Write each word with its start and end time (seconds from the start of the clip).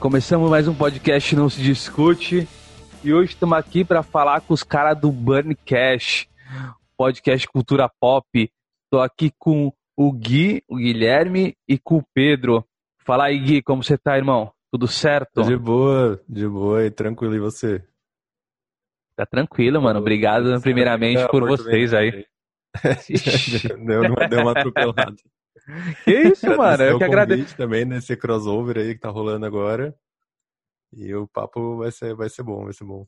Começamos 0.00 0.48
mais 0.48 0.66
um 0.66 0.74
podcast 0.74 1.36
Não 1.36 1.50
Se 1.50 1.60
Discute 1.60 2.48
e 3.04 3.12
hoje 3.12 3.34
estamos 3.34 3.58
aqui 3.58 3.84
para 3.84 4.02
falar 4.02 4.40
com 4.40 4.54
os 4.54 4.62
caras 4.62 4.98
do 4.98 5.12
Burn 5.12 5.54
Cash, 5.54 6.26
podcast 6.96 7.46
Cultura 7.46 7.86
Pop. 8.00 8.26
Estou 8.84 9.02
aqui 9.02 9.30
com 9.38 9.70
o 9.94 10.10
Gui, 10.10 10.64
o 10.66 10.76
Guilherme 10.76 11.54
e 11.68 11.78
com 11.78 11.98
o 11.98 12.04
Pedro. 12.14 12.64
Fala 13.04 13.26
aí, 13.26 13.38
Gui, 13.38 13.62
como 13.62 13.84
você 13.84 13.98
tá, 13.98 14.16
irmão? 14.16 14.50
Tudo 14.72 14.88
certo? 14.88 15.42
De 15.42 15.54
boa, 15.54 16.18
de 16.26 16.48
boa 16.48 16.82
e 16.86 16.90
tranquilo. 16.90 17.34
E 17.34 17.38
você? 17.38 17.84
Tá 19.14 19.26
tranquilo, 19.26 19.82
mano. 19.82 20.00
Obrigado, 20.00 20.58
primeiramente, 20.62 21.28
por 21.28 21.46
vocês 21.46 21.92
aí. 21.92 22.24
deu, 23.84 24.02
deu 24.30 24.40
uma 24.40 24.52
atropelada. 24.52 25.14
Que 26.04 26.18
isso, 26.28 26.46
mano? 26.56 26.82
Eu 26.82 26.98
que 26.98 27.04
agradeço. 27.04 27.56
também 27.56 27.84
nesse 27.84 28.16
crossover 28.16 28.78
aí 28.78 28.94
que 28.94 29.00
tá 29.00 29.10
rolando 29.10 29.46
agora. 29.46 29.94
E 30.92 31.14
o 31.14 31.26
papo 31.28 31.76
vai 31.78 31.90
ser, 31.90 32.14
vai 32.14 32.28
ser 32.28 32.42
bom, 32.42 32.64
vai 32.64 32.72
ser 32.72 32.84
bom. 32.84 33.06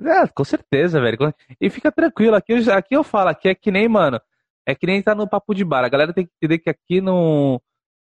É, 0.00 0.26
com 0.28 0.44
certeza, 0.44 1.00
velho. 1.00 1.16
E 1.60 1.70
fica 1.70 1.90
tranquilo, 1.90 2.34
aqui 2.36 2.52
eu, 2.52 2.72
aqui 2.72 2.96
eu 2.96 3.04
falo, 3.04 3.28
aqui 3.28 3.48
é 3.48 3.54
que 3.54 3.70
nem, 3.70 3.88
mano, 3.88 4.20
é 4.66 4.74
que 4.74 4.86
nem 4.86 5.02
tá 5.02 5.14
no 5.14 5.28
papo 5.28 5.54
de 5.54 5.64
bar. 5.64 5.84
A 5.84 5.88
galera 5.88 6.12
tem 6.12 6.26
que 6.26 6.32
entender 6.36 6.58
que 6.58 6.70
aqui 6.70 7.00
não. 7.00 7.60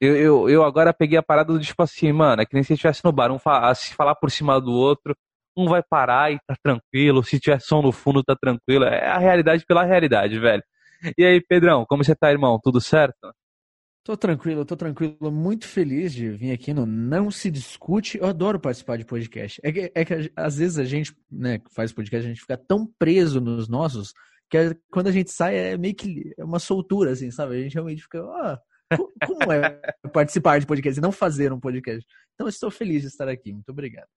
Eu, 0.02 0.16
eu, 0.16 0.49
eu 0.49 0.63
agora 0.63 0.94
peguei 0.94 1.18
a 1.18 1.23
parada 1.23 1.54
do 1.54 1.60
tipo 1.60 1.82
assim, 1.84 2.12
mano, 2.12 2.41
é 2.41 2.46
que 2.46 2.54
nem 2.54 2.63
se 2.63 2.73
estivesse 2.73 3.04
no 3.04 3.12
bar, 3.12 3.32
um 3.32 3.40
se 3.76 3.94
falar 3.96 4.15
por 4.15 4.32
cima 4.32 4.60
do 4.60 4.71
outro, 4.71 5.15
um 5.57 5.68
vai 5.68 5.84
parar 5.84 6.32
e 6.32 6.40
tá 6.48 6.55
tranquilo, 6.63 7.24
se 7.24 7.40
tiver 7.40 7.60
som 7.60 7.82
no 7.82 7.91
fundo 7.91 8.24
tá 8.24 8.35
tranquilo. 8.35 8.85
É 8.85 9.07
a 9.07 9.18
realidade 9.18 9.65
pela 9.65 9.84
realidade, 9.84 10.40
velho. 10.40 10.63
E 11.18 11.26
aí, 11.26 11.41
Pedrão, 11.41 11.85
como 11.85 12.04
você 12.04 12.15
tá, 12.15 12.32
irmão? 12.32 12.60
Tudo 12.62 12.82
certo? 12.82 13.34
Tô 14.10 14.18
tranquilo, 14.18 14.65
tô 14.65 14.76
tranquilo, 14.76 15.32
muito 15.32 15.68
feliz 15.68 16.12
de 16.12 16.32
vir 16.32 16.52
aqui 16.52 16.74
no 16.74 16.84
Não 16.84 17.29
Se 17.29 17.52
Discute. 17.52 18.18
Eu 18.18 18.26
adoro 18.26 18.60
participar 18.60 18.98
de 18.98 19.05
podcast. 19.05 19.62
É 19.63 19.71
que, 19.71 19.91
é 19.93 20.04
que 20.04 20.32
às 20.35 20.57
vezes 20.57 20.79
a 20.79 20.84
gente, 20.84 21.15
né, 21.32 21.60
que 21.60 21.71
faz 21.71 21.93
podcast, 21.93 22.26
a 22.26 22.30
gente 22.30 22.41
fica 22.41 22.57
tão 22.57 22.87
preso 22.98 23.40
nos 23.40 23.70
nossos 23.70 24.12
que 24.49 24.76
quando 24.91 25.10
a 25.10 25.12
gente 25.12 25.30
sai 25.30 25.55
é 25.55 25.77
meio 25.77 25.93
que 25.93 26.34
é 26.35 26.43
uma 26.43 26.57
soltura, 26.57 27.12
assim, 27.12 27.30
sabe? 27.30 27.55
A 27.55 27.62
gente 27.62 27.76
realmente 27.76 28.02
fica, 28.02 28.20
ah, 28.20 28.60
como 29.27 29.52
é 29.52 29.80
participar 30.12 30.60
de 30.60 30.65
podcast 30.65 30.99
e 30.99 31.04
não 31.04 31.12
fazer 31.12 31.54
um 31.54 31.60
podcast? 31.60 32.04
Então 32.34 32.48
estou 32.48 32.71
feliz 32.71 33.04
de 33.04 33.10
estar 33.10 33.30
aqui, 33.30 33.54
muito 33.54 33.70
obrigado. 33.70 34.07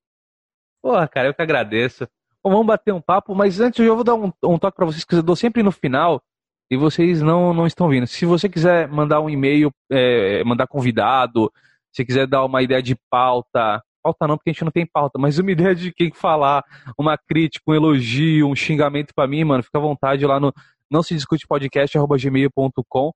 Porra, 0.80 1.06
cara, 1.06 1.28
eu 1.28 1.34
que 1.34 1.42
agradeço. 1.42 2.08
Bom, 2.42 2.50
vamos 2.50 2.66
bater 2.66 2.94
um 2.94 3.02
papo, 3.02 3.34
mas 3.34 3.60
antes 3.60 3.84
eu 3.84 3.94
vou 3.94 4.04
dar 4.04 4.14
um, 4.14 4.32
um 4.42 4.58
toque 4.58 4.74
para 4.74 4.86
vocês 4.86 5.04
que 5.04 5.16
eu 5.16 5.22
dou 5.22 5.36
sempre 5.36 5.62
no 5.62 5.70
final 5.70 6.24
e 6.72 6.76
vocês 6.76 7.20
não, 7.20 7.52
não 7.52 7.66
estão 7.66 7.86
vindo. 7.86 8.06
Se 8.06 8.24
você 8.24 8.48
quiser 8.48 8.88
mandar 8.88 9.20
um 9.20 9.28
e-mail, 9.28 9.70
é, 9.90 10.42
mandar 10.42 10.66
convidado, 10.66 11.52
se 11.92 12.02
quiser 12.02 12.26
dar 12.26 12.46
uma 12.46 12.62
ideia 12.62 12.82
de 12.82 12.96
pauta, 13.10 13.82
pauta 14.02 14.26
não, 14.26 14.38
porque 14.38 14.48
a 14.48 14.52
gente 14.54 14.64
não 14.64 14.70
tem 14.70 14.86
pauta, 14.86 15.18
mas 15.18 15.38
uma 15.38 15.52
ideia 15.52 15.74
de 15.74 15.92
quem 15.92 16.10
falar, 16.10 16.64
uma 16.98 17.18
crítica, 17.18 17.62
um 17.68 17.74
elogio, 17.74 18.48
um 18.48 18.56
xingamento 18.56 19.12
para 19.14 19.28
mim, 19.28 19.44
mano, 19.44 19.62
fica 19.62 19.76
à 19.76 19.82
vontade 19.82 20.24
lá 20.24 20.40
no 20.40 20.50
não 20.90 21.02
se 21.02 21.14
discute 21.14 21.46
podcast@gmail.com 21.46 23.12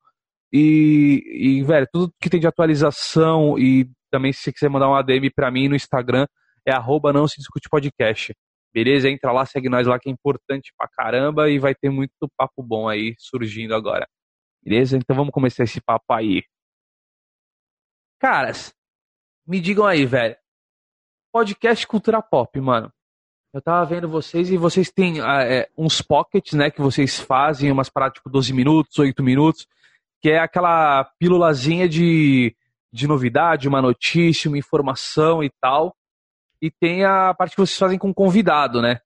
e, 0.52 1.22
e 1.26 1.62
velho, 1.62 1.86
tudo 1.91 2.12
que 2.20 2.28
tem 2.28 2.38
de 2.38 2.46
atualização 2.46 3.58
e 3.58 3.88
também 4.10 4.34
se 4.34 4.41
você 4.41 4.52
quiser 4.52 4.68
mandar 4.68 4.91
um 4.91 4.94
ADM 4.94 5.30
para 5.34 5.50
mim 5.50 5.66
no 5.66 5.76
Instagram 5.76 6.26
é 6.66 6.72
arroba 6.72 7.10
não 7.10 7.26
se 7.26 7.38
discute 7.38 7.70
podcast. 7.70 8.34
Beleza? 8.77 9.08
Entra 9.08 9.32
lá, 9.32 9.46
segue 9.46 9.70
nós 9.70 9.86
lá 9.86 9.98
que 9.98 10.10
é 10.10 10.12
importante 10.12 10.70
pra 10.76 10.87
caramba 10.87 11.48
e 11.48 11.59
vai 11.59 11.75
ter 11.75 11.88
muito 11.88 12.12
papo 12.37 12.62
bom 12.62 12.87
aí 12.87 13.14
surgindo 13.19 13.75
agora. 13.75 14.06
Beleza? 14.62 14.98
Então 14.98 15.16
vamos 15.16 15.32
começar 15.32 15.64
esse 15.64 15.81
papo 15.81 16.12
aí. 16.12 16.44
Caras, 18.20 18.75
me 19.47 19.62
digam 19.62 19.87
aí, 19.87 20.04
velho. 20.04 20.37
Podcast 21.32 21.87
Cultura 21.87 22.20
Pop, 22.20 22.60
mano. 22.60 22.92
Eu 23.54 23.62
tava 23.62 23.87
vendo 23.87 24.10
vocês 24.10 24.50
e 24.50 24.59
vocês 24.59 24.91
têm 24.91 25.22
ah, 25.22 25.43
é, 25.43 25.70
uns 25.75 26.03
pockets, 26.03 26.53
né, 26.53 26.70
que 26.70 26.82
vocês 26.82 27.19
fazem, 27.19 27.72
umas 27.72 27.88
paradas 27.88 28.16
tipo 28.19 28.28
12 28.28 28.53
minutos, 28.53 28.98
8 28.98 29.22
minutos, 29.22 29.66
que 30.20 30.28
é 30.28 30.38
aquela 30.38 31.03
pílulazinha 31.19 31.88
de, 31.88 32.54
de 32.93 33.08
novidade, 33.08 33.69
uma 33.69 33.81
notícia, 33.81 34.50
uma 34.50 34.58
informação 34.58 35.43
e 35.43 35.50
tal 35.62 35.95
e 36.61 36.71
tem 36.71 37.05
a 37.05 37.34
parte 37.34 37.53
que 37.53 37.61
vocês 37.61 37.78
fazem 37.78 37.99
com 37.99 38.12
convidado, 38.12 38.81
né? 38.81 38.99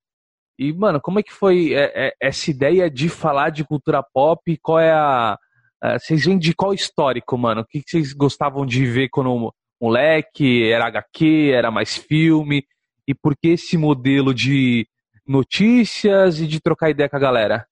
E, 0.58 0.72
mano, 0.74 1.00
como 1.00 1.18
é 1.18 1.22
que 1.22 1.32
foi 1.32 1.72
é, 1.72 2.08
é, 2.08 2.14
essa 2.20 2.50
ideia 2.50 2.90
de 2.90 3.08
falar 3.08 3.50
de 3.50 3.64
cultura 3.64 4.02
pop? 4.02 4.58
Qual 4.62 4.78
é 4.78 4.92
a. 4.92 5.38
É, 5.82 5.98
vocês 5.98 6.24
vêm 6.26 6.38
de 6.38 6.54
qual 6.54 6.74
histórico, 6.74 7.38
mano? 7.38 7.62
O 7.62 7.64
que, 7.64 7.82
vocês 7.86 8.12
gostavam 8.12 8.66
de 8.66 8.84
ver 8.84 9.08
quando 9.08 9.54
moleque? 9.80 10.70
Era 10.70 10.88
HQ? 10.88 11.52
Era 11.54 11.70
mais 11.70 11.96
filme? 11.96 12.62
E 13.08 13.14
por 13.14 13.34
que 13.34 13.48
esse 13.48 13.78
modelo 13.78 14.34
de 14.34 14.86
notícias 15.26 16.40
e 16.40 16.46
de 16.46 16.60
trocar 16.60 16.90
ideia 16.90 17.08
com 17.08 17.16
a 17.16 17.20
galera? 17.20 17.66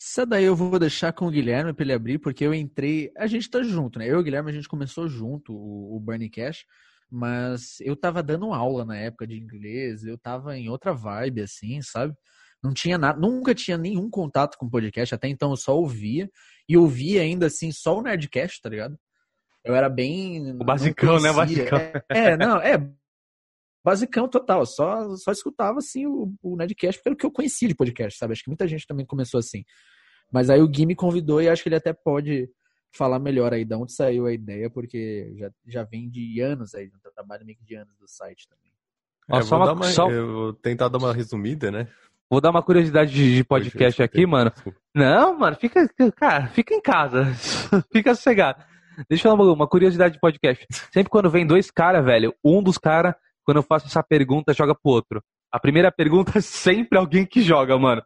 Essa 0.00 0.24
daí 0.24 0.44
eu 0.44 0.54
vou 0.54 0.78
deixar 0.78 1.12
com 1.12 1.26
o 1.26 1.30
Guilherme 1.30 1.72
para 1.72 1.84
ele 1.84 1.92
abrir, 1.92 2.18
porque 2.20 2.44
eu 2.44 2.54
entrei. 2.54 3.10
A 3.16 3.26
gente 3.26 3.50
tá 3.50 3.64
junto, 3.64 3.98
né? 3.98 4.06
Eu 4.08 4.18
e 4.18 4.20
o 4.20 4.22
Guilherme 4.22 4.50
a 4.50 4.54
gente 4.54 4.68
começou 4.68 5.08
junto 5.08 5.52
o, 5.52 5.96
o 5.96 6.00
Burning 6.00 6.30
Cash. 6.30 6.64
Mas 7.10 7.80
eu 7.80 7.96
tava 7.96 8.22
dando 8.22 8.52
aula 8.52 8.84
na 8.84 8.96
época 8.96 9.26
de 9.26 9.38
inglês, 9.38 10.04
eu 10.04 10.18
tava 10.18 10.56
em 10.58 10.68
outra 10.68 10.92
vibe, 10.92 11.40
assim, 11.42 11.80
sabe? 11.80 12.14
Não 12.62 12.74
tinha 12.74 12.98
nada, 12.98 13.18
nunca 13.18 13.54
tinha 13.54 13.78
nenhum 13.78 14.10
contato 14.10 14.58
com 14.58 14.68
podcast, 14.68 15.14
até 15.14 15.28
então 15.28 15.50
eu 15.50 15.56
só 15.56 15.76
ouvia. 15.76 16.30
E 16.68 16.76
ouvia 16.76 17.22
ainda 17.22 17.46
assim 17.46 17.72
só 17.72 17.98
o 17.98 18.02
Nerdcast, 18.02 18.60
tá 18.60 18.68
ligado? 18.68 18.98
Eu 19.64 19.74
era 19.74 19.88
bem. 19.88 20.52
O 20.52 20.64
basicão, 20.64 21.20
né? 21.20 21.32
Basicão. 21.32 21.78
É, 21.78 22.02
é, 22.10 22.36
não, 22.36 22.58
é. 22.58 22.78
Basicão 23.84 24.28
total. 24.28 24.66
Só, 24.66 25.16
só 25.16 25.30
escutava 25.30 25.78
assim 25.78 26.06
o, 26.06 26.34
o 26.42 26.56
Nerdcast 26.56 26.98
porque 26.98 27.08
era 27.08 27.14
o 27.14 27.16
que 27.16 27.26
eu 27.26 27.32
conhecia 27.32 27.68
de 27.68 27.74
podcast, 27.74 28.18
sabe? 28.18 28.32
Acho 28.32 28.42
que 28.42 28.50
muita 28.50 28.66
gente 28.66 28.86
também 28.86 29.06
começou 29.06 29.38
assim. 29.38 29.64
Mas 30.32 30.50
aí 30.50 30.60
o 30.60 30.68
Gui 30.68 30.84
me 30.84 30.94
convidou 30.94 31.40
e 31.40 31.48
acho 31.48 31.62
que 31.62 31.68
ele 31.68 31.76
até 31.76 31.92
pode 31.92 32.50
falar 32.92 33.18
melhor 33.18 33.52
aí 33.52 33.64
de 33.64 33.74
onde 33.74 33.92
saiu 33.92 34.26
a 34.26 34.32
ideia, 34.32 34.70
porque 34.70 35.32
já, 35.36 35.50
já 35.66 35.82
vem 35.84 36.08
de 36.08 36.40
anos 36.40 36.74
aí, 36.74 36.86
um 36.88 37.10
trabalho 37.14 37.44
meio 37.44 37.58
que 37.58 37.64
de 37.64 37.74
anos 37.74 37.94
do 37.98 38.08
site 38.08 38.48
também. 38.48 38.72
É, 39.30 39.40
vou 39.42 39.58
uma, 39.58 39.72
uma, 39.72 39.84
só... 39.84 40.10
Eu 40.10 40.32
vou 40.32 40.52
tentar 40.54 40.88
dar 40.88 40.98
uma 40.98 41.12
resumida, 41.12 41.70
né? 41.70 41.88
Vou 42.30 42.40
dar 42.40 42.50
uma 42.50 42.62
curiosidade 42.62 43.12
de 43.12 43.42
podcast 43.44 44.02
aqui, 44.02 44.26
mano. 44.26 44.52
Não, 44.94 45.38
mano, 45.38 45.56
fica, 45.56 45.88
cara, 46.14 46.48
fica 46.48 46.74
em 46.74 46.80
casa. 46.80 47.24
fica 47.90 48.14
sossegado. 48.14 48.62
Deixa 49.08 49.28
eu 49.28 49.36
dar 49.36 49.42
uma 49.44 49.66
curiosidade 49.66 50.14
de 50.14 50.20
podcast. 50.20 50.66
Sempre 50.92 51.10
quando 51.10 51.30
vem 51.30 51.46
dois 51.46 51.70
caras, 51.70 52.04
velho, 52.04 52.34
um 52.44 52.62
dos 52.62 52.76
caras, 52.76 53.14
quando 53.44 53.58
eu 53.58 53.62
faço 53.62 53.86
essa 53.86 54.02
pergunta, 54.02 54.52
joga 54.52 54.74
pro 54.74 54.92
outro. 54.92 55.22
A 55.50 55.58
primeira 55.58 55.90
pergunta 55.90 56.38
é 56.38 56.40
sempre 56.42 56.98
alguém 56.98 57.24
que 57.24 57.40
joga, 57.40 57.78
mano. 57.78 58.02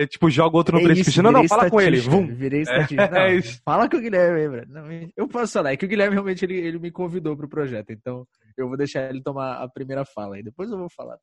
Eu, 0.00 0.08
tipo, 0.08 0.30
joga 0.30 0.56
outro 0.56 0.78
no 0.78 0.80
é 0.80 0.84
precipício. 0.86 1.22
Não, 1.22 1.30
não, 1.30 1.46
fala 1.46 1.68
com 1.68 1.78
ele. 1.78 2.00
Vum. 2.00 2.26
Virei 2.26 2.62
estatística. 2.62 3.04
É, 3.04 3.10
não, 3.10 3.18
é 3.18 3.34
isso. 3.36 3.60
Fala 3.62 3.86
com 3.86 3.98
o 3.98 4.00
Guilherme, 4.00 4.64
não, 4.66 4.84
Eu 5.14 5.28
posso 5.28 5.52
falar. 5.52 5.72
É 5.72 5.76
que 5.76 5.84
o 5.84 5.88
Guilherme 5.88 6.14
realmente 6.14 6.42
ele, 6.42 6.56
ele 6.56 6.78
me 6.78 6.90
convidou 6.90 7.36
pro 7.36 7.46
projeto. 7.46 7.90
Então, 7.90 8.26
eu 8.56 8.66
vou 8.66 8.78
deixar 8.78 9.10
ele 9.10 9.22
tomar 9.22 9.62
a 9.62 9.68
primeira 9.68 10.02
fala 10.06 10.38
e 10.38 10.42
depois 10.42 10.70
eu 10.70 10.78
vou 10.78 10.88
falar. 10.88 11.18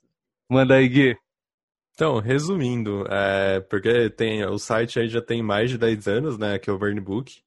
Manda 0.48 0.76
aí, 0.76 0.88
Gui. 0.88 1.18
Então, 1.96 2.20
resumindo, 2.20 3.04
é, 3.10 3.62
porque 3.62 4.12
tem, 4.12 4.46
o 4.46 4.60
site 4.60 5.00
aí 5.00 5.08
já 5.08 5.24
tem 5.24 5.42
mais 5.42 5.72
de 5.72 5.80
10 5.80 6.08
anos, 6.08 6.38
né, 6.38 6.60
que 6.60 6.70
é 6.70 6.74
o 6.74 7.02
Book 7.02 7.42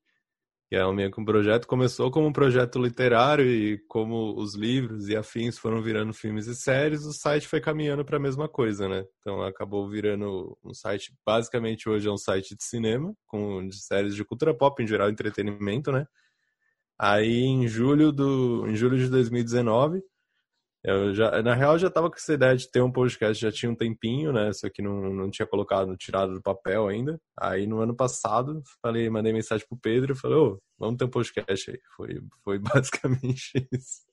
que 0.71 0.77
é 0.77 0.87
o 0.87 0.93
meio 0.93 1.11
que 1.11 1.21
um 1.21 1.25
projeto, 1.25 1.67
começou 1.67 2.13
como 2.13 2.29
um 2.29 2.33
projeto 2.33 2.81
literário 2.81 3.45
e 3.45 3.77
como 3.89 4.39
os 4.41 4.55
livros 4.55 5.09
e 5.09 5.17
afins 5.17 5.59
foram 5.59 5.83
virando 5.83 6.15
filmes 6.15 6.47
e 6.47 6.55
séries, 6.55 7.05
o 7.05 7.13
site 7.13 7.49
foi 7.49 7.61
caminhando 7.61 8.05
para 8.05 8.19
a 8.19 8.21
mesma 8.21 8.49
coisa, 8.49 8.89
né? 8.89 9.05
Então 9.19 9.43
acabou 9.43 9.89
virando 9.89 10.57
um 10.63 10.73
site, 10.73 11.13
basicamente 11.27 11.89
hoje 11.89 12.07
é 12.07 12.13
um 12.13 12.17
site 12.17 12.55
de 12.55 12.63
cinema, 12.63 13.13
com 13.27 13.67
de 13.67 13.85
séries 13.85 14.15
de 14.15 14.25
cultura 14.25 14.55
pop, 14.55 14.81
em 14.81 14.87
geral 14.87 15.11
entretenimento, 15.11 15.91
né? 15.91 16.07
Aí 16.97 17.41
em 17.41 17.67
julho 17.67 18.13
do 18.13 18.65
em 18.69 18.77
julho 18.77 18.97
de 18.97 19.09
2019, 19.09 20.01
eu 20.83 21.15
já, 21.15 21.43
na 21.43 21.55
real, 21.55 21.75
eu 21.75 21.79
já 21.79 21.89
estava 21.89 22.09
com 22.09 22.17
essa 22.17 22.33
ideia 22.33 22.57
de 22.57 22.71
ter 22.71 22.81
um 22.81 22.91
podcast, 22.91 23.41
já 23.41 23.53
tinha 23.53 23.71
um 23.71 23.75
tempinho, 23.75 24.33
né? 24.33 24.51
Só 24.53 24.69
que 24.71 24.81
não, 24.81 25.13
não 25.13 25.31
tinha 25.31 25.47
colocado, 25.47 25.97
tirado 25.97 26.35
do 26.35 26.43
papel 26.43 26.89
ainda. 26.89 27.21
Aí 27.39 27.67
no 27.67 27.81
ano 27.81 27.95
passado, 27.95 28.63
falei, 28.83 29.11
mandei 29.11 29.33
mensagem 29.33 29.67
pro 29.69 29.79
Pedro 29.79 30.15
e 30.15 30.17
falei, 30.17 30.39
ô, 30.39 30.59
vamos 30.79 30.97
ter 30.97 31.05
um 31.05 31.11
podcast 31.11 31.71
aí. 31.71 31.79
Foi, 31.97 32.23
foi 32.43 32.59
basicamente 32.61 33.69
isso. 33.73 34.11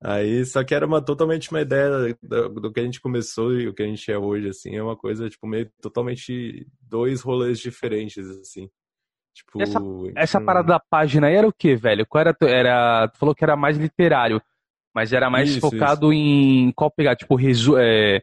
Aí, 0.00 0.44
só 0.44 0.62
que 0.62 0.74
era 0.74 0.86
uma, 0.86 1.02
totalmente 1.02 1.50
uma 1.50 1.60
ideia 1.60 2.16
do, 2.22 2.48
do, 2.48 2.72
que 2.72 2.80
a 2.80 2.84
gente 2.84 3.00
começou 3.00 3.52
e 3.54 3.68
o 3.68 3.74
que 3.74 3.82
a 3.82 3.86
gente 3.86 4.10
é 4.10 4.18
hoje, 4.18 4.48
assim, 4.48 4.76
é 4.76 4.82
uma 4.82 4.96
coisa, 4.96 5.28
tipo, 5.28 5.46
meio 5.46 5.70
totalmente 5.80 6.66
dois 6.80 7.20
rolês 7.20 7.58
diferentes, 7.58 8.28
assim. 8.28 8.70
Tipo, 9.34 9.62
essa, 9.62 9.78
essa 10.16 10.40
parada 10.40 10.68
da 10.68 10.80
página 10.80 11.28
aí 11.28 11.34
era 11.34 11.46
o 11.46 11.52
que, 11.52 11.76
velho? 11.76 12.04
Qual 12.06 12.20
era, 12.20 12.36
era. 12.42 13.08
Tu 13.08 13.18
falou 13.18 13.34
que 13.34 13.44
era 13.44 13.56
mais 13.56 13.76
literário. 13.76 14.42
Mas 14.98 15.12
era 15.12 15.30
mais 15.30 15.48
isso, 15.48 15.60
focado 15.60 16.12
isso. 16.12 16.20
em 16.20 16.72
qual 16.72 16.90
pegar, 16.90 17.14
tipo, 17.14 17.36
resu 17.36 17.78
é, 17.78 18.20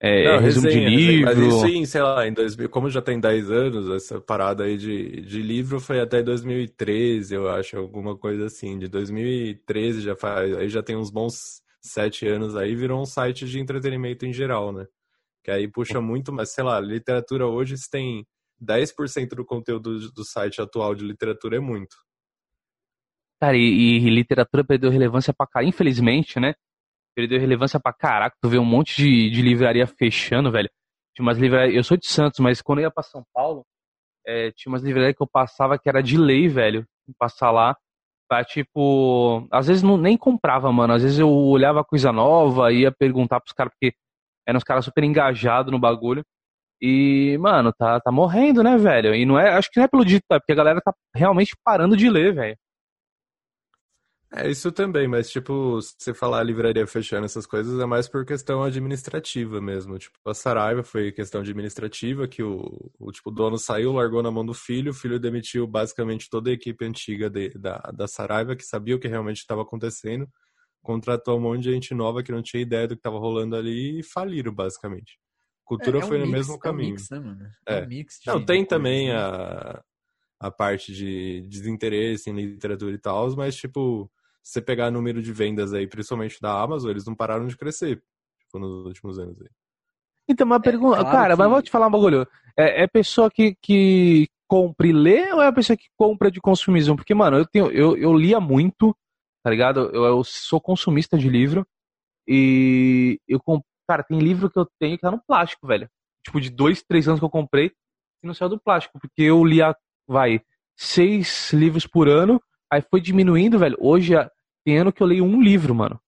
é, 0.00 0.24
Não, 0.24 0.38
resumo 0.38 0.68
resenha, 0.68 0.88
de 0.88 0.96
livro. 0.96 1.24
Mas 1.24 1.38
isso 1.38 1.66
em, 1.66 1.84
sei 1.84 2.00
lá, 2.00 2.28
em 2.28 2.32
2000, 2.32 2.68
como 2.68 2.88
já 2.88 3.02
tem 3.02 3.18
10 3.18 3.50
anos, 3.50 3.90
essa 3.90 4.20
parada 4.20 4.62
aí 4.62 4.76
de, 4.76 5.20
de 5.22 5.42
livro 5.42 5.80
foi 5.80 5.98
até 5.98 6.22
2013, 6.22 7.34
eu 7.34 7.48
acho, 7.48 7.76
alguma 7.76 8.16
coisa 8.16 8.46
assim. 8.46 8.78
De 8.78 8.86
2013 8.86 10.00
já 10.00 10.14
faz, 10.14 10.56
aí 10.56 10.68
já 10.68 10.80
tem 10.80 10.96
uns 10.96 11.10
bons 11.10 11.60
7 11.80 12.28
anos 12.28 12.54
aí, 12.54 12.76
virou 12.76 13.02
um 13.02 13.04
site 13.04 13.44
de 13.44 13.58
entretenimento 13.58 14.24
em 14.24 14.32
geral, 14.32 14.72
né? 14.72 14.86
Que 15.42 15.50
aí 15.50 15.66
puxa 15.66 16.00
muito, 16.00 16.32
mas 16.32 16.52
sei 16.52 16.62
lá, 16.62 16.78
literatura 16.78 17.48
hoje 17.48 17.76
se 17.76 17.90
tem 17.90 18.24
10% 18.64 19.30
do 19.30 19.44
conteúdo 19.44 19.98
do, 19.98 20.12
do 20.12 20.24
site 20.24 20.60
atual 20.60 20.94
de 20.94 21.04
literatura 21.04 21.56
é 21.56 21.60
muito. 21.60 21.96
Cara, 23.42 23.56
e, 23.56 23.60
e 23.60 24.08
literatura 24.08 24.62
perdeu 24.62 24.88
relevância 24.88 25.34
pra 25.34 25.48
caralho, 25.48 25.68
infelizmente, 25.68 26.38
né? 26.38 26.54
Perdeu 27.12 27.40
relevância 27.40 27.80
pra 27.80 27.92
caraca. 27.92 28.36
Tu 28.40 28.48
vê 28.48 28.56
um 28.56 28.64
monte 28.64 28.94
de, 28.96 29.30
de 29.30 29.42
livraria 29.42 29.84
fechando, 29.84 30.48
velho. 30.52 30.70
Tinha 31.12 31.26
umas 31.26 31.38
livrarias. 31.38 31.74
Eu 31.74 31.82
sou 31.82 31.96
de 31.96 32.06
Santos, 32.06 32.38
mas 32.38 32.62
quando 32.62 32.78
eu 32.78 32.84
ia 32.84 32.90
pra 32.92 33.02
São 33.02 33.24
Paulo, 33.34 33.64
é, 34.24 34.52
tinha 34.52 34.72
umas 34.72 34.84
livrarias 34.84 35.16
que 35.16 35.22
eu 35.24 35.26
passava 35.26 35.76
que 35.76 35.88
era 35.88 36.00
de 36.00 36.16
lei, 36.16 36.46
velho. 36.46 36.86
Passar 37.18 37.50
lá. 37.50 37.76
Pra, 38.28 38.44
tipo. 38.44 39.44
Às 39.50 39.66
vezes 39.66 39.82
não, 39.82 39.96
nem 39.96 40.16
comprava, 40.16 40.70
mano. 40.70 40.94
Às 40.94 41.02
vezes 41.02 41.18
eu 41.18 41.28
olhava 41.28 41.84
coisa 41.84 42.12
nova, 42.12 42.72
ia 42.72 42.92
perguntar 42.92 43.40
pros 43.40 43.52
caras, 43.52 43.72
porque 43.72 43.92
eram 44.46 44.58
uns 44.58 44.64
caras 44.64 44.84
super 44.84 45.02
engajados 45.02 45.72
no 45.72 45.80
bagulho. 45.80 46.24
E, 46.80 47.36
mano, 47.40 47.72
tá, 47.72 48.00
tá 48.00 48.12
morrendo, 48.12 48.62
né, 48.62 48.76
velho? 48.78 49.16
E 49.16 49.26
não 49.26 49.36
é. 49.36 49.50
Acho 49.52 49.68
que 49.68 49.80
não 49.80 49.84
é 49.84 49.88
pelo 49.88 50.04
digital, 50.04 50.36
é 50.36 50.40
porque 50.40 50.52
a 50.52 50.56
galera 50.56 50.80
tá 50.80 50.94
realmente 51.14 51.56
parando 51.64 51.96
de 51.96 52.08
ler, 52.08 52.34
velho. 52.34 52.56
É, 54.34 54.50
isso 54.50 54.72
também, 54.72 55.06
mas 55.06 55.30
tipo, 55.30 55.78
se 55.82 55.94
você 55.98 56.14
falar 56.14 56.42
livraria 56.42 56.86
fechando 56.86 57.26
essas 57.26 57.44
coisas, 57.44 57.78
é 57.78 57.84
mais 57.84 58.08
por 58.08 58.24
questão 58.24 58.62
administrativa 58.62 59.60
mesmo. 59.60 59.98
Tipo, 59.98 60.16
a 60.26 60.32
Saraiva 60.32 60.82
foi 60.82 61.12
questão 61.12 61.42
administrativa, 61.42 62.26
que 62.26 62.42
o, 62.42 62.90
o 62.98 63.12
tipo, 63.12 63.28
o 63.28 63.32
dono 63.32 63.58
saiu, 63.58 63.92
largou 63.92 64.22
na 64.22 64.30
mão 64.30 64.44
do 64.44 64.54
filho, 64.54 64.92
o 64.92 64.94
filho 64.94 65.20
demitiu 65.20 65.66
basicamente 65.66 66.30
toda 66.30 66.48
a 66.48 66.52
equipe 66.54 66.82
antiga 66.82 67.28
de, 67.28 67.50
da, 67.50 67.76
da 67.94 68.08
Saraiva, 68.08 68.56
que 68.56 68.64
sabia 68.64 68.96
o 68.96 68.98
que 68.98 69.06
realmente 69.06 69.36
estava 69.38 69.60
acontecendo, 69.62 70.26
contratou 70.80 71.36
um 71.36 71.42
monte 71.42 71.64
de 71.64 71.72
gente 71.72 71.92
nova 71.94 72.22
que 72.22 72.32
não 72.32 72.42
tinha 72.42 72.62
ideia 72.62 72.88
do 72.88 72.94
que 72.94 73.00
estava 73.00 73.18
rolando 73.18 73.54
ali 73.54 74.00
e 74.00 74.02
faliram, 74.02 74.52
basicamente. 74.54 75.18
Cultura 75.62 75.98
É, 75.98 76.00
é 76.00 76.04
um 76.04 76.08
foi 76.08 76.18
no 76.18 76.24
mix, 76.26 76.38
mesmo 76.38 76.52
é 76.54 76.56
um 76.56 76.58
caminho. 76.58 76.90
mix, 76.94 77.10
né, 77.10 77.18
mano? 77.20 77.46
É. 77.68 77.82
um 77.82 77.86
mix 77.86 78.18
de- 78.18 78.26
Não, 78.30 78.42
tem 78.44 78.64
também 78.64 79.08
né? 79.08 79.16
a, 79.16 79.82
a 80.40 80.50
parte 80.50 80.90
de 80.92 81.42
desinteresse 81.48 82.30
em 82.30 82.34
literatura 82.34 82.94
e 82.94 82.98
tal, 82.98 83.36
mas, 83.36 83.54
tipo, 83.56 84.10
se 84.42 84.52
você 84.54 84.62
pegar 84.62 84.90
número 84.90 85.22
de 85.22 85.32
vendas 85.32 85.72
aí, 85.72 85.86
principalmente 85.86 86.40
da 86.40 86.60
Amazon, 86.60 86.90
eles 86.90 87.06
não 87.06 87.14
pararam 87.14 87.46
de 87.46 87.56
crescer, 87.56 88.02
tipo, 88.40 88.58
nos 88.58 88.86
últimos 88.86 89.18
anos 89.18 89.40
aí. 89.40 89.48
Então, 90.28 90.46
uma 90.46 90.60
pergunta. 90.60 90.98
claro 90.98 91.10
cara, 91.10 91.36
mas 91.36 91.46
que- 91.46 91.52
vou 91.52 91.62
te 91.62 91.70
falar 91.70 91.86
um 91.86 91.90
bagulho. 91.90 92.26
É, 92.56 92.82
é 92.84 92.86
pessoa 92.86 93.30
que, 93.30 93.56
que 93.60 94.28
compra 94.48 94.86
e 94.86 94.92
lê 94.92 95.32
ou 95.32 95.42
é 95.42 95.46
a 95.46 95.52
pessoa 95.52 95.76
que 95.76 95.88
compra 95.96 96.30
de 96.30 96.40
consumismo? 96.40 96.96
Porque, 96.96 97.14
mano, 97.14 97.38
eu, 97.38 97.46
tenho, 97.46 97.70
eu, 97.70 97.96
eu 97.96 98.14
lia 98.14 98.38
muito, 98.40 98.96
tá 99.42 99.50
ligado? 99.50 99.90
Eu, 99.92 100.04
eu 100.04 100.24
sou 100.24 100.60
consumista 100.60 101.16
de 101.16 101.28
livro 101.28 101.66
e 102.26 103.18
eu 103.26 103.40
comp... 103.40 103.62
Cara, 103.88 104.02
tem 104.02 104.18
livro 104.18 104.50
que 104.50 104.58
eu 104.58 104.66
tenho 104.78 104.96
que 104.96 105.02
tá 105.02 105.10
no 105.10 105.22
plástico, 105.26 105.66
velho. 105.66 105.88
Tipo, 106.24 106.40
de 106.40 106.50
dois, 106.50 106.82
três 106.82 107.08
anos 107.08 107.18
que 107.20 107.24
eu 107.24 107.30
comprei 107.30 107.72
e 108.22 108.26
não 108.26 108.34
saiu 108.34 108.48
do 108.50 108.60
plástico. 108.60 108.98
Porque 109.00 109.22
eu 109.22 109.44
lia, 109.44 109.74
vai, 110.06 110.40
seis 110.76 111.52
livros 111.52 111.86
por 111.86 112.08
ano, 112.08 112.40
aí 112.72 112.80
foi 112.80 113.00
diminuindo, 113.02 113.58
velho. 113.58 113.76
Hoje 113.78 114.14
tem 114.64 114.78
ano 114.78 114.92
que 114.92 115.02
eu 115.02 115.06
leio 115.06 115.24
um 115.24 115.42
livro, 115.42 115.74
mano. 115.74 116.00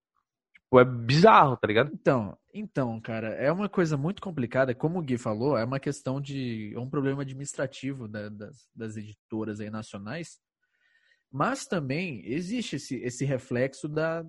Tipo, 0.55 0.81
é 0.81 0.85
bizarro, 0.85 1.57
tá 1.59 1.67
ligado? 1.69 1.91
Então, 1.93 2.37
então, 2.55 3.01
cara, 3.01 3.29
é 3.35 3.53
uma 3.53 3.69
coisa 3.69 3.97
muito 3.99 4.23
complicada. 4.23 4.75
Como 4.75 4.99
o 4.99 5.03
Gui 5.03 5.19
falou, 5.19 5.59
é 5.59 5.65
uma 5.65 5.79
questão 5.79 6.21
de. 6.21 6.73
É 6.75 6.79
um 6.79 6.89
problema 6.89 7.21
administrativo 7.23 8.09
da- 8.09 8.31
das, 8.31 8.69
das 8.75 8.97
editoras 8.97 9.61
aí 9.61 9.69
nacionais. 9.69 10.39
Mas 11.31 11.67
também 11.67 12.23
existe 12.25 12.77
esse, 12.77 12.97
esse 12.97 13.25
reflexo 13.25 13.89
da, 13.89 14.25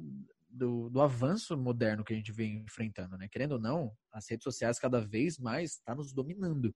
do, 0.49 0.89
do 0.89 1.01
avanço 1.01 1.55
moderno 1.55 2.03
que 2.03 2.13
a 2.13 2.15
gente 2.17 2.31
vem 2.31 2.63
enfrentando, 2.63 3.17
né? 3.17 3.27
Querendo 3.31 3.53
ou 3.53 3.59
não, 3.59 3.91
as 4.11 4.29
redes 4.29 4.43
sociais 4.43 4.79
cada 4.79 4.99
vez 4.99 5.37
mais 5.37 5.73
estão 5.73 5.95
nos 5.95 6.11
dominando. 6.11 6.75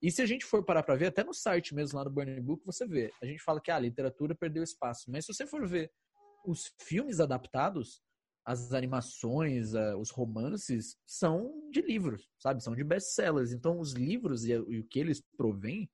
E 0.00 0.10
se 0.10 0.22
a 0.22 0.26
gente 0.26 0.44
for 0.44 0.64
parar 0.64 0.82
para 0.82 0.94
ver, 0.94 1.06
até 1.06 1.24
no 1.24 1.34
site 1.34 1.74
mesmo 1.74 1.98
lá 1.98 2.04
no 2.04 2.10
Burning 2.10 2.40
Book, 2.40 2.64
você 2.64 2.86
vê. 2.86 3.12
A 3.20 3.26
gente 3.26 3.42
fala 3.42 3.60
que 3.60 3.70
ah, 3.70 3.76
a 3.76 3.80
literatura 3.80 4.34
perdeu 4.34 4.62
espaço. 4.62 5.10
Mas 5.10 5.26
se 5.26 5.34
você 5.34 5.46
for 5.46 5.66
ver 5.66 5.90
os 6.44 6.72
filmes 6.80 7.18
adaptados, 7.18 8.00
as 8.44 8.72
animações, 8.72 9.74
os 9.98 10.10
romances 10.10 10.96
são 11.04 11.68
de 11.70 11.82
livros, 11.82 12.30
sabe? 12.38 12.62
São 12.62 12.74
de 12.74 12.82
best-sellers. 12.82 13.52
Então, 13.52 13.78
os 13.78 13.92
livros 13.92 14.46
e, 14.46 14.56
o 14.56 14.84
que 14.84 15.00
eles 15.00 15.20
provêm 15.36 15.90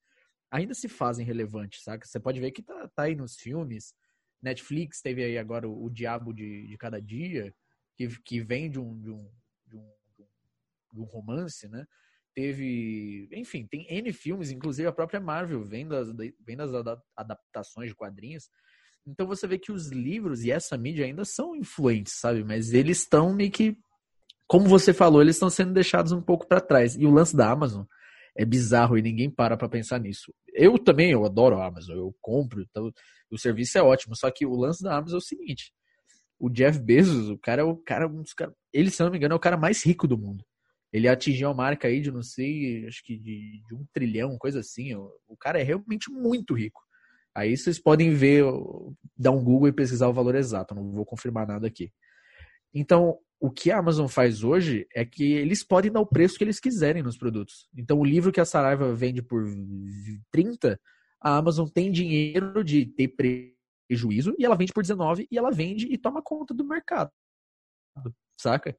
ainda 0.51 0.75
se 0.75 0.89
fazem 0.89 1.27
relevantes, 1.27 1.83
saca? 1.83 2.07
Você 2.07 2.21
pode 2.21 2.39
ver 2.39 2.53
que 2.53 2.63
tá, 2.63 2.89
tá 2.95 3.05
aí 3.05 3.17
nos 3.17 3.35
filmes. 3.37 3.93
Netflix 4.41 5.01
teve 5.01 5.25
aí 5.25 5.37
agora 5.37 5.69
o, 5.69 5.85
o 5.85 5.91
Diabo 5.91 6.33
de, 6.33 6.69
de 6.69 6.77
Cada 6.77 7.01
Dia, 7.01 7.53
que, 7.97 8.07
que 8.23 8.41
vem 8.41 8.71
de 8.71 8.79
um, 8.79 9.01
de, 9.01 9.11
um, 9.11 9.31
de, 9.67 9.77
um, 9.77 9.93
de 10.93 11.01
um 11.01 11.05
romance, 11.05 11.67
né? 11.69 11.85
Teve. 12.35 13.29
Enfim, 13.33 13.67
tem 13.67 13.87
N 13.89 14.13
filmes, 14.13 14.51
inclusive 14.51 14.89
a 14.89 14.93
própria 14.93 15.21
Marvel 15.21 15.63
vem 15.65 15.87
das, 15.87 16.09
vem 16.45 16.57
das 16.57 16.75
ada- 16.75 17.01
adaptações 17.17 17.91
de 17.91 17.95
quadrinhos. 17.95 18.49
Então 19.07 19.27
você 19.27 19.47
vê 19.47 19.59
que 19.59 19.71
os 19.71 19.89
livros 19.89 20.43
e 20.45 20.51
essa 20.51 20.77
mídia 20.77 21.05
ainda 21.05 21.25
são 21.25 21.55
influentes, 21.55 22.15
sabe? 22.15 22.43
Mas 22.43 22.73
eles 22.73 23.01
estão 23.01 23.35
meio 23.35 23.51
que, 23.51 23.77
como 24.49 24.67
você 24.67 24.93
falou, 24.93 25.23
eles 25.23 25.37
estão 25.37 25.51
sendo 25.51 25.73
deixados 25.73 26.11
um 26.11 26.23
pouco 26.23 26.47
para 26.49 26.61
trás. 26.61 26.97
E 26.97 27.07
o 27.07 27.11
lance 27.11 27.37
da 27.37 27.51
Amazon 27.51 27.85
é 28.37 28.45
bizarro 28.45 28.99
e 28.99 29.03
ninguém 29.03 29.31
para 29.31 29.57
para 29.57 29.69
pensar 29.69 30.01
nisso. 30.01 30.35
Eu 30.53 30.79
também, 30.79 31.13
eu 31.13 31.25
adoro 31.25 31.57
a 31.57 31.67
Amazon, 31.67 31.97
eu 31.97 32.15
compro, 32.21 32.63
então, 32.63 32.91
o 33.31 33.39
serviço 33.39 33.79
é 33.79 33.83
ótimo. 33.83 34.17
Só 34.17 34.31
que 34.31 34.45
o 34.47 34.57
lance 34.57 34.83
da 34.83 34.97
Amazon 34.97 35.17
é 35.17 35.19
o 35.19 35.21
seguinte: 35.21 35.73
o 36.39 36.51
Jeff 36.51 36.79
Bezos, 36.81 37.29
o 37.29 37.39
cara 37.39 37.63
é 37.63 37.65
o 37.65 37.77
cara, 37.77 38.09
um 38.09 38.23
dos 38.23 38.33
caras, 38.33 38.55
ele, 38.73 38.91
se 38.91 39.03
não 39.03 39.11
me 39.11 39.19
engano, 39.19 39.35
é 39.35 39.37
o 39.37 39.41
cara 39.41 39.57
mais 39.57 39.85
rico 39.85 40.09
do 40.09 40.19
mundo. 40.19 40.45
Ele 40.95 41.09
atingiu 41.09 41.49
a 41.49 41.55
marca 41.55 41.89
aí 41.89 42.01
de, 42.01 42.13
não 42.13 42.23
sei, 42.23 42.87
acho 42.87 43.03
que 43.03 43.19
de, 43.19 43.61
de 43.67 43.75
um 43.75 43.85
trilhão, 43.93 44.39
coisa 44.39 44.61
assim. 44.61 44.95
O, 44.95 45.11
o 45.27 45.37
cara 45.37 45.61
é 45.61 45.63
realmente 45.65 46.09
muito 46.09 46.55
rico. 46.55 46.81
Aí 47.35 47.57
vocês 47.57 47.81
podem 47.81 48.15
ver, 48.15 48.45
dar 49.17 49.33
um 49.33 49.43
Google 49.43 49.67
e 49.67 49.73
pesquisar 49.73 50.07
o 50.07 50.13
valor 50.13 50.37
exato, 50.37 50.73
não 50.73 50.93
vou 50.93 51.05
confirmar 51.05 51.49
nada 51.49 51.67
aqui. 51.67 51.93
Então, 52.73 53.19
o 53.41 53.51
que 53.51 53.73
a 53.73 53.79
Amazon 53.79 54.07
faz 54.07 54.45
hoje 54.45 54.87
é 54.95 55.05
que 55.05 55.33
eles 55.33 55.65
podem 55.65 55.91
dar 55.91 56.01
o 56.01 56.07
preço 56.07 56.39
que 56.39 56.45
eles 56.45 56.61
quiserem 56.61 57.03
nos 57.03 57.19
produtos. 57.19 57.69
Então, 57.77 57.99
o 57.99 58.05
livro 58.05 58.31
que 58.31 58.41
a 58.41 58.45
Saraiva 58.45 58.95
vende 58.95 59.21
por 59.21 59.45
30, 60.31 60.81
a 61.21 61.37
Amazon 61.37 61.67
tem 61.67 61.91
dinheiro 61.91 62.63
de 62.63 62.87
ter 62.87 63.09
prejuízo 63.89 64.33
e 64.39 64.45
ela 64.45 64.55
vende 64.55 64.73
por 64.73 64.85
19 64.85 65.27
e 65.29 65.37
ela 65.37 65.51
vende 65.51 65.89
e 65.93 65.99
toma 65.99 66.23
conta 66.23 66.55
do 66.55 66.65
mercado. 66.65 67.11
Saca? 68.41 68.79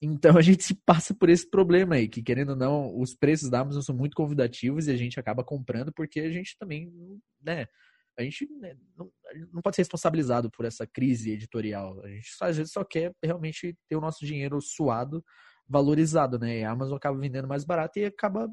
Então 0.00 0.36
a 0.36 0.42
gente 0.42 0.62
se 0.62 0.74
passa 0.74 1.12
por 1.14 1.28
esse 1.28 1.48
problema 1.48 1.96
aí, 1.96 2.08
que 2.08 2.22
querendo 2.22 2.50
ou 2.50 2.56
não, 2.56 3.00
os 3.00 3.14
preços 3.14 3.50
da 3.50 3.60
Amazon 3.60 3.82
são 3.82 3.96
muito 3.96 4.14
convidativos 4.14 4.86
e 4.86 4.92
a 4.92 4.96
gente 4.96 5.18
acaba 5.18 5.42
comprando 5.42 5.92
porque 5.92 6.20
a 6.20 6.30
gente 6.30 6.56
também, 6.58 6.92
né, 7.42 7.66
a 8.18 8.22
gente 8.22 8.48
né, 8.60 8.76
não, 8.96 9.10
não 9.52 9.62
pode 9.62 9.76
ser 9.76 9.82
responsabilizado 9.82 10.50
por 10.50 10.64
essa 10.64 10.86
crise 10.86 11.30
editorial. 11.30 12.00
A 12.02 12.08
gente 12.08 12.28
às 12.40 12.56
vezes 12.56 12.72
só 12.72 12.84
quer 12.84 13.12
realmente 13.22 13.76
ter 13.88 13.96
o 13.96 14.00
nosso 14.00 14.26
dinheiro 14.26 14.60
suado, 14.60 15.24
valorizado, 15.68 16.38
né? 16.38 16.58
E 16.58 16.64
a 16.64 16.70
Amazon 16.70 16.96
acaba 16.96 17.16
vendendo 17.16 17.46
mais 17.46 17.64
barato 17.64 17.98
e 17.98 18.04
acaba 18.04 18.48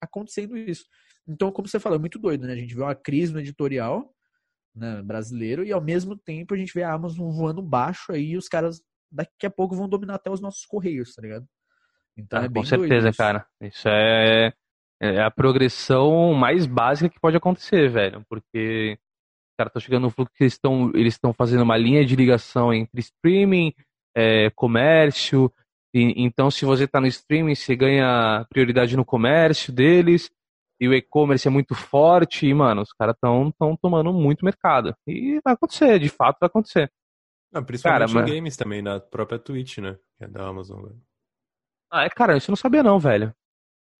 acontecendo 0.00 0.56
isso. 0.56 0.84
Então, 1.26 1.50
como 1.50 1.66
você 1.66 1.80
falou, 1.80 1.96
é 1.96 2.00
muito 2.00 2.18
doido, 2.18 2.46
né? 2.46 2.52
A 2.52 2.56
gente 2.56 2.74
vê 2.74 2.82
uma 2.82 2.94
crise 2.94 3.32
no 3.32 3.40
editorial 3.40 4.14
né, 4.74 5.02
brasileiro 5.02 5.64
e 5.64 5.72
ao 5.72 5.80
mesmo 5.80 6.16
tempo 6.16 6.54
a 6.54 6.56
gente 6.56 6.72
vê 6.72 6.84
a 6.84 6.92
Amazon 6.92 7.30
voando 7.30 7.60
baixo 7.60 8.12
aí 8.12 8.30
e 8.30 8.36
os 8.36 8.48
caras 8.48 8.80
daqui 9.10 9.46
a 9.46 9.50
pouco 9.50 9.74
vão 9.74 9.88
dominar 9.88 10.14
até 10.16 10.30
os 10.30 10.40
nossos 10.40 10.64
correios, 10.66 11.14
tá 11.14 11.22
ligado? 11.22 11.46
Então 12.16 12.40
Ah, 12.40 12.44
é 12.44 12.48
bem 12.48 12.62
com 12.62 12.68
certeza, 12.68 13.08
isso. 13.10 13.18
cara. 13.18 13.46
Isso 13.60 13.88
é, 13.88 14.52
é 15.00 15.22
a 15.22 15.30
progressão 15.30 16.34
mais 16.34 16.66
básica 16.66 17.08
que 17.08 17.20
pode 17.20 17.36
acontecer, 17.36 17.88
velho. 17.88 18.24
Porque, 18.28 18.98
cara, 19.56 19.70
tá 19.70 19.80
chegando 19.80 20.02
no 20.04 20.10
fluxo 20.10 20.32
que 20.34 20.44
eles 20.44 20.54
estão 20.54 20.90
eles 20.94 21.14
estão 21.14 21.32
fazendo 21.32 21.62
uma 21.62 21.76
linha 21.76 22.04
de 22.04 22.16
ligação 22.16 22.72
entre 22.72 23.00
streaming, 23.00 23.72
é, 24.16 24.50
comércio. 24.50 25.52
E, 25.94 26.22
então, 26.22 26.50
se 26.50 26.64
você 26.64 26.86
tá 26.86 27.00
no 27.00 27.06
streaming, 27.06 27.54
você 27.54 27.74
ganha 27.76 28.44
prioridade 28.50 28.96
no 28.96 29.04
comércio 29.04 29.72
deles. 29.72 30.30
E 30.80 30.86
o 30.88 30.94
e-commerce 30.94 31.46
é 31.48 31.50
muito 31.50 31.74
forte. 31.74 32.46
E, 32.46 32.54
mano, 32.54 32.82
os 32.82 32.92
caras 32.92 33.14
estão 33.14 33.52
tão 33.58 33.76
tomando 33.76 34.12
muito 34.12 34.44
mercado. 34.44 34.94
E 35.06 35.40
vai 35.44 35.54
acontecer, 35.54 35.98
de 35.98 36.08
fato 36.08 36.38
vai 36.40 36.46
acontecer. 36.48 36.90
Ah, 37.52 37.62
principalmente 37.62 38.12
Cara, 38.12 38.20
mas- 38.20 38.30
games 38.30 38.56
também, 38.56 38.82
na 38.82 39.00
própria 39.00 39.38
Twitch, 39.38 39.78
né? 39.78 39.98
Que 40.16 40.24
é 40.24 40.28
da 40.28 40.46
Amazon, 40.46 40.82
velho. 40.82 41.02
Ah, 41.90 42.04
é, 42.04 42.10
cara, 42.10 42.36
isso 42.36 42.50
eu 42.50 42.52
não 42.52 42.56
sabia 42.56 42.82
não, 42.82 42.98
velho. 42.98 43.34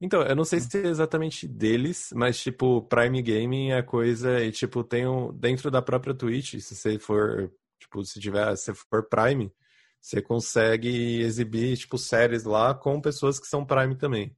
Então, 0.00 0.22
eu 0.22 0.36
não 0.36 0.44
sei 0.44 0.60
se 0.60 0.78
é 0.78 0.86
exatamente 0.86 1.48
deles, 1.48 2.10
mas, 2.14 2.38
tipo, 2.38 2.82
Prime 2.82 3.20
Gaming 3.20 3.72
é 3.72 3.82
coisa, 3.82 4.40
e, 4.44 4.52
tipo, 4.52 4.84
tem 4.84 5.06
um, 5.08 5.32
dentro 5.32 5.70
da 5.70 5.82
própria 5.82 6.14
Twitch, 6.14 6.60
se 6.60 6.74
você 6.76 6.98
for, 6.98 7.52
tipo, 7.80 8.04
se 8.04 8.20
tiver, 8.20 8.54
se 8.56 8.72
for 8.74 9.08
Prime, 9.08 9.52
você 10.00 10.22
consegue 10.22 11.20
exibir, 11.20 11.76
tipo, 11.76 11.98
séries 11.98 12.44
lá 12.44 12.74
com 12.74 13.00
pessoas 13.00 13.40
que 13.40 13.46
são 13.48 13.66
Prime 13.66 13.96
também. 13.96 14.36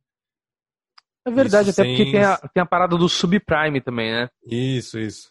É 1.26 1.31
verdade, 1.31 1.69
isso 1.69 1.81
até 1.81 1.88
sem... 1.88 1.97
porque 1.97 2.12
tem 2.12 2.25
a, 2.25 2.38
tem 2.38 2.62
a 2.62 2.67
parada 2.67 2.97
do 2.97 3.09
subprime 3.09 3.83
também, 3.83 4.11
né? 4.11 4.31
Isso, 4.47 4.99
isso. 4.99 5.31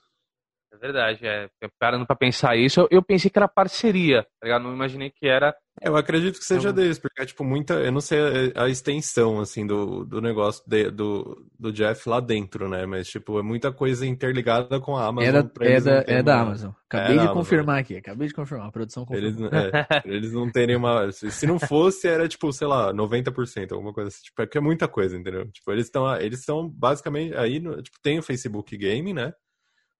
É 0.71 0.77
verdade, 0.77 1.25
é. 1.25 1.49
Parando 1.79 2.05
pra 2.05 2.15
pensar 2.15 2.55
isso, 2.55 2.81
eu, 2.81 2.88
eu 2.91 3.03
pensei 3.03 3.29
que 3.29 3.39
era 3.39 3.47
parceria, 3.47 4.23
tá 4.23 4.45
ligado? 4.45 4.63
Não 4.63 4.73
imaginei 4.73 5.09
que 5.09 5.27
era 5.27 5.55
eu 5.81 5.95
acredito 5.95 6.39
que 6.39 6.45
seja 6.45 6.69
então... 6.69 6.73
deles, 6.73 6.99
porque 6.99 7.21
é 7.21 7.25
tipo 7.25 7.43
muita. 7.43 7.75
Eu 7.75 7.91
não 7.91 8.01
sei 8.01 8.19
a, 8.53 8.63
a 8.63 8.69
extensão, 8.69 9.39
assim, 9.39 9.65
do, 9.65 10.03
do 10.03 10.21
negócio 10.21 10.61
de, 10.67 10.91
do, 10.91 11.45
do 11.57 11.71
Jeff 11.71 12.07
lá 12.07 12.19
dentro, 12.19 12.67
né? 12.67 12.85
Mas, 12.85 13.07
tipo, 13.07 13.39
é 13.39 13.41
muita 13.41 13.71
coisa 13.71 14.05
interligada 14.05 14.79
com 14.79 14.97
a 14.97 15.05
Amazon. 15.05 15.29
É 15.29 15.31
da, 15.31 15.49
é 15.61 15.81
da, 15.81 16.03
é 16.05 16.23
da 16.23 16.41
Amazon. 16.41 16.71
Acabei 16.89 17.17
é 17.17 17.21
de 17.21 17.33
confirmar 17.33 17.75
Amazon. 17.75 17.81
aqui, 17.81 17.97
acabei 17.97 18.27
de 18.27 18.33
confirmar. 18.33 18.67
A 18.67 18.71
produção 18.71 19.05
confirmou. 19.05 19.49
Eles, 19.49 19.73
é, 19.73 19.88
eles 20.05 20.33
não 20.33 20.51
terem 20.51 20.75
uma. 20.75 21.11
Se 21.11 21.47
não 21.47 21.57
fosse, 21.57 22.07
era 22.07 22.27
tipo, 22.27 22.51
sei 22.51 22.67
lá, 22.67 22.93
90%, 22.93 23.71
alguma 23.71 23.93
coisa 23.93 24.09
assim. 24.09 24.23
Tipo, 24.23 24.41
é 24.41 24.47
que 24.47 24.57
é 24.57 24.61
muita 24.61 24.88
coisa, 24.88 25.15
entendeu? 25.17 25.49
Tipo, 25.49 25.71
eles 25.71 25.85
estão 25.85 26.13
eles 26.17 26.39
estão 26.39 26.67
basicamente 26.67 27.33
aí, 27.35 27.59
no, 27.59 27.81
tipo, 27.81 27.97
tem 28.01 28.19
o 28.19 28.23
Facebook 28.23 28.75
Game, 28.75 29.13
né? 29.13 29.33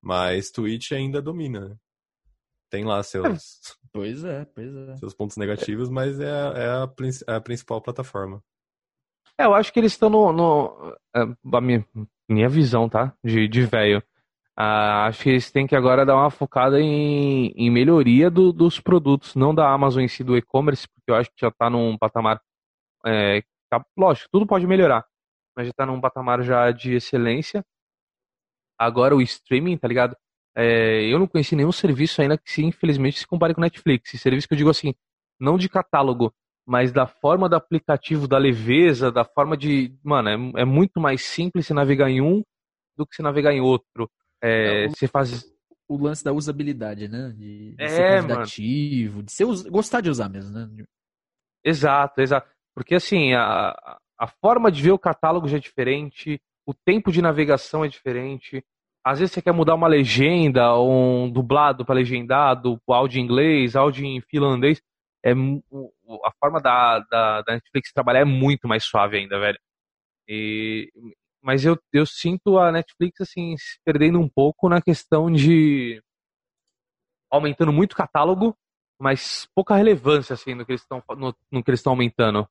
Mas 0.02 0.52
Twitch 0.52 0.92
ainda 0.92 1.22
domina, 1.22 1.70
né? 1.70 1.76
Tem 2.70 2.86
lá 2.86 3.02
seus. 3.04 3.60
Pois 3.92 4.24
é, 4.24 4.46
pois 4.46 4.72
é. 4.76 4.98
Seus 4.98 5.16
pontos 5.16 5.36
negativos, 5.36 5.90
mas 5.90 6.20
é, 6.20 6.30
a, 6.30 6.54
é 6.56 6.70
a, 6.70 6.90
é 7.28 7.36
a 7.36 7.42
principal 7.42 7.82
plataforma. 7.82 8.40
É, 9.36 9.46
eu 9.46 9.54
acho 9.56 9.74
que 9.74 9.80
eles 9.80 9.94
estão 9.94 10.12
no. 10.12 10.32
no 10.32 10.96
é, 11.16 11.22
a 11.54 11.62
minha, 11.62 11.84
minha 12.30 12.48
visão, 12.48 12.88
tá? 12.88 13.12
De, 13.24 13.48
de 13.48 13.66
velho. 13.66 14.04
Ah, 14.56 15.08
acho 15.08 15.24
que 15.24 15.30
eles 15.30 15.50
têm 15.50 15.66
que 15.66 15.76
agora 15.76 16.06
dar 16.06 16.18
uma 16.18 16.30
focada 16.30 16.80
em, 16.82 17.48
em 17.56 17.72
melhoria 17.72 18.30
do, 18.30 18.52
dos 18.52 18.78
produtos, 18.78 19.34
não 19.34 19.56
da 19.56 19.72
Amazon 19.72 20.04
em 20.04 20.08
si, 20.10 20.22
do 20.22 20.36
e-commerce, 20.36 20.86
porque 20.90 21.10
eu 21.10 21.16
acho 21.16 21.30
que 21.32 21.40
já 21.40 21.48
está 21.48 21.70
num 21.70 21.98
patamar. 21.98 22.42
É, 23.06 23.42
tá, 23.70 23.82
lógico, 23.98 24.28
tudo 24.30 24.46
pode 24.46 24.68
melhorar, 24.68 25.06
mas 25.56 25.68
já 25.68 25.72
está 25.72 25.86
num 25.86 26.02
patamar 26.02 26.44
já 26.44 26.72
de 26.72 26.96
excelência. 26.96 27.66
Agora 28.80 29.16
o 29.16 29.22
streaming, 29.22 29.78
tá 29.78 29.88
ligado? 29.88 30.16
É, 30.56 31.04
eu 31.04 31.20
não 31.20 31.28
conheci 31.28 31.56
nenhum 31.56 31.72
serviço 31.72 32.22
ainda 32.22 32.38
que, 32.38 32.64
infelizmente, 32.64 33.20
se 33.20 33.28
compare 33.28 33.54
com 33.54 33.62
Netflix. 33.62 34.12
Serviço 34.20 34.48
que 34.48 34.54
eu 34.54 34.58
digo 34.58 34.70
assim, 34.70 34.94
não 35.40 35.58
de 35.58 35.68
catálogo, 35.68 36.34
mas 36.66 36.92
da 36.92 37.06
forma 37.06 37.50
do 37.50 37.56
aplicativo, 37.56 38.28
da 38.28 38.38
leveza, 38.38 39.12
da 39.12 39.26
forma 39.26 39.58
de. 39.58 39.94
Mano, 40.04 40.30
é, 40.30 40.62
é 40.62 40.66
muito 40.66 41.00
mais 41.00 41.26
simples 41.26 41.66
se 41.68 41.74
navegar 41.74 42.10
em 42.10 42.22
um 42.22 42.44
do 42.98 43.06
que 43.06 43.16
se 43.16 43.22
navegar 43.22 43.54
em 43.54 43.62
outro. 43.62 44.10
É, 44.42 44.86
é, 44.86 44.88
você 44.88 45.08
faz. 45.08 45.46
O 45.88 45.98
lance 45.98 46.24
da 46.24 46.32
usabilidade, 46.32 47.08
né? 47.08 47.34
De, 47.36 47.76
de 47.76 47.84
é, 47.84 47.88
ser 47.88 48.22
convidativo, 48.22 49.14
mano. 49.14 49.24
de 49.24 49.32
ser, 49.32 49.46
gostar 49.70 50.02
de 50.02 50.10
usar 50.10 50.30
mesmo, 50.30 50.52
né? 50.52 50.70
Exato, 51.64 52.22
exato. 52.22 52.48
Porque 52.76 52.96
assim, 52.96 53.34
a, 53.34 53.98
a 54.20 54.28
forma 54.28 54.72
de 54.72 54.84
ver 54.84 54.92
o 54.92 55.00
catálogo 55.00 55.48
já 55.48 55.58
é 55.58 55.60
diferente, 55.60 56.40
o 56.70 56.74
tempo 56.86 57.12
de 57.12 57.20
navegação 57.20 57.84
é 57.84 57.88
diferente, 57.88 58.64
às 59.04 59.18
vezes 59.18 59.34
você 59.34 59.42
quer 59.42 59.52
mudar 59.52 59.74
uma 59.74 59.88
legenda, 59.88 60.80
um 60.80 61.28
dublado 61.28 61.84
para 61.84 61.96
legendado, 61.96 62.80
áudio 62.88 63.20
em 63.20 63.24
inglês, 63.24 63.76
áudio 63.76 64.06
em 64.06 64.22
finlandês. 64.22 64.80
É, 65.26 65.32
a 65.32 66.32
forma 66.40 66.62
da, 66.62 67.00
da, 67.00 67.42
da, 67.42 67.54
Netflix 67.54 67.92
trabalhar 67.92 68.20
é 68.20 68.26
muito 68.26 68.68
mais 68.68 68.84
suave 68.84 69.18
ainda, 69.18 69.40
velho. 69.40 69.58
E, 70.28 70.92
mas 71.42 71.66
eu, 71.66 71.76
eu 71.92 72.06
sinto 72.06 72.60
a 72.60 72.72
Netflix 72.72 73.20
assim 73.22 73.58
se 73.58 73.80
perdendo 73.84 74.20
um 74.20 74.30
pouco 74.30 74.70
na 74.70 74.80
questão 74.80 75.32
de 75.32 76.00
aumentando 77.32 77.74
muito 77.74 77.94
o 77.94 77.96
catálogo, 77.96 78.56
mas 79.02 79.48
pouca 79.56 79.76
relevância 79.76 80.36
assim 80.36 80.54
no 80.54 80.64
que 80.64 80.74
eles 80.74 80.82
estão 80.82 81.02
no, 81.18 81.36
no 81.52 81.64
que 81.64 81.72
eles 81.72 81.80
estão 81.80 81.94
aumentando. 81.94 82.48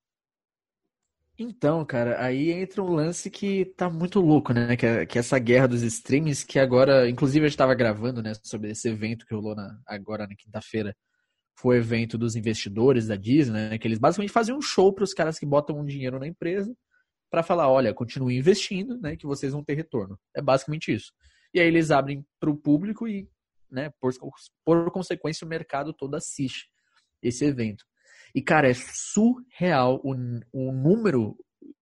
Então, 1.40 1.85
cara, 1.85 2.21
aí 2.21 2.50
entra 2.50 2.83
um 2.83 2.92
lance 2.92 3.30
que 3.30 3.66
tá 3.76 3.88
muito 3.88 4.18
louco, 4.21 4.52
né? 4.52 4.76
Que 4.76 4.85
é, 4.85 5.07
que 5.07 5.18
é 5.18 5.21
essa 5.21 5.38
guerra 5.38 5.68
dos 5.68 5.83
streams, 5.83 6.45
que 6.45 6.59
agora, 6.59 7.09
inclusive 7.09 7.47
a 7.47 7.49
gente 7.49 7.57
tava 7.57 7.76
gravando, 7.76 8.21
né, 8.21 8.33
sobre 8.42 8.71
esse 8.73 8.88
evento 8.88 9.25
que 9.25 9.35
rolou 9.35 9.54
na, 9.54 9.78
agora 9.87 10.26
na 10.26 10.35
quinta-feira. 10.35 10.97
Foi 11.57 11.76
o 11.76 11.78
evento 11.78 12.18
dos 12.18 12.35
investidores 12.35 13.07
da 13.07 13.14
Disney, 13.14 13.71
né? 13.71 13.78
Que 13.78 13.87
eles 13.87 14.00
basicamente 14.00 14.33
fazem 14.33 14.54
um 14.54 14.61
show 14.61 14.92
para 14.92 15.04
os 15.04 15.14
caras 15.14 15.38
que 15.38 15.47
botam 15.47 15.78
um 15.78 15.85
dinheiro 15.85 16.18
na 16.18 16.26
empresa 16.26 16.75
para 17.30 17.42
falar, 17.45 17.71
olha, 17.71 17.95
continue 17.95 18.37
investindo, 18.37 18.99
né? 19.00 19.16
Que 19.16 19.26
vocês 19.26 19.52
vão 19.52 19.62
ter 19.62 19.75
retorno. 19.75 20.18
É 20.35 20.42
basicamente 20.42 20.92
isso. 20.92 21.12
E 21.54 21.61
aí 21.61 21.68
eles 21.68 21.92
abrem 21.92 22.26
para 22.40 22.50
o 22.50 22.57
público 22.57 23.07
e, 23.07 23.28
né, 23.71 23.90
por, 24.00 24.12
por 24.64 24.90
consequência, 24.90 25.45
o 25.45 25.49
mercado 25.49 25.92
todo 25.92 26.16
assiste 26.16 26.68
esse 27.23 27.45
evento. 27.45 27.85
E, 28.35 28.42
cara, 28.42 28.68
é 28.68 28.75
surreal 28.75 30.00
o, 30.04 30.14
o 30.52 30.73
número 30.73 31.37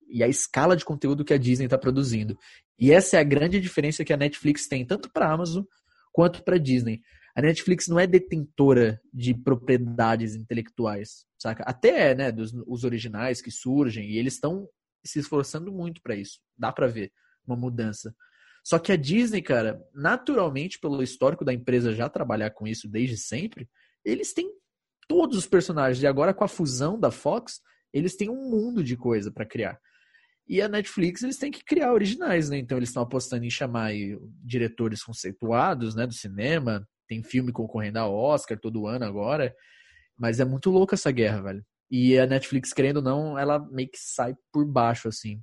e 0.08 0.22
a 0.22 0.28
escala 0.28 0.76
de 0.76 0.84
conteúdo 0.84 1.24
que 1.24 1.34
a 1.34 1.38
Disney 1.38 1.66
está 1.66 1.76
produzindo. 1.76 2.38
E 2.78 2.92
essa 2.92 3.16
é 3.16 3.20
a 3.20 3.24
grande 3.24 3.60
diferença 3.60 4.04
que 4.04 4.12
a 4.12 4.16
Netflix 4.16 4.68
tem, 4.68 4.84
tanto 4.84 5.10
para 5.10 5.26
a 5.26 5.32
Amazon 5.32 5.64
quanto 6.12 6.42
para 6.42 6.56
a 6.56 6.58
Disney. 6.58 7.00
A 7.34 7.42
Netflix 7.42 7.86
não 7.88 7.98
é 7.98 8.06
detentora 8.06 9.00
de 9.12 9.34
propriedades 9.34 10.34
intelectuais, 10.34 11.26
saca? 11.38 11.62
Até 11.64 12.10
é, 12.10 12.14
né, 12.14 12.32
dos 12.32 12.54
os 12.66 12.84
originais 12.84 13.42
que 13.42 13.50
surgem, 13.50 14.10
e 14.10 14.16
eles 14.16 14.34
estão 14.34 14.66
se 15.04 15.18
esforçando 15.18 15.70
muito 15.70 16.00
para 16.00 16.16
isso. 16.16 16.40
Dá 16.56 16.72
para 16.72 16.86
ver 16.86 17.12
uma 17.46 17.56
mudança. 17.56 18.14
Só 18.64 18.78
que 18.78 18.90
a 18.90 18.96
Disney, 18.96 19.42
cara, 19.42 19.80
naturalmente, 19.94 20.80
pelo 20.80 21.02
histórico 21.02 21.44
da 21.44 21.52
empresa 21.52 21.94
já 21.94 22.08
trabalhar 22.08 22.50
com 22.50 22.66
isso 22.66 22.88
desde 22.88 23.16
sempre, 23.16 23.68
eles 24.04 24.32
têm 24.32 24.50
todos 25.08 25.36
os 25.36 25.46
personagens. 25.46 26.02
E 26.02 26.06
agora 26.06 26.34
com 26.34 26.44
a 26.44 26.48
fusão 26.48 26.98
da 26.98 27.10
Fox, 27.10 27.60
eles 27.92 28.16
têm 28.16 28.28
um 28.28 28.50
mundo 28.50 28.82
de 28.82 28.96
coisa 28.96 29.30
para 29.30 29.46
criar. 29.46 29.78
E 30.48 30.62
a 30.62 30.68
Netflix, 30.68 31.22
eles 31.22 31.38
têm 31.38 31.50
que 31.50 31.64
criar 31.64 31.92
originais, 31.92 32.48
né? 32.48 32.58
Então 32.58 32.78
eles 32.78 32.90
estão 32.90 33.02
apostando 33.02 33.44
em 33.44 33.50
chamar 33.50 33.92
diretores 34.44 35.02
conceituados, 35.02 35.94
né, 35.94 36.06
do 36.06 36.14
cinema. 36.14 36.86
Tem 37.08 37.22
filme 37.22 37.52
concorrendo 37.52 37.98
ao 37.98 38.14
Oscar 38.14 38.58
todo 38.58 38.86
ano 38.86 39.04
agora. 39.04 39.54
Mas 40.16 40.38
é 40.38 40.44
muito 40.44 40.70
louca 40.70 40.94
essa 40.94 41.10
guerra, 41.10 41.42
velho. 41.42 41.64
E 41.90 42.18
a 42.18 42.26
Netflix, 42.26 42.72
querendo 42.72 42.98
ou 42.98 43.02
não, 43.02 43.38
ela 43.38 43.58
meio 43.58 43.88
que 43.88 43.98
sai 43.98 44.34
por 44.52 44.64
baixo, 44.64 45.08
assim. 45.08 45.40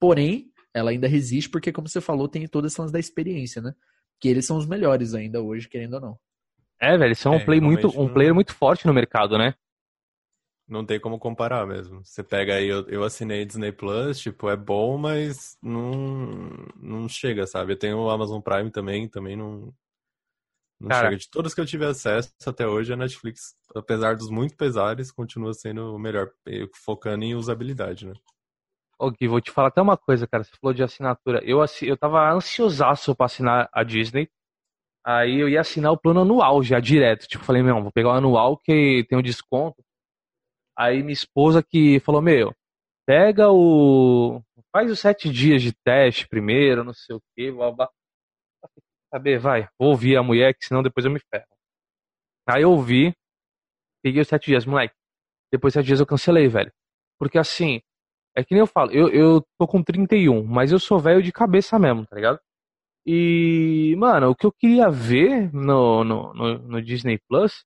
Porém, 0.00 0.50
ela 0.74 0.90
ainda 0.90 1.08
resiste 1.08 1.50
porque, 1.50 1.72
como 1.72 1.88
você 1.88 2.00
falou, 2.00 2.28
tem 2.28 2.46
todas 2.46 2.78
as 2.78 2.92
da 2.92 2.98
experiência, 2.98 3.62
né? 3.62 3.72
Que 4.20 4.28
eles 4.28 4.46
são 4.46 4.56
os 4.58 4.66
melhores 4.66 5.14
ainda 5.14 5.40
hoje, 5.42 5.68
querendo 5.68 5.94
ou 5.94 6.00
não. 6.00 6.18
É, 6.80 6.96
velho, 6.96 7.16
são 7.16 7.34
é, 7.34 7.36
um, 7.36 7.44
play 7.44 7.60
muito, 7.60 7.88
um 8.00 8.12
player 8.12 8.34
muito 8.34 8.54
forte 8.54 8.86
no 8.86 8.92
mercado, 8.92 9.38
né? 9.38 9.54
Não 10.68 10.84
tem 10.84 10.98
como 10.98 11.18
comparar 11.18 11.66
mesmo. 11.66 12.04
Você 12.04 12.24
pega 12.24 12.54
aí, 12.54 12.66
eu, 12.66 12.86
eu 12.88 13.04
assinei 13.04 13.44
Disney 13.44 13.70
Plus, 13.70 14.18
tipo, 14.18 14.48
é 14.50 14.56
bom, 14.56 14.98
mas 14.98 15.56
não, 15.62 16.50
não 16.76 17.08
chega, 17.08 17.46
sabe? 17.46 17.72
Eu 17.72 17.78
tenho 17.78 17.98
o 17.98 18.10
Amazon 18.10 18.40
Prime 18.40 18.70
também, 18.70 19.08
também 19.08 19.36
não, 19.36 19.72
não 20.80 20.88
Cara, 20.88 21.06
chega. 21.06 21.16
De 21.18 21.30
todas 21.30 21.54
que 21.54 21.60
eu 21.60 21.66
tive 21.66 21.86
acesso 21.86 22.32
até 22.44 22.66
hoje, 22.66 22.92
a 22.92 22.96
Netflix, 22.96 23.54
apesar 23.74 24.16
dos 24.16 24.28
muito 24.28 24.56
pesares, 24.56 25.10
continua 25.12 25.54
sendo 25.54 25.94
o 25.94 25.98
melhor, 25.98 26.30
focando 26.74 27.24
em 27.24 27.34
usabilidade, 27.34 28.06
né? 28.06 28.12
Ô 28.98 29.10
Gui, 29.10 29.28
vou 29.28 29.40
te 29.40 29.50
falar 29.50 29.68
até 29.68 29.80
uma 29.80 29.96
coisa, 29.96 30.26
cara. 30.26 30.42
Você 30.42 30.52
falou 30.60 30.74
de 30.74 30.82
assinatura. 30.82 31.40
Eu, 31.44 31.58
eu 31.82 31.96
tava 31.96 32.32
ansiosaço 32.32 33.14
pra 33.14 33.26
assinar 33.26 33.68
a 33.72 33.82
Disney. 33.82 34.28
Aí 35.06 35.38
eu 35.38 35.48
ia 35.48 35.60
assinar 35.60 35.92
o 35.92 35.98
plano 35.98 36.22
anual 36.22 36.62
já, 36.64 36.80
direto. 36.80 37.28
Tipo, 37.28 37.44
falei, 37.44 37.62
meu, 37.62 37.80
vou 37.80 37.92
pegar 37.92 38.08
o 38.08 38.12
anual 38.12 38.58
que 38.58 39.06
tem 39.08 39.16
um 39.16 39.22
desconto. 39.22 39.80
Aí 40.76 41.00
minha 41.02 41.12
esposa 41.12 41.62
que 41.62 42.00
falou, 42.00 42.20
meu, 42.20 42.52
pega 43.06 43.50
o. 43.50 44.42
Faz 44.72 44.90
os 44.90 44.98
sete 44.98 45.30
dias 45.30 45.62
de 45.62 45.72
teste 45.84 46.28
primeiro, 46.28 46.84
não 46.84 46.92
sei 46.92 47.16
o 47.16 47.56
blá 47.56 47.70
blá. 47.70 47.90
Saber, 49.14 49.38
vai, 49.38 49.68
vou 49.78 49.90
ouvir 49.90 50.16
a 50.16 50.22
mulher, 50.22 50.54
que 50.54 50.66
senão 50.66 50.82
depois 50.82 51.06
eu 51.06 51.12
me 51.12 51.20
ferro. 51.30 51.46
Aí 52.48 52.62
eu 52.62 52.72
ouvi, 52.72 53.14
peguei 54.02 54.20
os 54.22 54.28
sete 54.28 54.46
dias, 54.46 54.66
moleque. 54.66 54.94
Depois 55.52 55.72
de 55.72 55.78
sete 55.80 55.86
dias 55.86 56.00
eu 56.00 56.06
cancelei, 56.06 56.48
velho. 56.48 56.72
Porque 57.18 57.38
assim, 57.38 57.80
é 58.36 58.44
que 58.44 58.54
nem 58.54 58.60
eu 58.60 58.66
falo, 58.66 58.90
eu, 58.92 59.08
eu 59.08 59.42
tô 59.58 59.66
com 59.66 59.82
31, 59.82 60.44
mas 60.44 60.72
eu 60.72 60.78
sou 60.80 60.98
velho 60.98 61.22
de 61.22 61.32
cabeça 61.32 61.78
mesmo, 61.78 62.06
tá 62.06 62.16
ligado? 62.16 62.40
E, 63.06 63.94
mano, 63.96 64.30
o 64.30 64.34
que 64.34 64.44
eu 64.44 64.52
queria 64.52 64.90
ver 64.90 65.52
no, 65.54 66.02
no, 66.02 66.34
no, 66.34 66.58
no 66.58 66.82
Disney 66.82 67.20
Plus 67.28 67.64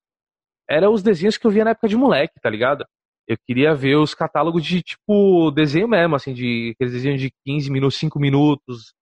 era 0.69 0.91
os 0.91 1.03
desenhos 1.03 1.39
que 1.39 1.47
eu 1.47 1.51
via 1.51 1.65
na 1.65 1.71
época 1.71 1.89
de 1.89 1.97
moleque, 1.97 2.39
tá 2.41 2.51
ligado? 2.51 2.85
Eu 3.27 3.37
queria 3.47 3.75
ver 3.75 3.97
os 3.97 4.15
catálogos 4.15 4.65
de, 4.65 4.83
tipo, 4.83 5.51
desenho 5.51 5.89
mesmo, 5.89 6.15
assim, 6.15 6.35
de 6.35 6.73
aqueles 6.75 6.93
desenhos 6.93 7.21
de 7.21 7.33
15 7.47 7.71
minutos, 7.71 7.99
5 7.99 8.19
minutos, 8.21 8.93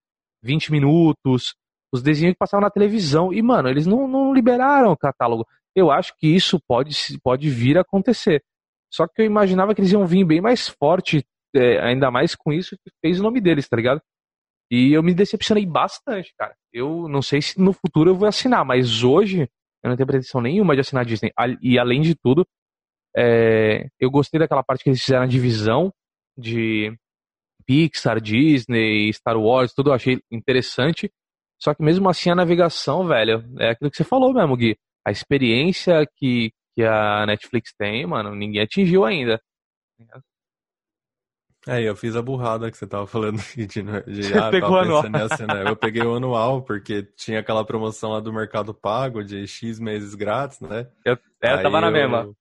20 0.42 0.71
minutos, 0.71 1.54
os 1.92 2.02
desenhos 2.02 2.35
que 2.35 2.38
passavam 2.38 2.62
na 2.62 2.71
televisão. 2.71 3.33
E, 3.33 3.42
mano, 3.42 3.68
eles 3.68 3.87
não, 3.87 4.07
não 4.07 4.33
liberaram 4.33 4.92
o 4.92 4.97
catálogo. 4.97 5.47
Eu 5.75 5.90
acho 5.90 6.14
que 6.16 6.28
isso 6.28 6.61
pode, 6.68 6.95
pode 7.23 7.50
vir 7.50 7.78
a 7.78 7.80
acontecer. 7.80 8.42
Só 8.92 9.07
que 9.07 9.23
eu 9.23 9.26
imaginava 9.26 9.75
que 9.75 9.80
eles 9.80 9.92
iam 9.92 10.07
vir 10.07 10.25
bem 10.25 10.40
mais 10.40 10.68
forte, 10.68 11.25
é, 11.54 11.80
ainda 11.80 12.11
mais 12.11 12.35
com 12.35 12.52
isso 12.52 12.76
que 12.76 12.90
fez 13.00 13.18
o 13.18 13.23
nome 13.23 13.40
deles, 13.40 13.68
tá 13.68 13.76
ligado? 13.76 14.00
E 14.70 14.92
eu 14.92 15.02
me 15.02 15.14
decepcionei 15.14 15.64
bastante, 15.64 16.34
cara. 16.37 16.54
Eu 16.72 17.08
não 17.08 17.22
sei 17.22 17.40
se 17.40 17.60
no 17.60 17.72
futuro 17.72 18.10
eu 18.10 18.14
vou 18.14 18.28
assinar, 18.28 18.64
mas 18.64 19.02
hoje 19.02 19.48
eu 19.82 19.88
não 19.88 19.96
tenho 19.96 20.06
pretensão 20.06 20.40
nenhuma 20.40 20.75
de 20.75 20.80
assinar 20.80 21.02
a 21.02 21.06
Disney. 21.06 21.32
E 21.62 21.78
além 21.78 22.02
de 22.02 22.14
tudo, 22.14 22.46
é, 23.16 23.88
eu 23.98 24.10
gostei 24.10 24.38
daquela 24.38 24.62
parte 24.62 24.84
que 24.84 24.90
eles 24.90 25.02
fizeram 25.02 25.25
a 25.25 25.28
divisão 25.28 25.92
de 26.37 26.94
Pixar, 27.66 28.20
Disney, 28.20 29.12
Star 29.12 29.38
Wars, 29.38 29.72
tudo 29.72 29.90
eu 29.90 29.94
achei 29.94 30.20
interessante. 30.30 31.10
Só 31.60 31.75
que 31.75 31.82
mesmo 31.82 32.08
assim 32.08 32.30
a 32.30 32.34
navegação, 32.34 33.06
velho, 33.06 33.44
é 33.58 33.70
aquilo 33.70 33.90
que 33.90 33.96
você 33.96 34.04
falou 34.04 34.32
mesmo, 34.32 34.56
Gui. 34.56 34.76
A 35.04 35.10
experiência 35.10 36.06
que, 36.16 36.52
que 36.75 36.84
a 36.84 37.26
Netflix 37.26 37.72
tem, 37.76 38.06
mano, 38.06 38.34
ninguém 38.34 38.62
atingiu 38.62 39.04
ainda. 39.04 39.40
É, 41.68 41.82
eu 41.82 41.94
fiz 41.94 42.16
a 42.16 42.22
burrada 42.22 42.70
que 42.70 42.76
você 42.78 42.87
tava 42.87 43.06
falando 43.06 43.38
de, 43.54 43.66
de 43.66 43.82
Você 43.82 44.38
ah, 44.38 44.50
pegou 44.50 44.70
tava 44.70 44.80
anual. 44.80 45.10
nessa, 45.10 45.46
né? 45.46 45.68
Eu 45.68 45.76
peguei 45.76 46.02
o 46.02 46.14
anual, 46.14 46.62
porque 46.62 47.02
tinha 47.14 47.40
aquela 47.40 47.62
promoção 47.64 48.10
lá 48.12 48.20
do 48.20 48.32
Mercado 48.32 48.72
Pago 48.72 49.22
de 49.22 49.46
X 49.46 49.78
meses 49.78 50.14
grátis, 50.14 50.60
né? 50.60 50.88
Eu, 51.04 51.18
é, 51.42 51.52
eu 51.54 51.62
tava 51.62 51.80
na 51.80 51.88
eu- 51.88 51.92
mesma. 51.92 52.34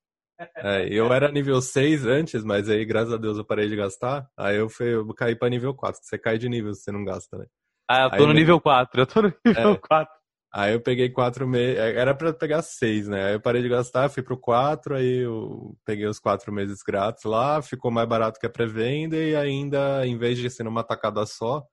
É, 0.57 0.87
eu 0.89 1.11
era 1.11 1.31
nível 1.31 1.59
6 1.61 2.05
antes, 2.05 2.43
mas 2.43 2.69
aí, 2.69 2.85
graças 2.85 3.11
a 3.11 3.17
Deus, 3.17 3.37
eu 3.37 3.43
parei 3.43 3.67
de 3.67 3.75
gastar. 3.75 4.29
Aí 4.37 4.55
eu, 4.57 4.69
fui, 4.69 4.93
eu 4.93 5.13
caí 5.13 5.35
pra 5.35 5.49
nível 5.49 5.73
4. 5.73 5.99
Você 6.01 6.17
cai 6.17 6.37
de 6.37 6.47
nível 6.47 6.73
se 6.73 6.83
você 6.83 6.91
não 6.91 7.03
gasta, 7.03 7.37
né? 7.37 7.45
Ah, 7.89 8.03
eu 8.03 8.09
tô 8.11 8.15
Aí 8.17 8.25
no 8.27 8.33
nível 8.33 8.61
4. 8.61 9.01
Eu 9.01 9.07
tô 9.07 9.21
no 9.23 9.33
nível 9.45 9.73
É. 9.73 9.77
4. 9.77 10.16
Aí 10.53 10.73
eu 10.73 10.81
peguei 10.81 11.09
4 11.09 11.47
meses. 11.47 11.77
Era 11.77 12.15
pra 12.15 12.33
pegar 12.33 12.61
6, 12.61 13.07
né? 13.07 13.25
Aí 13.27 13.33
eu 13.33 13.41
parei 13.41 13.61
de 13.61 13.69
gastar, 13.69 14.09
fui 14.09 14.23
pro 14.23 14.37
4, 14.39 14.95
aí 14.95 15.23
eu 15.25 15.77
peguei 15.85 16.05
os 16.07 16.19
4 16.19 16.51
meses 16.53 16.81
grátis 16.81 17.23
lá, 17.25 17.61
ficou 17.61 17.91
mais 17.91 18.07
barato 18.07 18.39
que 18.39 18.45
a 18.45 18.49
pré-venda 18.49 19.15
e 19.17 19.35
ainda, 19.35 20.05
em 20.07 20.17
vez 20.17 20.37
de 20.37 20.49
ser 20.49 20.63
numa 20.63 20.83
tacada 20.83 21.25
só, 21.25 21.63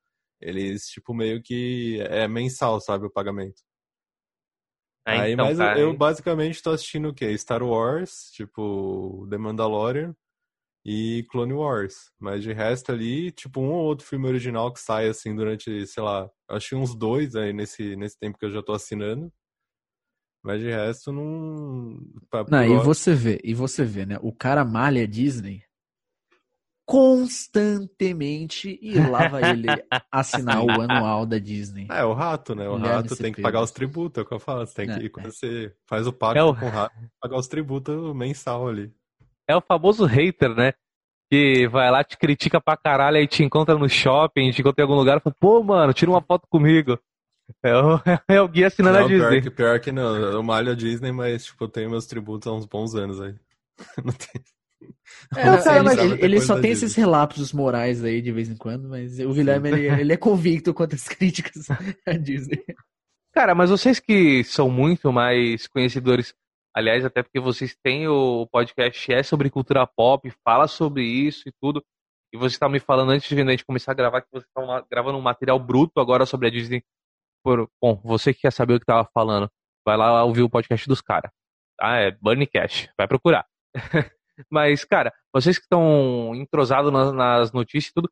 eles, 0.40 0.86
tipo, 0.88 1.14
meio 1.14 1.40
que 1.42 2.00
é 2.10 2.26
mensal, 2.28 2.80
sabe, 2.80 3.06
o 3.06 3.10
pagamento. 3.10 3.62
É, 5.06 5.18
Aí, 5.18 5.32
então, 5.32 5.46
mas 5.46 5.58
eu- 5.60 5.66
eu 5.66 5.94
basicamente 5.94 6.62
tô 6.62 6.70
assistindo 6.70 7.08
o 7.10 7.14
quê? 7.14 7.36
Star 7.38 7.62
Wars, 7.62 8.30
tipo, 8.32 9.26
The 9.30 9.38
Mandalorian 9.38 10.14
e 10.84 11.24
Clone 11.30 11.52
Wars. 11.54 12.12
Mas 12.18 12.42
de 12.42 12.52
resto 12.52 12.92
ali, 12.92 13.30
tipo, 13.32 13.60
um 13.60 13.70
ou 13.72 13.84
outro 13.84 14.06
filme 14.06 14.26
original 14.26 14.72
que 14.72 14.80
sai 14.80 15.08
assim 15.08 15.34
durante, 15.34 15.86
sei 15.86 16.02
lá, 16.02 16.30
acho 16.48 16.70
que 16.70 16.74
uns 16.74 16.94
dois 16.94 17.34
aí 17.34 17.52
nesse, 17.52 17.96
nesse 17.96 18.18
tempo 18.18 18.38
que 18.38 18.44
eu 18.44 18.52
já 18.52 18.62
tô 18.62 18.72
assinando. 18.72 19.32
Mas 20.42 20.60
de 20.60 20.68
resto 20.68 21.10
não. 21.10 21.98
pra- 22.28 22.44
Não, 22.50 22.62
e 22.62 22.76
você 22.84 23.14
vê, 23.14 23.40
e 23.42 23.54
você 23.54 23.82
vê, 23.84 24.04
né? 24.04 24.18
O 24.20 24.30
cara 24.30 24.62
malha 24.64 25.08
Disney 25.08 25.62
constantemente 26.86 28.78
e 28.82 28.98
lá 29.00 29.26
vai 29.26 29.42
ele 29.50 29.66
assinar 30.12 30.62
o 30.62 30.80
anual 30.82 31.24
da 31.24 31.38
Disney. 31.38 31.88
É, 31.90 32.04
o 32.04 32.12
rato, 32.12 32.54
né? 32.54 32.68
O 32.68 32.76
Guilherme 32.76 32.96
rato 33.02 33.16
tem 33.16 33.32
que 33.32 33.40
pagar 33.42 33.62
os 33.62 33.70
tributos, 33.70 34.18
é 34.18 34.22
o 34.22 34.28
que 34.28 34.34
eu 34.34 34.38
falo. 34.38 34.66
Você 34.66 34.74
tem 34.74 34.90
É, 34.90 34.98
que, 35.00 35.06
é. 35.06 35.08
quando 35.08 35.32
você 35.32 35.74
faz 35.86 36.06
o 36.06 36.12
pacto 36.12 36.38
É 36.38 36.44
o- 36.44 36.54
com 36.54 36.66
o 36.66 36.70
rato, 36.70 36.94
pagar 37.20 37.38
os 37.38 37.48
tributos 37.48 38.14
mensal 38.14 38.68
ali. 38.68 38.94
É 39.48 39.56
o 39.56 39.60
famoso 39.60 40.04
hater, 40.04 40.54
né? 40.54 40.72
Que 41.30 41.66
vai 41.68 41.90
lá, 41.90 42.04
te 42.04 42.16
critica 42.16 42.60
pra 42.60 42.76
caralho, 42.76 43.16
aí 43.16 43.26
te 43.26 43.42
encontra 43.42 43.76
no 43.76 43.88
shopping, 43.88 44.50
te 44.50 44.60
encontra 44.60 44.82
em 44.82 44.86
algum 44.86 44.94
lugar 44.98 45.18
e 45.18 45.20
fala, 45.20 45.36
pô, 45.40 45.62
mano, 45.62 45.92
tira 45.92 46.10
uma 46.10 46.20
foto 46.22 46.46
comigo. 46.48 46.98
É 47.62 47.74
o, 47.76 48.00
é 48.28 48.40
o 48.40 48.48
Gui 48.48 48.64
assinando 48.64 48.98
a 48.98 49.00
Não, 49.02 49.08
pior 49.08 49.30
Disney. 49.30 49.42
que, 49.42 49.50
pior 49.50 49.80
que 49.80 49.92
não, 49.92 50.16
eu 50.16 50.42
malho 50.42 50.72
a 50.72 50.74
Disney, 50.74 51.12
mas 51.12 51.44
tipo, 51.46 51.64
eu 51.64 51.68
tenho 51.68 51.90
meus 51.90 52.06
tributos 52.06 52.46
há 52.46 52.52
uns 52.54 52.66
bons 52.66 52.94
anos 52.94 53.20
aí. 53.20 53.34
Não 54.04 54.12
tem... 54.12 54.42
É, 55.36 55.44
Não, 55.46 55.62
cara, 55.64 55.76
ele, 55.76 55.84
mas- 55.84 55.98
ele- 55.98 56.24
ele 56.24 56.40
só 56.40 56.54
tem 56.54 56.70
Disney. 56.70 56.86
esses 56.86 56.94
relapsos 56.94 57.52
morais 57.52 58.04
aí 58.04 58.20
de 58.22 58.30
vez 58.30 58.48
em 58.50 58.56
quando, 58.56 58.88
mas 58.88 59.18
o 59.18 59.32
Guilherme 59.32 59.70
ele, 59.70 59.86
ele 60.00 60.12
é 60.12 60.16
convicto 60.16 60.72
quanto 60.74 60.94
às 60.94 61.08
críticas 61.08 61.68
à 62.06 62.12
Disney. 62.12 62.62
Cara, 63.32 63.54
mas 63.54 63.70
vocês 63.70 63.98
que 63.98 64.44
são 64.44 64.70
muito 64.70 65.10
mais 65.12 65.66
conhecedores, 65.66 66.34
aliás, 66.74 67.04
até 67.04 67.22
porque 67.22 67.38
vocês 67.38 67.76
têm 67.82 68.08
o 68.08 68.46
podcast 68.48 69.12
é 69.12 69.22
sobre 69.22 69.50
cultura 69.50 69.86
pop, 69.86 70.30
fala 70.44 70.66
sobre 70.66 71.04
isso 71.04 71.48
e 71.48 71.52
tudo. 71.60 71.84
E 72.32 72.36
você 72.36 72.56
estava 72.56 72.72
me 72.72 72.80
falando 72.80 73.10
antes 73.10 73.28
de 73.28 73.40
a 73.40 73.50
gente 73.50 73.64
começar 73.64 73.92
a 73.92 73.94
gravar 73.94 74.20
que 74.20 74.28
você 74.32 74.44
estava 74.46 74.84
gravando 74.90 75.16
um 75.16 75.22
material 75.22 75.58
bruto 75.58 76.00
agora 76.00 76.26
sobre 76.26 76.48
a 76.48 76.50
Disney. 76.50 76.82
Por, 77.44 77.70
bom, 77.80 78.00
você 78.04 78.34
que 78.34 78.40
quer 78.40 78.52
saber 78.52 78.74
o 78.74 78.80
que 78.80 78.86
tava 78.86 79.08
falando, 79.14 79.48
vai 79.86 79.96
lá 79.96 80.24
ouvir 80.24 80.42
o 80.42 80.50
podcast 80.50 80.88
dos 80.88 81.00
caras. 81.00 81.30
Tá? 81.78 81.96
É 81.96 82.10
Bunny 82.10 82.46
Cash, 82.46 82.88
vai 82.98 83.06
procurar. 83.06 83.46
Mas, 84.50 84.84
cara, 84.84 85.12
vocês 85.32 85.58
que 85.58 85.64
estão 85.64 86.34
entrosados 86.34 86.92
nas, 86.92 87.12
nas 87.12 87.52
notícias 87.52 87.90
e 87.90 87.94
tudo, 87.94 88.10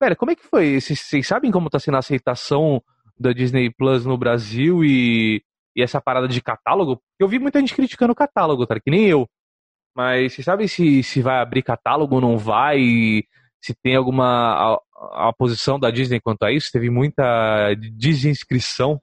Pera, 0.00 0.14
como 0.14 0.30
é 0.30 0.36
que 0.36 0.44
foi? 0.44 0.80
Vocês 0.80 1.26
sabem 1.26 1.50
como 1.50 1.68
tá 1.68 1.80
sendo 1.80 1.96
a 1.96 1.98
aceitação 1.98 2.80
da 3.18 3.32
Disney 3.32 3.68
Plus 3.68 4.06
no 4.06 4.16
Brasil 4.16 4.84
e, 4.84 5.42
e 5.78 5.82
essa 5.82 6.00
parada 6.00 6.26
de 6.26 6.42
catálogo? 6.42 7.00
Eu 7.20 7.28
vi 7.28 7.38
muita 7.38 7.60
gente 7.60 7.72
criticando 7.72 8.12
o 8.12 8.16
catálogo, 8.16 8.66
tá? 8.66 8.80
Que 8.80 8.90
nem 8.90 9.06
eu. 9.06 9.28
Mas 9.94 10.32
vocês 10.32 10.44
sabem 10.44 10.66
se, 10.66 11.04
se 11.04 11.22
vai 11.22 11.40
abrir 11.40 11.62
catálogo 11.62 12.16
ou 12.16 12.20
não 12.20 12.36
vai? 12.36 13.22
Se 13.62 13.72
tem 13.80 13.94
alguma 13.94 14.80
a, 14.96 15.28
a 15.28 15.32
posição 15.32 15.78
da 15.78 15.88
Disney 15.92 16.20
quanto 16.20 16.42
a 16.42 16.52
isso? 16.52 16.72
Teve 16.72 16.90
muita 16.90 17.74
desinscrição. 17.94 19.00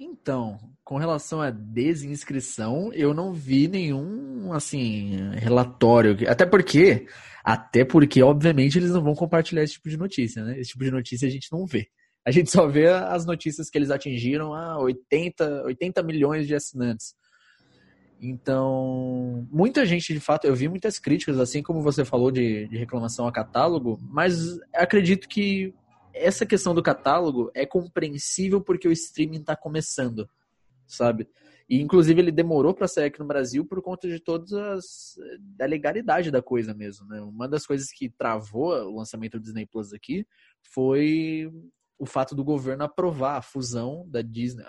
Então, 0.00 0.58
com 0.82 0.96
relação 0.96 1.40
à 1.40 1.50
desinscrição, 1.50 2.92
eu 2.92 3.14
não 3.14 3.32
vi 3.32 3.68
nenhum, 3.68 4.52
assim, 4.52 5.30
relatório. 5.34 6.28
Até 6.28 6.44
porque, 6.44 7.06
até 7.44 7.84
porque, 7.84 8.20
obviamente, 8.20 8.78
eles 8.78 8.90
não 8.90 9.00
vão 9.00 9.14
compartilhar 9.14 9.62
esse 9.62 9.74
tipo 9.74 9.88
de 9.88 9.96
notícia, 9.96 10.42
né? 10.42 10.58
Esse 10.58 10.72
tipo 10.72 10.82
de 10.82 10.90
notícia 10.90 11.28
a 11.28 11.30
gente 11.30 11.46
não 11.52 11.64
vê. 11.66 11.86
A 12.24 12.30
gente 12.30 12.50
só 12.50 12.66
vê 12.66 12.88
as 12.88 13.26
notícias 13.26 13.68
que 13.68 13.76
eles 13.76 13.90
atingiram 13.90 14.54
a 14.54 14.78
80, 14.78 15.64
80 15.64 16.02
milhões 16.02 16.46
de 16.46 16.54
assinantes. 16.54 17.14
Então, 18.20 19.48
muita 19.50 19.84
gente, 19.84 20.14
de 20.14 20.20
fato, 20.20 20.46
eu 20.46 20.54
vi 20.54 20.68
muitas 20.68 21.00
críticas, 21.00 21.40
assim 21.40 21.60
como 21.60 21.82
você 21.82 22.04
falou 22.04 22.30
de, 22.30 22.68
de 22.68 22.76
reclamação 22.76 23.26
a 23.26 23.32
catálogo, 23.32 23.98
mas 24.00 24.60
acredito 24.72 25.28
que 25.28 25.74
essa 26.14 26.46
questão 26.46 26.72
do 26.72 26.82
catálogo 26.82 27.50
é 27.52 27.66
compreensível 27.66 28.60
porque 28.60 28.86
o 28.86 28.92
streaming 28.92 29.40
está 29.40 29.56
começando, 29.56 30.28
sabe? 30.86 31.28
E 31.68 31.80
inclusive 31.80 32.20
ele 32.20 32.30
demorou 32.30 32.72
para 32.72 32.86
sair 32.86 33.06
aqui 33.06 33.18
no 33.18 33.26
Brasil 33.26 33.64
por 33.64 33.82
conta 33.82 34.06
de 34.06 34.20
todas 34.20 34.52
as 34.52 35.16
da 35.40 35.66
legalidade 35.66 36.30
da 36.30 36.42
coisa 36.42 36.72
mesmo, 36.74 37.06
né? 37.06 37.20
Uma 37.22 37.48
das 37.48 37.66
coisas 37.66 37.90
que 37.90 38.08
travou 38.08 38.72
o 38.72 38.98
lançamento 38.98 39.38
do 39.38 39.42
Disney 39.42 39.66
Plus 39.66 39.92
aqui 39.92 40.24
foi 40.62 41.50
o 42.02 42.06
fato 42.06 42.34
do 42.34 42.42
governo 42.42 42.82
aprovar 42.82 43.36
a 43.36 43.42
fusão 43.42 44.04
da 44.08 44.22
Disney, 44.22 44.64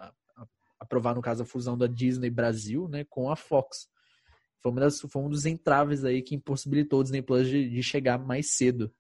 aprovar 0.79 1.15
no 1.15 1.21
caso 1.21 1.41
a 1.41 1.45
fusão 1.47 1.75
da 1.75 1.87
Disney 1.87 2.29
Brasil, 2.29 2.87
né, 2.87 3.03
com 3.09 3.27
a 3.27 3.35
Fox. 3.35 3.87
Foi, 4.61 4.71
das, 4.75 5.01
foi 5.01 5.19
um 5.19 5.29
dos 5.29 5.47
entraves 5.47 6.05
aí 6.05 6.21
que 6.21 6.35
impossibilitou 6.35 6.99
o 6.99 7.03
Disney 7.03 7.23
Plus 7.23 7.47
de, 7.47 7.67
de 7.67 7.81
chegar 7.81 8.19
mais 8.19 8.51
cedo 8.51 8.93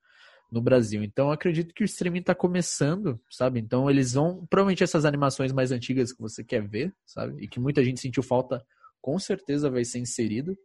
no 0.51 0.59
Brasil. 0.63 1.03
Então, 1.03 1.31
acredito 1.31 1.75
que 1.75 1.83
o 1.83 1.85
streaming 1.85 2.21
está 2.21 2.33
começando, 2.33 3.21
sabe? 3.29 3.59
Então, 3.59 3.87
eles 3.87 4.13
vão. 4.13 4.47
Provavelmente 4.47 4.83
essas 4.83 5.05
animações 5.05 5.51
mais 5.51 5.71
antigas 5.71 6.11
que 6.11 6.19
você 6.19 6.43
quer 6.43 6.67
ver, 6.67 6.91
sabe? 7.05 7.39
E 7.43 7.47
que 7.47 7.59
muita 7.59 7.83
gente 7.83 7.99
sentiu 7.99 8.23
falta, 8.23 8.65
com 8.99 9.19
certeza 9.19 9.69
vai 9.69 9.85
ser 9.85 9.99
inserido. 9.99 10.57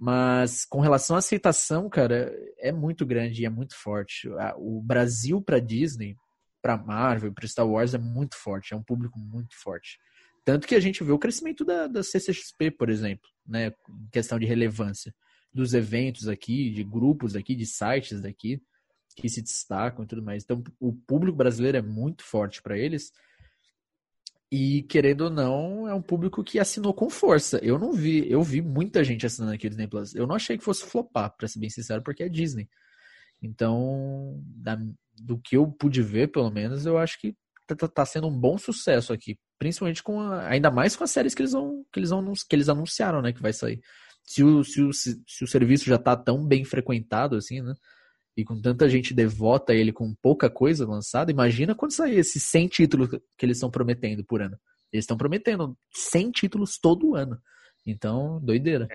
Mas 0.00 0.64
com 0.64 0.80
relação 0.80 1.16
à 1.16 1.18
aceitação, 1.18 1.88
cara, 1.90 2.34
é 2.58 2.72
muito 2.72 3.04
grande 3.04 3.42
e 3.42 3.44
é 3.44 3.50
muito 3.50 3.76
forte. 3.76 4.26
O 4.56 4.80
Brasil 4.82 5.40
para 5.40 5.60
Disney, 5.60 6.16
para 6.62 6.78
Marvel, 6.78 7.32
para 7.32 7.46
Star 7.46 7.68
Wars 7.68 7.92
é 7.92 7.98
muito 7.98 8.36
forte, 8.36 8.72
é 8.72 8.76
um 8.76 8.82
público 8.82 9.18
muito 9.18 9.54
forte. 9.60 9.98
Tanto 10.44 10.66
que 10.66 10.74
a 10.74 10.80
gente 10.80 11.02
vê 11.04 11.12
o 11.12 11.18
crescimento 11.18 11.64
da, 11.64 11.86
da 11.86 12.02
CCXP, 12.02 12.70
por 12.70 12.88
exemplo, 12.88 13.28
né, 13.46 13.72
em 13.88 14.08
questão 14.10 14.38
de 14.38 14.46
relevância 14.46 15.14
dos 15.52 15.74
eventos 15.74 16.28
aqui, 16.28 16.70
de 16.70 16.82
grupos 16.82 17.36
aqui, 17.36 17.54
de 17.54 17.66
sites 17.66 18.20
daqui 18.20 18.62
que 19.14 19.28
se 19.28 19.42
destacam 19.42 20.04
e 20.04 20.08
tudo 20.08 20.22
mais. 20.22 20.42
Então, 20.42 20.62
o 20.80 20.92
público 20.92 21.36
brasileiro 21.36 21.76
é 21.76 21.82
muito 21.82 22.24
forte 22.24 22.62
para 22.62 22.78
eles. 22.78 23.12
E 24.50 24.82
querendo 24.84 25.22
ou 25.22 25.30
não, 25.30 25.88
é 25.88 25.94
um 25.94 26.02
público 26.02 26.44
que 26.44 26.58
assinou 26.58 26.92
com 26.92 27.08
força. 27.08 27.58
Eu 27.62 27.78
não 27.78 27.92
vi, 27.92 28.30
eu 28.30 28.42
vi 28.42 28.60
muita 28.60 29.02
gente 29.02 29.24
assinando 29.24 29.52
aqui 29.52 29.66
o 29.66 29.70
Disney 29.70 29.86
Plus. 29.86 30.14
Eu 30.14 30.26
não 30.26 30.34
achei 30.34 30.58
que 30.58 30.64
fosse 30.64 30.84
flopar, 30.84 31.34
para 31.36 31.48
ser 31.48 31.58
bem 31.58 31.70
sincero, 31.70 32.02
porque 32.02 32.22
é 32.22 32.28
Disney. 32.28 32.68
Então, 33.40 34.40
da- 34.44 34.78
do 35.26 35.38
que 35.38 35.56
eu 35.56 35.66
pude 35.70 36.02
ver, 36.02 36.28
pelo 36.32 36.50
menos, 36.50 36.86
eu 36.86 36.98
acho 36.98 37.18
que 37.20 37.34
tá, 37.66 37.74
tá- 37.76 37.88
tá 37.88 38.06
sendo 38.06 38.28
um 38.28 38.38
bom 38.38 38.58
sucesso 38.58 39.12
aqui, 39.12 39.36
principalmente 39.58 40.02
com 40.02 40.20
a- 40.20 40.48
ainda 40.48 40.70
mais 40.70 40.96
com 40.96 41.04
as 41.04 41.10
séries 41.10 41.34
que 41.34 41.42
eles 41.42 41.52
vão 41.52 41.84
que 41.92 41.98
eles 42.00 42.10
vão 42.10 42.32
que 42.48 42.56
eles 42.56 42.68
anunciaram, 42.68 43.22
né, 43.22 43.32
que 43.32 43.42
vai 43.42 43.52
sair. 43.52 43.80
Se 44.24 44.42
o, 44.44 44.62
se 44.64 44.82
o, 44.82 44.92
se, 44.92 45.20
se 45.26 45.44
o 45.44 45.48
serviço 45.48 45.84
já 45.86 45.98
tá 45.98 46.16
tão 46.16 46.46
bem 46.46 46.64
frequentado 46.64 47.36
assim, 47.36 47.60
né? 47.60 47.74
E 48.36 48.44
com 48.44 48.60
tanta 48.60 48.88
gente 48.88 49.12
devota 49.12 49.74
ele 49.74 49.92
com 49.92 50.14
pouca 50.22 50.48
coisa 50.48 50.86
lançada, 50.86 51.30
imagina 51.30 51.74
quando 51.74 51.92
sair 51.92 52.16
esses 52.18 52.42
100 52.44 52.66
títulos 52.68 53.08
que 53.10 53.44
eles 53.46 53.58
estão 53.58 53.70
prometendo 53.70 54.24
por 54.24 54.40
ano. 54.40 54.56
Eles 54.92 55.04
estão 55.04 55.16
prometendo 55.18 55.76
100 55.92 56.30
títulos 56.30 56.78
todo 56.80 57.14
ano. 57.14 57.38
Então, 57.86 58.40
doideira. 58.40 58.86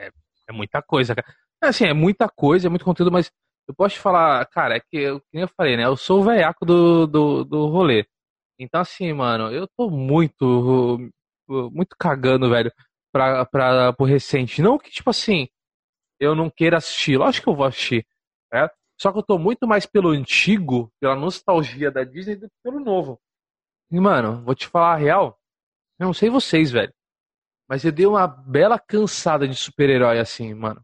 É 0.50 0.54
muita 0.54 0.82
coisa, 0.82 1.14
cara. 1.14 1.28
Assim, 1.62 1.86
é 1.86 1.94
muita 1.94 2.28
coisa, 2.30 2.68
é 2.68 2.70
muito 2.70 2.86
conteúdo, 2.86 3.12
mas 3.12 3.32
eu 3.68 3.76
posso 3.76 3.96
te 3.96 4.02
falar, 4.02 4.46
cara, 4.48 4.78
é 4.78 4.80
que, 4.80 4.98
eu, 4.98 5.20
que 5.22 5.38
eu 5.38 5.48
falei, 5.50 5.78
né? 5.78 5.86
Eu 5.86 5.98
sou 5.98 6.22
o 6.22 6.24
velhaco 6.24 6.66
do, 6.66 7.06
do, 7.08 7.44
do 7.44 7.68
rolê. 7.68 8.06
Então, 8.60 8.82
assim, 8.82 9.14
mano, 9.14 9.52
eu 9.52 9.68
tô 9.78 9.90
muito, 9.90 10.98
muito 11.48 11.96
cagando, 12.00 12.50
velho, 12.50 12.72
pra, 13.12 13.46
pra, 13.46 13.94
pro 13.94 14.06
recente. 14.06 14.62
Não 14.62 14.78
que, 14.78 14.90
tipo 14.90 15.10
assim, 15.10 15.48
eu 16.20 16.36
não 16.36 16.50
queira 16.50 16.78
assistir. 16.78 17.18
Lógico 17.18 17.46
que 17.46 17.50
eu 17.50 17.56
vou 17.56 17.66
assistir. 17.66 18.06
Né? 18.52 18.70
Só 19.00 19.12
que 19.12 19.20
eu 19.20 19.24
tô 19.24 19.38
muito 19.38 19.68
mais 19.68 19.86
pelo 19.86 20.10
antigo, 20.10 20.92
pela 21.00 21.16
nostalgia 21.16 21.92
da 21.92 22.04
Disney, 22.04 22.36
do 22.36 22.48
que 22.48 22.56
pelo 22.64 22.80
novo. 22.80 23.20
E, 23.92 24.00
mano, 24.00 24.44
vou 24.44 24.56
te 24.56 24.68
falar 24.68 24.94
a 24.94 24.98
real. 24.98 25.40
Eu 26.00 26.08
não 26.08 26.14
sei 26.14 26.30
vocês, 26.30 26.72
velho. 26.72 26.94
Mas 27.70 27.84
eu 27.84 27.92
dei 27.92 28.06
uma 28.06 28.28
bela 28.28 28.80
cansada 28.80 29.48
de 29.48 29.56
super-herói 29.56 30.20
assim, 30.20 30.54
mano. 30.54 30.84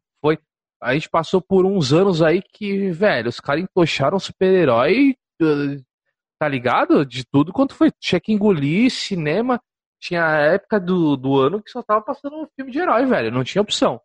A 0.83 0.93
gente 0.93 1.09
passou 1.09 1.41
por 1.41 1.65
uns 1.65 1.93
anos 1.93 2.21
aí 2.21 2.41
que, 2.41 2.91
velho, 2.91 3.29
os 3.29 3.39
caras 3.39 3.63
entocharam 3.63 4.19
super-herói, 4.19 5.15
tá 6.39 6.47
ligado? 6.47 7.05
De 7.05 7.25
tudo 7.25 7.53
quanto 7.53 7.73
foi. 7.73 7.91
Tinha 7.99 8.19
que 8.19 8.33
engolir 8.33 8.91
cinema. 8.91 9.61
Tinha 9.99 10.25
a 10.25 10.37
época 10.53 10.79
do, 10.79 11.15
do 11.15 11.39
ano 11.39 11.63
que 11.63 11.71
só 11.71 11.81
tava 11.81 12.01
passando 12.01 12.35
um 12.35 12.47
filme 12.55 12.71
de 12.71 12.79
herói, 12.79 13.05
velho. 13.05 13.31
Não 13.31 13.43
tinha 13.43 13.61
opção. 13.61 14.01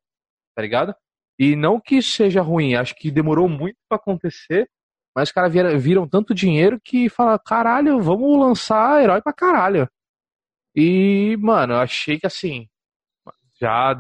Tá 0.55 0.63
ligado? 0.63 0.95
E 1.39 1.55
não 1.55 1.81
que 1.81 2.03
seja 2.03 2.43
ruim, 2.43 2.75
acho 2.75 2.97
que 2.97 3.13
demorou 3.13 3.49
muito 3.49 3.77
para 3.89 3.97
acontecer, 3.97 4.69
mas 5.15 5.29
os 5.29 5.33
caras 5.33 5.53
viram, 5.53 5.79
viram, 5.79 6.09
tanto 6.09 6.35
dinheiro 6.35 6.81
que 6.85 7.09
fala, 7.09 7.39
caralho, 7.39 8.01
vamos 8.01 8.39
lançar 8.39 9.03
herói 9.03 9.23
pra 9.23 9.33
caralho. 9.33 9.89
E, 10.75 11.37
mano, 11.41 11.75
eu 11.75 11.79
achei 11.79 12.19
que 12.19 12.27
assim, 12.27 12.69
já 13.61 13.95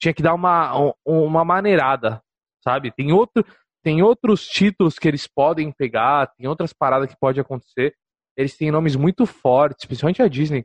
tinha 0.00 0.14
que 0.14 0.22
dar 0.22 0.34
uma, 0.34 0.94
uma 1.04 1.44
maneirada, 1.44 2.22
sabe? 2.62 2.92
Tem, 2.92 3.12
outro, 3.12 3.44
tem 3.82 4.02
outros 4.02 4.46
títulos 4.46 4.98
que 4.98 5.08
eles 5.08 5.26
podem 5.26 5.72
pegar, 5.72 6.28
tem 6.36 6.46
outras 6.46 6.72
paradas 6.72 7.08
que 7.10 7.18
pode 7.18 7.40
acontecer. 7.40 7.94
Eles 8.36 8.56
têm 8.56 8.70
nomes 8.70 8.94
muito 8.94 9.26
fortes, 9.26 9.86
principalmente 9.86 10.22
a 10.22 10.28
Disney. 10.28 10.64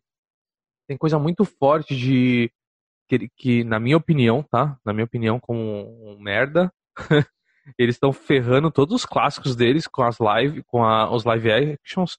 Tem 0.88 0.98
coisa 0.98 1.18
muito 1.18 1.44
forte 1.46 1.96
de 1.96 2.52
que, 3.08 3.30
que, 3.36 3.64
na 3.64 3.80
minha 3.80 3.98
opinião, 3.98 4.44
tá? 4.44 4.78
Na 4.86 4.94
minha 4.94 5.06
opinião, 5.06 5.40
como 5.40 5.60
um 5.60 6.20
merda, 6.20 6.72
eles 7.78 7.96
estão 7.96 8.14
ferrando 8.14 8.72
todos 8.72 8.94
os 8.94 9.06
clássicos 9.06 9.56
deles 9.56 9.88
com 9.88 10.04
as 10.04 10.20
live, 10.20 10.64
com 10.64 10.84
a, 10.84 11.12
os 11.12 11.24
live 11.24 11.52
actions. 11.52 12.18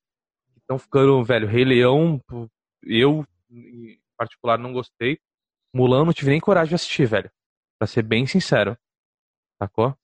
Estão 0.57 0.79
ficando, 0.79 1.22
velho, 1.22 1.46
Rei 1.46 1.64
Leão, 1.64 2.20
eu 2.83 3.24
em 3.50 3.98
particular 4.16 4.59
não 4.59 4.72
gostei. 4.72 5.18
Mulan 5.75 6.05
não 6.05 6.13
tive 6.13 6.31
nem 6.31 6.41
coragem 6.41 6.69
de 6.71 6.75
assistir, 6.77 7.07
velho. 7.07 7.31
Pra 7.79 7.87
ser 7.87 8.03
bem 8.03 8.27
sincero. 8.27 8.79
Sacou? 9.61 9.97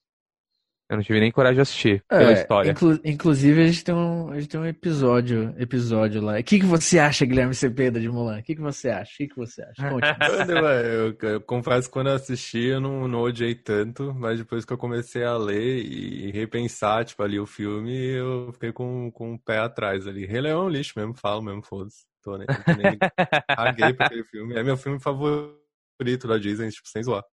Eu 0.91 0.97
não 0.97 1.05
tive 1.05 1.21
nem 1.21 1.31
coragem 1.31 1.55
de 1.55 1.61
assistir 1.61 2.05
é, 2.11 2.19
pela 2.19 2.33
história. 2.33 2.71
Inclu 2.73 2.99
inclusive, 3.05 3.63
a 3.63 3.67
gente 3.69 3.85
tem 3.85 3.95
um, 3.95 4.33
a 4.33 4.41
gente 4.41 4.49
tem 4.49 4.59
um 4.61 4.67
episódio, 4.67 5.55
episódio 5.57 6.21
lá. 6.21 6.37
O 6.37 6.43
que, 6.43 6.59
que 6.59 6.67
você 6.67 6.99
acha, 6.99 7.25
Guilherme 7.25 7.55
Cepeda 7.55 8.01
de 8.01 8.09
Mulan? 8.09 8.41
O 8.41 8.43
que, 8.43 8.57
que 8.57 8.61
você 8.61 8.89
acha? 8.89 9.13
O 9.13 9.17
que, 9.19 9.29
que 9.29 9.37
você 9.37 9.63
acha? 9.63 9.87
eu, 10.51 10.67
eu, 10.67 11.17
eu, 11.23 11.41
confesso 11.43 11.87
que 11.87 11.93
quando 11.93 12.09
eu 12.09 12.15
assisti, 12.15 12.65
eu 12.65 12.81
não, 12.81 13.07
não 13.07 13.21
odiei 13.21 13.55
tanto, 13.55 14.13
mas 14.13 14.41
depois 14.41 14.65
que 14.65 14.73
eu 14.73 14.79
comecei 14.79 15.23
a 15.23 15.37
ler 15.37 15.79
e 15.79 16.33
repensar, 16.33 17.05
tipo, 17.05 17.23
ali 17.23 17.39
o 17.39 17.47
filme, 17.47 17.97
eu 17.97 18.51
fiquei 18.55 18.73
com, 18.73 19.13
com 19.13 19.35
o 19.35 19.39
pé 19.39 19.59
atrás 19.59 20.09
ali. 20.09 20.27
Rei 20.27 20.41
Leão 20.41 20.63
é 20.63 20.65
um 20.65 20.69
lixo 20.69 20.95
mesmo, 20.97 21.15
falo 21.15 21.41
mesmo, 21.41 21.63
foda-se. 21.63 22.05
Tô, 22.21 22.37
né? 22.37 22.47
nem 22.67 22.99
caguei 23.57 23.95
pra 23.95 24.07
aquele 24.07 24.25
filme. 24.25 24.57
É 24.57 24.63
meu 24.65 24.77
filme 24.77 24.99
favorito 24.99 25.60
da 26.27 26.39
Disney, 26.39 26.71
tipo, 26.71 26.89
sem 26.89 27.03
zoar. 27.03 27.25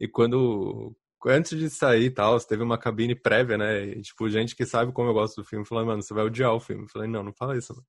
E 0.00 0.08
quando, 0.08 0.94
antes 1.26 1.58
de 1.58 1.70
sair 1.70 2.06
e 2.06 2.10
tal, 2.10 2.38
teve 2.40 2.62
uma 2.62 2.78
cabine 2.78 3.14
prévia, 3.14 3.56
né? 3.56 3.84
E, 3.84 4.02
tipo, 4.02 4.28
gente 4.28 4.54
que 4.54 4.66
sabe 4.66 4.92
como 4.92 5.08
eu 5.10 5.14
gosto 5.14 5.40
do 5.40 5.46
filme 5.46 5.66
falou, 5.66 5.86
mano, 5.86 6.02
você 6.02 6.12
vai 6.12 6.24
odiar 6.24 6.52
o 6.52 6.60
filme. 6.60 6.84
Eu 6.84 6.88
falei, 6.88 7.08
não, 7.08 7.22
não 7.22 7.32
fala 7.32 7.56
isso, 7.56 7.72
mano. 7.72 7.86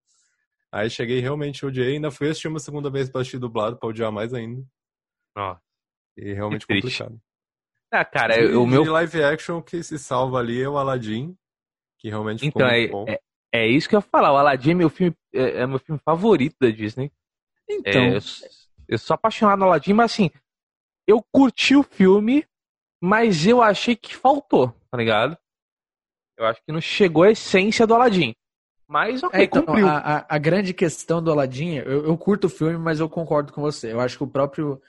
Aí 0.71 0.89
cheguei 0.89 1.19
realmente 1.19 1.65
odiei, 1.65 1.95
ainda 1.95 2.11
fui 2.11 2.27
assistir 2.27 2.49
uma 2.49 2.59
segunda 2.59 2.89
vez 2.89 3.09
pra 3.09 3.21
assistir 3.21 3.37
dublado, 3.37 3.77
pra 3.77 3.87
odiar 3.87 4.11
mais 4.11 4.33
ainda. 4.33 4.61
Ó. 5.37 5.55
E 6.17 6.33
realmente 6.33 6.67
complicado. 6.67 7.19
Ah, 7.91 8.03
cara, 8.03 8.41
e, 8.41 8.55
o 8.55 8.65
meu. 8.65 8.83
De 8.83 8.89
live 8.89 9.23
action 9.23 9.61
que 9.61 9.81
se 9.81 9.97
salva 9.97 10.39
ali 10.39 10.61
é 10.61 10.67
o 10.67 10.77
Aladdin, 10.77 11.33
que 11.97 12.09
realmente 12.09 12.45
então, 12.45 12.67
é, 12.67 12.85
é, 13.07 13.19
é, 13.53 13.67
isso 13.67 13.87
que 13.87 13.95
eu 13.95 13.99
ia 13.99 14.01
falar. 14.01 14.33
O 14.33 14.37
Aladdin 14.37 14.71
é 14.71 14.73
meu 14.73 14.89
filme, 14.89 15.15
é, 15.33 15.61
é 15.61 15.67
meu 15.67 15.79
filme 15.79 15.99
favorito 16.03 16.57
da 16.59 16.69
Disney. 16.69 17.11
Então. 17.69 18.01
É, 18.01 18.17
eu, 18.17 18.21
eu 18.87 18.97
sou 18.97 19.15
apaixonado 19.15 19.59
no 19.59 19.65
Aladdin, 19.65 19.93
mas 19.93 20.11
assim, 20.11 20.29
eu 21.07 21.23
curti 21.31 21.75
o 21.75 21.83
filme, 21.83 22.45
mas 23.01 23.45
eu 23.45 23.61
achei 23.61 23.95
que 23.95 24.15
faltou, 24.15 24.73
tá 24.89 24.97
ligado? 24.97 25.37
Eu 26.37 26.45
acho 26.45 26.61
que 26.65 26.71
não 26.71 26.81
chegou 26.81 27.23
a 27.23 27.31
essência 27.31 27.87
do 27.87 27.93
Aladdin. 27.93 28.35
Mas 28.87 29.23
ok, 29.23 29.39
é, 29.39 29.43
então, 29.43 29.63
cumpriu. 29.63 29.87
A, 29.87 30.25
a, 30.29 30.37
grande 30.37 30.73
questão 30.73 31.21
do 31.21 31.31
Aladdin, 31.31 31.75
eu, 31.75 32.05
eu, 32.05 32.17
curto 32.17 32.45
o 32.45 32.49
filme, 32.49 32.77
mas 32.77 32.99
eu 32.99 33.09
concordo 33.09 33.51
com 33.51 33.61
você. 33.61 33.91
Eu 33.91 33.99
acho 33.99 34.17
que 34.17 34.23
o 34.23 34.27
próprio 34.27 34.79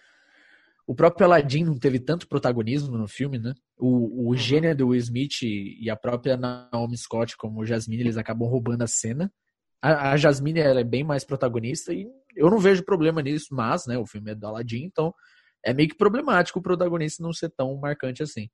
o 0.87 0.95
próprio 0.95 1.27
Aladdin 1.27 1.65
não 1.65 1.79
teve 1.79 1.99
tanto 1.99 2.29
protagonismo 2.29 2.97
no 2.97 3.09
filme, 3.09 3.39
né? 3.39 3.55
O, 3.77 4.27
o 4.27 4.29
uhum. 4.29 4.37
gênio 4.37 4.77
do 4.77 4.89
Will 4.89 5.01
Smith 5.01 5.43
e 5.43 5.91
a 5.91 5.97
própria 5.97 6.37
Naomi 6.37 6.97
Scott, 6.97 7.37
como 7.37 7.65
Jasmine, 7.65 8.03
eles 8.03 8.17
acabam 8.17 8.49
roubando 8.49 8.83
a 8.83 8.87
cena. 8.87 9.33
A, 9.87 10.13
a 10.13 10.17
Jasmine 10.17 10.61
ela 10.61 10.81
é 10.81 10.85
bem 10.85 11.05
mais 11.05 11.25
protagonista 11.25 11.93
e 11.93 12.07
eu 12.35 12.51
não 12.51 12.59
vejo 12.59 12.85
problema 12.85 13.23
nisso, 13.23 13.49
mas, 13.53 13.87
né, 13.87 13.97
o 13.97 14.07
filme 14.07 14.33
é 14.33 14.35
do 14.35 14.47
Aladdin, 14.47 14.85
então 14.85 15.15
é 15.65 15.73
meio 15.73 15.89
que 15.89 15.97
problemático 15.97 16.59
o 16.59 16.63
protagonista 16.63 17.23
não 17.23 17.33
ser 17.33 17.51
tão 17.51 17.77
marcante 17.77 18.23
assim. 18.23 18.49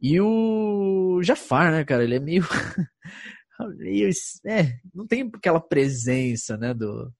E 0.00 0.20
o 0.20 1.20
Jafar, 1.22 1.72
né, 1.72 1.84
cara, 1.84 2.04
ele 2.04 2.16
é 2.16 2.20
meio. 2.20 2.44
meio 3.76 4.10
é, 4.46 4.78
não 4.94 5.06
tem 5.06 5.28
aquela 5.34 5.60
presença, 5.60 6.56
né, 6.56 6.72
do, 6.72 7.12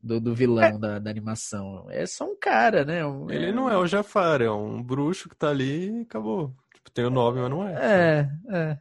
do, 0.00 0.20
do 0.20 0.34
vilão 0.34 0.64
é. 0.64 0.78
da, 0.78 0.98
da, 0.98 1.10
animação. 1.10 1.86
É 1.90 2.06
só 2.06 2.24
um 2.24 2.36
cara, 2.38 2.84
né? 2.84 3.04
Um, 3.04 3.30
ele 3.30 3.46
é... 3.46 3.52
não 3.52 3.68
é 3.68 3.76
o 3.76 3.86
Jafar, 3.86 4.40
é 4.40 4.50
um 4.50 4.82
bruxo 4.82 5.28
que 5.28 5.36
tá 5.36 5.50
ali 5.50 5.90
e 5.90 6.02
acabou. 6.02 6.54
Tipo, 6.74 6.90
tem 6.90 7.04
o 7.04 7.10
nome, 7.10 7.40
mas 7.40 7.50
não 7.50 7.66
é. 7.66 7.74
É, 7.74 8.30
é. 8.56 8.78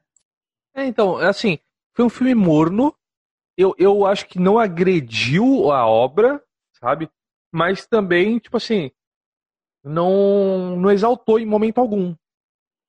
É, 0.75 0.85
então, 0.85 1.17
assim, 1.17 1.57
foi 1.93 2.05
um 2.05 2.09
filme 2.09 2.33
morno. 2.35 2.95
Eu, 3.59 3.75
eu 3.77 4.05
acho 4.05 4.25
que 4.25 4.39
não 4.39 4.57
agrediu 4.57 5.69
a 5.69 5.85
obra, 5.85 6.41
sabe? 6.79 7.09
Mas 7.51 7.85
também, 7.85 8.39
tipo 8.39 8.55
assim, 8.55 8.89
não, 9.83 10.77
não 10.77 10.89
exaltou 10.89 11.37
em 11.37 11.45
momento 11.45 11.79
algum. 11.79 12.11
Em 12.11 12.15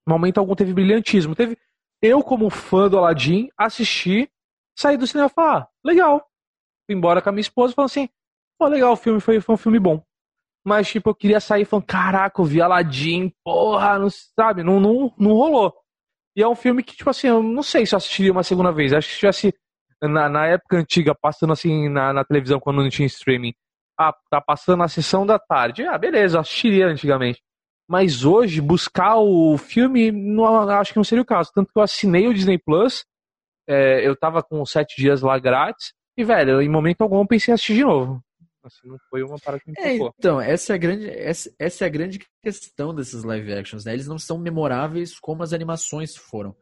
momento 0.09 0.39
algum 0.39 0.55
teve 0.55 0.73
brilhantismo. 0.73 1.35
Teve 1.35 1.59
eu, 2.01 2.23
como 2.23 2.49
fã 2.49 2.89
do 2.89 2.99
Aladdin, 2.99 3.51
assisti, 3.59 4.31
saí 4.79 4.97
do 4.97 5.09
cinema 5.09 5.27
e 5.27 5.35
falei, 5.35 5.51
ah, 5.51 5.69
legal. 5.85 6.31
Fui 6.87 6.97
embora 6.97 7.21
com 7.21 7.31
a 7.31 7.33
minha 7.33 7.41
esposa 7.41 7.75
falei 7.75 7.87
assim, 7.87 8.09
pô, 8.57 8.69
legal, 8.69 8.93
o 8.93 8.97
filme 8.97 9.19
foi, 9.19 9.41
foi 9.41 9.57
um 9.57 9.59
filme 9.59 9.81
bom. 9.81 10.01
Mas, 10.65 10.89
tipo, 10.89 11.11
eu 11.11 11.15
queria 11.17 11.41
sair 11.41 11.65
falando, 11.65 11.87
caraca, 11.87 12.41
eu 12.41 12.45
vi 12.45 12.63
Aladdin, 12.63 13.35
porra, 13.43 13.99
não 13.99 14.09
sabe, 14.09 14.63
não, 14.63 14.79
não, 14.79 15.13
não 15.19 15.33
rolou. 15.33 15.75
E 16.37 16.43
é 16.43 16.47
um 16.47 16.55
filme 16.55 16.85
que, 16.85 16.95
tipo 16.95 17.11
assim, 17.11 17.27
eu 17.27 17.43
não 17.43 17.63
sei 17.63 17.85
se 17.85 17.93
eu 17.93 17.97
assistiria 17.97 18.31
uma 18.31 18.45
segunda 18.45 18.71
vez. 18.71 18.93
Acho 18.93 19.09
que 19.09 19.15
se 19.15 19.19
tivesse 19.21 19.55
na, 20.03 20.29
na 20.29 20.47
época 20.47 20.79
antiga, 20.79 21.15
passando 21.15 21.53
assim 21.53 21.89
na, 21.89 22.13
na 22.13 22.25
televisão 22.25 22.61
quando 22.61 22.83
não 22.83 22.89
tinha 22.89 23.07
streaming, 23.07 23.55
ah, 23.99 24.15
tá 24.31 24.41
passando 24.41 24.79
na 24.79 24.89
sessão 24.89 25.27
da 25.27 25.39
tarde. 25.39 25.87
Ah, 25.87 25.99
beleza, 25.99 26.37
eu 26.37 26.41
assistiria 26.41 26.87
antigamente. 26.87 27.43
Mas 27.89 28.25
hoje, 28.25 28.61
buscar 28.61 29.17
o 29.17 29.59
filme, 29.59 30.13
não, 30.13 30.47
acho 30.71 30.93
que 30.93 30.97
não 30.97 31.05
seria 31.05 31.23
o 31.23 31.27
caso. 31.27 31.51
Tanto 31.55 31.73
que 31.73 31.79
eu 31.79 31.83
assinei 31.83 32.29
o 32.29 32.35
Disney 32.35 32.57
Plus, 32.57 33.05
é, 33.69 34.07
eu 34.07 34.17
tava 34.17 34.43
com 34.43 34.65
sete 34.65 34.97
dias 34.97 35.23
lá 35.23 35.39
grátis, 35.39 35.93
e, 36.17 36.25
velho, 36.25 36.61
em 36.61 36.69
momento 36.69 37.03
algum 37.03 37.21
eu 37.21 37.27
pensei 37.27 37.53
em 37.53 37.55
assistir 37.55 37.75
de 37.75 37.85
novo. 37.85 38.23
Assim, 38.63 38.89
não 38.89 38.99
foi 39.09 39.23
uma 39.23 39.39
parada 39.39 39.63
que 39.63 39.71
me 39.71 39.77
é, 39.79 39.97
Então, 39.97 40.41
essa 40.41 40.73
é, 40.73 40.75
a 40.75 40.79
grande, 40.79 41.11
essa, 41.11 41.51
essa 41.59 41.85
é 41.85 41.87
a 41.87 41.91
grande 41.91 42.21
questão 42.43 42.95
desses 42.95 43.25
live 43.25 43.53
actions, 43.55 43.85
né? 43.85 43.95
Eles 43.95 44.07
não 44.07 44.19
são 44.19 44.39
memoráveis 44.39 45.19
como 45.19 45.43
as 45.43 45.53
animações 45.53 46.15
foram. 46.15 46.55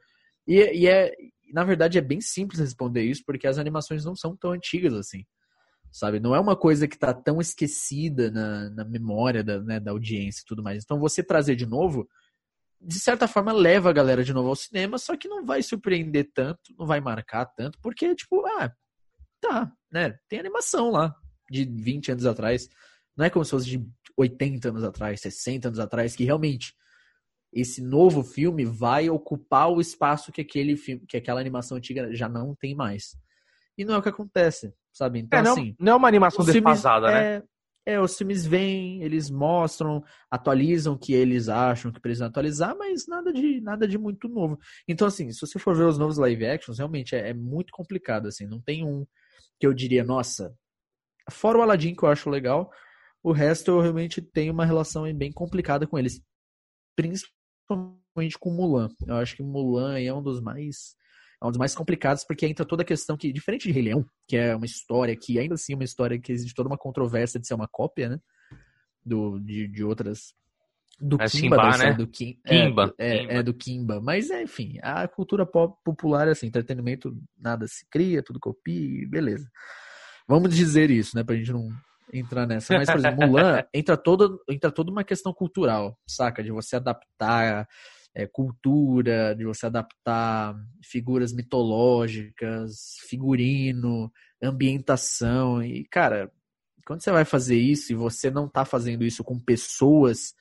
E, 0.46 0.62
e 0.62 0.86
é, 0.86 1.12
na 1.52 1.64
verdade, 1.64 1.98
é 1.98 2.00
bem 2.00 2.20
simples 2.20 2.60
responder 2.60 3.02
isso, 3.02 3.22
porque 3.24 3.46
as 3.46 3.58
animações 3.58 4.04
não 4.04 4.14
são 4.14 4.36
tão 4.36 4.52
antigas 4.52 4.94
assim 4.94 5.24
sabe? 5.90 6.20
Não 6.20 6.34
é 6.34 6.40
uma 6.40 6.56
coisa 6.56 6.86
que 6.86 6.94
está 6.94 7.12
tão 7.12 7.40
esquecida 7.40 8.30
na, 8.30 8.70
na 8.70 8.84
memória 8.84 9.42
da, 9.42 9.60
né, 9.60 9.80
da 9.80 9.90
audiência 9.90 10.42
e 10.42 10.44
tudo 10.44 10.62
mais. 10.62 10.84
Então 10.84 10.98
você 10.98 11.22
trazer 11.22 11.56
de 11.56 11.66
novo, 11.66 12.08
de 12.80 12.98
certa 12.98 13.26
forma, 13.26 13.52
leva 13.52 13.90
a 13.90 13.92
galera 13.92 14.22
de 14.22 14.32
novo 14.32 14.48
ao 14.48 14.56
cinema, 14.56 14.98
só 14.98 15.16
que 15.16 15.28
não 15.28 15.44
vai 15.44 15.62
surpreender 15.62 16.30
tanto, 16.32 16.74
não 16.78 16.86
vai 16.86 17.00
marcar 17.00 17.46
tanto, 17.46 17.78
porque, 17.80 18.14
tipo, 18.14 18.44
ah, 18.46 18.72
tá, 19.40 19.72
né? 19.90 20.18
Tem 20.28 20.38
animação 20.38 20.90
lá 20.90 21.14
de 21.50 21.64
20 21.64 22.12
anos 22.12 22.26
atrás. 22.26 22.68
Não 23.16 23.24
é 23.24 23.30
como 23.30 23.44
se 23.44 23.50
fosse 23.50 23.66
de 23.66 23.84
80 24.16 24.68
anos 24.68 24.84
atrás, 24.84 25.20
60 25.20 25.68
anos 25.68 25.80
atrás, 25.80 26.14
que 26.14 26.24
realmente 26.24 26.74
esse 27.52 27.82
novo 27.82 28.22
filme 28.22 28.64
vai 28.64 29.08
ocupar 29.08 29.70
o 29.70 29.80
espaço 29.80 30.30
que 30.32 30.40
aquele 30.40 30.76
filme, 30.76 31.04
que 31.06 31.16
aquela 31.16 31.40
animação 31.40 31.76
antiga 31.76 32.14
já 32.14 32.28
não 32.28 32.54
tem 32.54 32.74
mais. 32.74 33.16
E 33.76 33.84
não 33.84 33.94
é 33.94 33.98
o 33.98 34.02
que 34.02 34.08
acontece 34.08 34.72
sabe? 34.98 35.20
Então, 35.20 35.38
é, 35.38 35.42
não, 35.42 35.52
assim. 35.52 35.76
Não 35.78 35.92
é 35.92 35.96
uma 35.96 36.08
animação 36.08 36.44
defasada, 36.44 37.06
né? 37.06 37.36
É, 37.36 37.94
é, 37.94 38.00
os 38.00 38.18
filmes 38.18 38.44
vêm, 38.44 39.02
eles 39.02 39.30
mostram, 39.30 40.04
atualizam 40.30 40.94
o 40.94 40.98
que 40.98 41.14
eles 41.14 41.48
acham 41.48 41.92
que 41.92 42.00
precisam 42.00 42.26
atualizar, 42.26 42.76
mas 42.76 43.06
nada 43.06 43.32
de 43.32 43.60
nada 43.60 43.86
de 43.86 43.96
muito 43.96 44.28
novo. 44.28 44.58
Então, 44.86 45.06
assim, 45.06 45.30
se 45.32 45.40
você 45.40 45.58
for 45.58 45.74
ver 45.74 45.84
os 45.84 45.96
novos 45.96 46.18
live 46.18 46.44
actions, 46.44 46.78
realmente 46.78 47.14
é, 47.14 47.30
é 47.30 47.34
muito 47.34 47.72
complicado, 47.72 48.26
assim. 48.26 48.46
Não 48.46 48.60
tem 48.60 48.84
um 48.84 49.06
que 49.58 49.66
eu 49.66 49.72
diria, 49.72 50.04
nossa, 50.04 50.54
fora 51.30 51.58
o 51.58 51.62
Aladdin 51.62 51.94
que 51.94 52.02
eu 52.02 52.08
acho 52.08 52.28
legal, 52.28 52.70
o 53.22 53.32
resto 53.32 53.70
eu 53.70 53.80
realmente 53.80 54.20
tenho 54.20 54.52
uma 54.52 54.66
relação 54.66 55.12
bem 55.14 55.32
complicada 55.32 55.86
com 55.86 55.98
eles. 55.98 56.20
Principalmente 56.94 57.37
principalmente 57.68 58.38
com 58.38 58.50
Mulan. 58.50 58.88
Eu 59.06 59.16
acho 59.16 59.36
que 59.36 59.42
Mulan 59.42 59.98
é 59.98 60.12
um 60.12 60.22
dos 60.22 60.40
mais 60.40 60.96
é 61.40 61.46
um 61.46 61.50
dos 61.50 61.58
mais 61.58 61.72
complicados, 61.72 62.24
porque 62.24 62.46
entra 62.46 62.66
toda 62.66 62.82
a 62.82 62.84
questão 62.84 63.16
que, 63.16 63.32
diferente 63.32 63.68
de 63.68 63.70
Rei 63.72 63.82
Leão, 63.84 64.04
que 64.26 64.36
é 64.36 64.56
uma 64.56 64.66
história 64.66 65.14
que, 65.14 65.38
ainda 65.38 65.54
assim, 65.54 65.72
é 65.72 65.76
uma 65.76 65.84
história 65.84 66.18
que 66.18 66.32
existe 66.32 66.52
toda 66.52 66.68
uma 66.68 66.76
controvérsia 66.76 67.38
de 67.38 67.46
ser 67.46 67.54
uma 67.54 67.68
cópia, 67.68 68.08
né? 68.08 68.18
Do, 69.06 69.38
de, 69.38 69.68
de 69.68 69.84
outras. 69.84 70.34
Do 71.00 71.14
É 71.14 71.28
Kimba, 71.28 71.28
Simba, 71.28 71.56
da- 71.56 71.78
né? 71.78 71.92
do 71.94 72.08
Kim, 72.08 72.40
Kimba, 72.44 72.92
É, 72.98 73.06
é, 73.14 73.18
Kimba. 73.20 73.32
é 73.34 73.42
do 73.44 73.54
Kimba. 73.54 74.00
Mas, 74.00 74.30
é, 74.30 74.42
enfim, 74.42 74.80
a 74.82 75.06
cultura 75.06 75.46
pop 75.46 75.78
popular 75.84 76.26
é 76.26 76.32
assim, 76.32 76.48
entretenimento, 76.48 77.16
nada 77.38 77.68
se 77.68 77.86
cria, 77.88 78.20
tudo 78.20 78.40
copia, 78.40 78.74
e 78.74 79.06
beleza. 79.06 79.48
Vamos 80.26 80.52
dizer 80.52 80.90
isso, 80.90 81.16
né? 81.16 81.22
Pra 81.22 81.36
gente 81.36 81.52
não 81.52 81.68
entrar 82.12 82.46
nessa. 82.46 82.74
Mas, 82.74 82.90
por 82.90 82.98
exemplo, 82.98 83.26
Mulan 83.26 83.62
entra 83.72 83.96
toda, 83.96 84.28
entra 84.48 84.70
toda 84.70 84.90
uma 84.90 85.04
questão 85.04 85.32
cultural, 85.32 85.98
saca? 86.06 86.42
De 86.42 86.50
você 86.50 86.76
adaptar 86.76 87.68
é, 88.14 88.26
cultura, 88.26 89.34
de 89.34 89.44
você 89.44 89.66
adaptar 89.66 90.56
figuras 90.82 91.32
mitológicas, 91.32 92.96
figurino, 93.08 94.12
ambientação. 94.42 95.62
E, 95.62 95.84
cara, 95.84 96.30
quando 96.86 97.02
você 97.02 97.10
vai 97.10 97.24
fazer 97.24 97.56
isso 97.56 97.92
e 97.92 97.96
você 97.96 98.30
não 98.30 98.48
tá 98.48 98.64
fazendo 98.64 99.04
isso 99.04 99.22
com 99.22 99.38
pessoas 99.38 100.34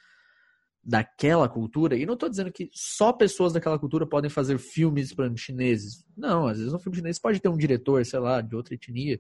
daquela 0.84 1.50
cultura, 1.50 1.98
e 1.98 2.06
não 2.06 2.16
tô 2.16 2.30
dizendo 2.30 2.50
que 2.50 2.70
só 2.74 3.12
pessoas 3.12 3.52
daquela 3.52 3.78
cultura 3.78 4.08
podem 4.08 4.30
fazer 4.30 4.58
filmes, 4.58 5.14
por 5.14 5.26
exemplo, 5.26 5.38
chineses. 5.38 6.06
Não, 6.16 6.48
às 6.48 6.60
vezes 6.60 6.74
um 6.74 6.80
filme 6.80 6.98
chinês 6.98 7.20
pode 7.20 7.42
ter 7.42 7.50
um 7.50 7.58
diretor, 7.58 8.06
sei 8.06 8.20
lá, 8.20 8.40
de 8.40 8.56
outra 8.56 8.74
etnia, 8.74 9.20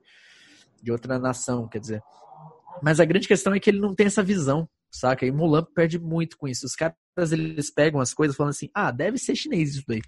de 0.81 0.89
outra 0.89 1.19
nação, 1.19 1.67
quer 1.67 1.79
dizer. 1.79 2.01
Mas 2.81 2.99
a 2.99 3.05
grande 3.05 3.27
questão 3.27 3.53
é 3.53 3.59
que 3.59 3.69
ele 3.69 3.79
não 3.79 3.95
tem 3.95 4.07
essa 4.07 4.23
visão, 4.23 4.67
saca? 4.91 5.25
E 5.25 5.31
Mulan 5.31 5.65
perde 5.75 5.99
muito 5.99 6.37
com 6.37 6.47
isso. 6.47 6.65
Os 6.65 6.75
caras, 6.75 6.95
eles 7.31 7.71
pegam 7.71 7.99
as 7.99 8.13
coisas 8.13 8.35
falando 8.35 8.51
assim, 8.51 8.69
ah, 8.73 8.91
deve 8.91 9.17
ser 9.17 9.35
chinês 9.35 9.75
isso 9.75 9.83
daí. 9.87 10.01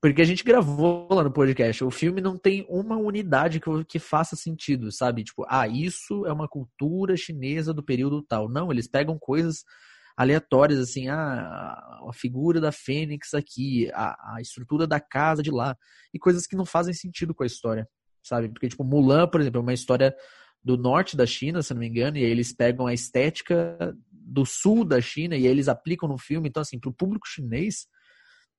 Porque 0.00 0.22
a 0.22 0.24
gente 0.24 0.42
gravou 0.42 1.06
lá 1.10 1.22
no 1.22 1.30
podcast. 1.30 1.84
O 1.84 1.90
filme 1.90 2.22
não 2.22 2.38
tem 2.38 2.64
uma 2.70 2.96
unidade 2.96 3.60
que, 3.60 3.84
que 3.84 3.98
faça 3.98 4.34
sentido, 4.34 4.90
sabe? 4.90 5.24
Tipo, 5.24 5.44
ah, 5.46 5.68
isso 5.68 6.24
é 6.26 6.32
uma 6.32 6.48
cultura 6.48 7.16
chinesa 7.16 7.74
do 7.74 7.82
período 7.82 8.22
tal. 8.22 8.48
Não, 8.48 8.72
eles 8.72 8.88
pegam 8.88 9.18
coisas 9.18 9.62
aleatórias, 10.16 10.78
assim, 10.78 11.08
ah, 11.08 11.16
a 12.08 12.12
figura 12.14 12.60
da 12.60 12.72
Fênix 12.72 13.34
aqui, 13.34 13.90
a, 13.92 14.36
a 14.36 14.40
estrutura 14.40 14.86
da 14.86 15.00
casa 15.00 15.42
de 15.42 15.50
lá, 15.50 15.76
e 16.12 16.18
coisas 16.18 16.46
que 16.46 16.56
não 16.56 16.64
fazem 16.64 16.92
sentido 16.92 17.34
com 17.34 17.42
a 17.42 17.46
história, 17.46 17.88
sabe? 18.22 18.48
Porque, 18.48 18.68
tipo, 18.68 18.84
Mulan, 18.84 19.28
por 19.28 19.40
exemplo, 19.40 19.60
é 19.60 19.62
uma 19.62 19.72
história 19.72 20.14
do 20.62 20.76
norte 20.76 21.16
da 21.16 21.26
China, 21.26 21.62
se 21.62 21.72
não 21.72 21.80
me 21.80 21.88
engano, 21.88 22.18
e 22.18 22.22
eles 22.22 22.52
pegam 22.52 22.86
a 22.86 22.94
estética 22.94 23.96
do 24.10 24.44
sul 24.44 24.84
da 24.84 25.00
China 25.00 25.36
e 25.36 25.46
eles 25.46 25.68
aplicam 25.68 26.08
no 26.08 26.18
filme. 26.18 26.48
Então, 26.48 26.60
assim, 26.60 26.78
pro 26.78 26.92
público 26.92 27.26
chinês, 27.26 27.86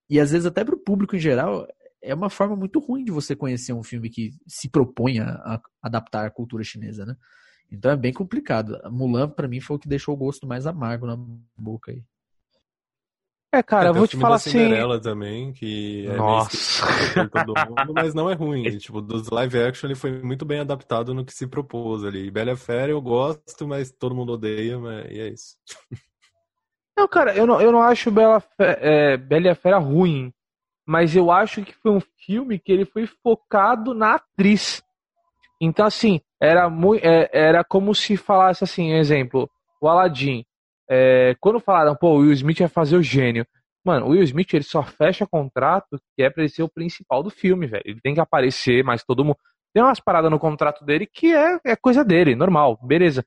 e 0.09 0.19
às 0.19 0.31
vezes 0.31 0.45
até 0.45 0.63
pro 0.63 0.77
público 0.77 1.15
em 1.15 1.19
geral, 1.19 1.65
é 2.03 2.13
uma 2.13 2.29
forma 2.29 2.55
muito 2.55 2.79
ruim 2.79 3.03
de 3.03 3.11
você 3.11 3.35
conhecer 3.35 3.73
um 3.73 3.83
filme 3.83 4.09
que 4.09 4.31
se 4.47 4.69
propõe 4.69 5.19
a, 5.19 5.61
adaptar 5.81 6.25
a 6.25 6.31
cultura 6.31 6.63
chinesa, 6.63 7.05
né? 7.05 7.15
Então 7.71 7.91
é 7.91 7.95
bem 7.95 8.11
complicado. 8.11 8.77
Mulan, 8.91 9.29
pra 9.29 9.47
mim, 9.47 9.61
foi 9.61 9.77
o 9.77 9.79
que 9.79 9.87
deixou 9.87 10.13
o 10.13 10.17
gosto 10.17 10.45
mais 10.45 10.67
amargo 10.67 11.05
na 11.05 11.15
boca 11.57 11.91
aí. 11.91 12.03
É, 13.51 13.61
cara, 13.63 13.87
É, 13.87 13.89
eu 13.89 13.93
vou 13.93 14.07
te 14.07 14.17
falar 14.17 14.37
assim. 14.37 14.87
Cinderela 14.91 15.01
também, 15.01 15.51
que 15.53 16.07
é 16.07 16.21
Nossa. 16.21 16.85
todo 17.31 17.57
mundo, 17.57 17.93
mas 17.95 18.13
não 18.13 18.29
é 18.29 18.33
ruim. 18.35 18.77
Tipo, 18.77 19.01
dos 19.01 19.29
live 19.29 19.57
action 19.59 19.87
ele 19.89 19.95
foi 19.95 20.21
muito 20.23 20.45
bem 20.45 20.59
adaptado 20.59 21.13
no 21.13 21.25
que 21.25 21.33
se 21.33 21.47
propôs 21.47 22.03
ali. 22.03 22.29
Bela 22.31 22.51
e 22.51 22.55
Fera 22.57 22.91
eu 22.91 23.01
gosto, 23.01 23.67
mas 23.67 23.91
todo 23.91 24.15
mundo 24.15 24.33
odeia, 24.33 24.79
mas 24.79 25.05
e 25.11 25.19
é 25.19 25.29
isso. 25.29 25.57
Não, 26.97 27.07
cara, 27.07 27.35
eu 27.35 27.47
não, 27.47 27.59
eu 27.61 27.71
não 27.71 27.81
acho 27.81 28.11
Bela, 28.11 28.39
Fe- 28.39 28.77
é, 28.79 29.17
Bela 29.17 29.49
e 29.49 29.55
Fera 29.55 29.77
ruim. 29.77 30.31
Mas 30.87 31.15
eu 31.15 31.31
acho 31.31 31.63
que 31.63 31.73
foi 31.73 31.91
um 31.91 32.01
filme 32.25 32.59
que 32.59 32.71
ele 32.71 32.85
foi 32.85 33.07
focado 33.07 33.93
na 33.93 34.15
atriz. 34.15 34.83
Então, 35.61 35.85
assim, 35.85 36.21
era, 36.41 36.69
mui- 36.69 37.01
é, 37.03 37.29
era 37.33 37.63
como 37.63 37.95
se 37.95 38.17
falasse 38.17 38.63
assim, 38.63 38.93
exemplo, 38.93 39.49
o 39.81 39.87
Aladdin. 39.89 40.45
É, 40.91 41.35
quando 41.39 41.59
falaram, 41.61 41.95
pô, 41.95 42.15
o 42.15 42.19
Will 42.19 42.33
Smith 42.33 42.59
vai 42.59 42.67
fazer 42.69 42.97
o 42.97 43.03
gênio. 43.03 43.45
Mano, 43.85 44.07
o 44.07 44.09
Will 44.11 44.23
Smith 44.23 44.53
ele 44.53 44.63
só 44.63 44.83
fecha 44.83 45.25
contrato 45.27 45.99
que 46.17 46.23
é 46.23 46.29
pra 46.29 46.43
ele 46.43 46.49
ser 46.53 46.63
o 46.63 46.69
principal 46.69 47.23
do 47.23 47.29
filme, 47.31 47.67
velho. 47.67 47.83
Ele 47.85 48.01
tem 48.01 48.13
que 48.13 48.19
aparecer, 48.21 48.83
mas 48.83 49.03
todo 49.03 49.25
mundo. 49.25 49.37
Tem 49.73 49.83
umas 49.83 49.99
paradas 50.01 50.29
no 50.31 50.39
contrato 50.39 50.83
dele 50.85 51.07
que 51.07 51.33
é, 51.33 51.59
é 51.65 51.75
coisa 51.77 52.03
dele, 52.05 52.35
normal, 52.35 52.77
beleza. 52.83 53.25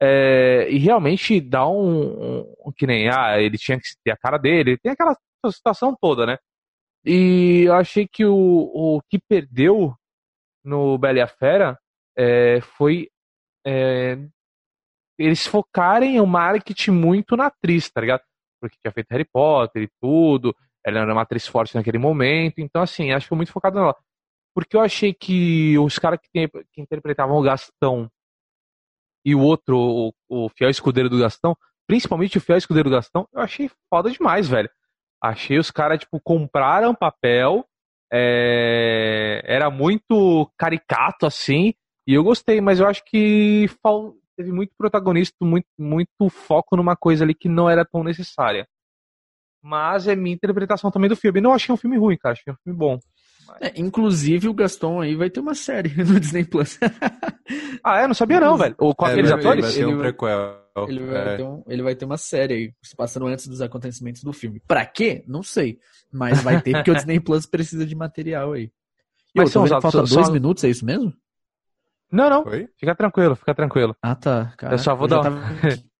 É, 0.00 0.68
e 0.70 0.78
realmente 0.78 1.40
dá 1.40 1.66
um, 1.68 2.40
um- 2.66 2.72
Que 2.76 2.86
nem, 2.86 3.08
ah, 3.10 3.40
ele 3.40 3.58
tinha 3.58 3.78
que 3.78 3.84
ter 4.04 4.12
a 4.12 4.16
cara 4.16 4.38
dele, 4.38 4.78
tem 4.78 4.92
aquela 4.92 5.16
situação 5.52 5.96
toda, 6.00 6.26
né? 6.26 6.38
E 7.04 7.64
eu 7.66 7.74
achei 7.74 8.06
que 8.08 8.24
o, 8.26 8.34
o 8.36 9.00
que 9.10 9.18
perdeu 9.28 9.94
no 10.64 10.98
Bela 10.98 11.18
e 11.18 11.22
a 11.22 11.28
Fera 11.28 11.78
é, 12.16 12.60
foi 12.62 13.08
é, 13.66 14.18
eles 15.18 15.46
focarem 15.46 16.20
o 16.20 16.26
marketing 16.26 16.92
muito 16.92 17.36
na 17.36 17.46
atriz, 17.46 17.90
tá 17.90 18.00
ligado? 18.00 18.22
Porque 18.60 18.76
tinha 18.80 18.92
feito 18.92 19.08
Harry 19.10 19.24
Potter 19.24 19.82
e 19.82 19.90
tudo, 20.00 20.54
ela 20.84 21.00
era 21.00 21.12
uma 21.12 21.22
atriz 21.22 21.46
forte 21.46 21.74
naquele 21.74 21.98
momento, 21.98 22.60
então 22.60 22.82
assim, 22.82 23.12
acho 23.12 23.26
que 23.26 23.28
foi 23.28 23.36
muito 23.36 23.52
focado 23.52 23.78
nela. 23.78 23.96
Porque 24.54 24.76
eu 24.76 24.80
achei 24.80 25.14
que 25.14 25.78
os 25.78 25.98
caras 25.98 26.18
que, 26.22 26.48
que 26.72 26.80
interpretavam 26.80 27.36
o 27.36 27.42
Gastão 27.42 28.10
e 29.24 29.34
o 29.34 29.40
outro, 29.40 29.76
o, 29.78 30.12
o 30.28 30.48
fiel 30.50 30.70
escudeiro 30.70 31.08
do 31.08 31.18
Gastão, 31.18 31.56
principalmente 31.86 32.38
o 32.38 32.40
fiel 32.40 32.58
escudeiro 32.58 32.88
do 32.88 32.94
Gastão, 32.94 33.28
eu 33.32 33.40
achei 33.40 33.70
foda 33.90 34.10
demais, 34.10 34.48
velho. 34.48 34.70
Achei 35.22 35.58
os 35.58 35.70
caras, 35.70 35.98
tipo, 36.00 36.20
compraram 36.20 36.94
papel, 36.94 37.64
é, 38.12 39.42
era 39.44 39.70
muito 39.70 40.50
caricato, 40.56 41.26
assim, 41.26 41.74
e 42.06 42.14
eu 42.14 42.24
gostei, 42.24 42.60
mas 42.60 42.80
eu 42.80 42.86
acho 42.86 43.04
que 43.04 43.68
fal- 43.82 44.14
teve 44.38 44.52
muito 44.52 44.72
protagonista, 44.78 45.34
muito, 45.42 45.66
muito 45.78 46.28
foco 46.30 46.76
numa 46.76 46.94
coisa 46.96 47.24
ali 47.24 47.34
que 47.34 47.48
não 47.48 47.68
era 47.68 47.84
tão 47.84 48.04
necessária. 48.04 48.66
Mas 49.62 50.06
é 50.06 50.14
minha 50.14 50.34
interpretação 50.34 50.90
também 50.90 51.08
do 51.10 51.16
filme. 51.16 51.40
Não 51.40 51.52
achei 51.52 51.72
um 51.74 51.76
filme 51.76 51.98
ruim, 51.98 52.16
cara, 52.16 52.32
achei 52.34 52.52
um 52.52 52.56
filme 52.62 52.78
bom. 52.78 52.98
É, 53.60 53.72
inclusive, 53.80 54.46
o 54.48 54.54
Gaston 54.54 55.00
aí 55.00 55.16
vai 55.16 55.28
ter 55.30 55.40
uma 55.40 55.54
série 55.54 55.88
no 56.04 56.20
Disney 56.20 56.44
Plus. 56.44 56.78
Ah, 57.82 58.00
é? 58.00 58.06
Não 58.06 58.14
sabia 58.14 58.38
não, 58.40 58.56
velho. 58.56 58.74
Ou 58.78 58.94
com 58.94 59.06
É, 59.06 59.10
aqueles 59.12 59.30
atores? 59.32 59.64
Vai 59.64 59.74
ter 59.74 59.80
Ele 59.82 59.86
um 59.94 59.96
vai- 59.98 60.12
prequel. 60.12 60.64
Ele 60.88 61.04
vai, 61.06 61.16
É. 61.34 61.36
ter 61.38 61.42
um- 61.42 61.64
ele 61.66 61.82
vai 61.82 61.94
ter 61.96 62.04
uma 62.04 62.16
série 62.18 62.54
aí, 62.54 62.72
se 62.82 62.94
passando 62.94 63.26
antes 63.26 63.48
dos 63.48 63.60
acontecimentos 63.60 64.22
do 64.22 64.32
filme. 64.32 64.62
Pra 64.68 64.86
quê? 64.86 65.24
Não 65.26 65.42
sei. 65.42 65.78
Mas 66.12 66.40
vai 66.42 66.62
ter 66.62 66.72
porque 66.72 66.90
o 66.90 66.94
Disney 67.04 67.18
Plus 67.18 67.46
precisa 67.46 67.84
de 67.84 67.96
material 67.96 68.52
aí. 68.52 68.64
E 69.34 69.38
Mas 69.38 69.48
eu 69.48 69.52
são 69.52 69.62
vendo 69.64 69.70
que 69.72 69.76
os 69.78 69.82
falta 69.92 69.98
dois 70.14 70.26
só- 70.26 70.32
minutos, 70.32 70.62
é 70.62 70.68
isso 70.68 70.84
mesmo? 70.84 71.12
Não, 72.10 72.30
não. 72.30 72.44
Oi? 72.46 72.68
Fica 72.78 72.94
tranquilo, 72.94 73.36
fica 73.36 73.54
tranquilo. 73.54 73.94
Ah, 74.02 74.14
tá. 74.14 74.52
Caraca, 74.56 74.78
só 74.78 74.94
vou 74.94 75.08
já 75.08 75.16
dar 75.16 75.22
tava- 75.24 75.42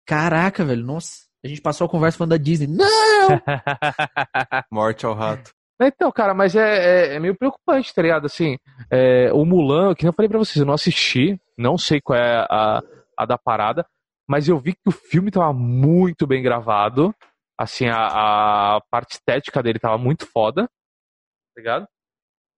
Caraca, 0.07 0.65
velho. 0.65 0.85
Nossa. 0.85 1.27
A 1.45 1.49
gente 1.49 1.61
passou 1.61 1.87
a 1.87 1.91
conversa 1.91 2.19
falando 2.19 2.31
da 2.31 2.37
Disney. 2.37 2.67
Não! 2.67 2.87
Morte 4.73 5.07
ao 5.07 5.15
rato. 5.15 5.51
Então, 5.81 6.11
cara, 6.11 6.35
mas 6.35 6.57
é, 6.57 7.13
é- 7.13 7.15
é 7.15 7.21
meio 7.21 7.37
preocupante, 7.37 7.95
tá 7.95 8.03
ligado? 8.03 8.25
Assim, 8.27 8.57
é, 8.91 9.33
o 9.33 9.45
Mulan, 9.45 9.95
que 9.95 10.07
eu 10.07 10.13
falei 10.13 10.29
pra 10.29 10.39
vocês, 10.39 10.57
eu 10.57 10.67
não 10.67 10.75
assisti, 10.75 11.41
não 11.57 11.79
sei 11.79 12.01
qual 12.01 12.19
é 12.19 12.45
a, 12.51 12.83
a 13.17 13.25
da 13.27 13.39
parada, 13.39 13.87
mas 14.29 14.49
eu 14.49 14.59
vi 14.59 14.73
que 14.73 14.81
o 14.89 14.91
filme 14.91 15.31
tava 15.31 15.53
muito 15.53 16.27
bem 16.27 16.43
gravado. 16.43 17.15
Assim, 17.57 17.87
a, 17.87 18.77
a 18.77 18.81
parte 18.91 19.13
estética 19.13 19.63
dele 19.63 19.79
tava 19.79 19.99
muito 19.99 20.27
foda, 20.27 20.65
tá 20.65 21.59
ligado? 21.61 21.87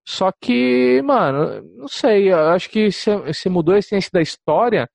Só 0.06 0.32
que, 0.32 1.02
mano, 1.02 1.62
não 1.76 1.88
sei, 1.88 2.32
eu 2.32 2.38
acho 2.50 2.70
que 2.70 2.90
você 2.90 3.48
mudou 3.48 3.74
a 3.74 3.78
essência 3.78 4.10
da 4.12 4.20
história. 4.22 4.88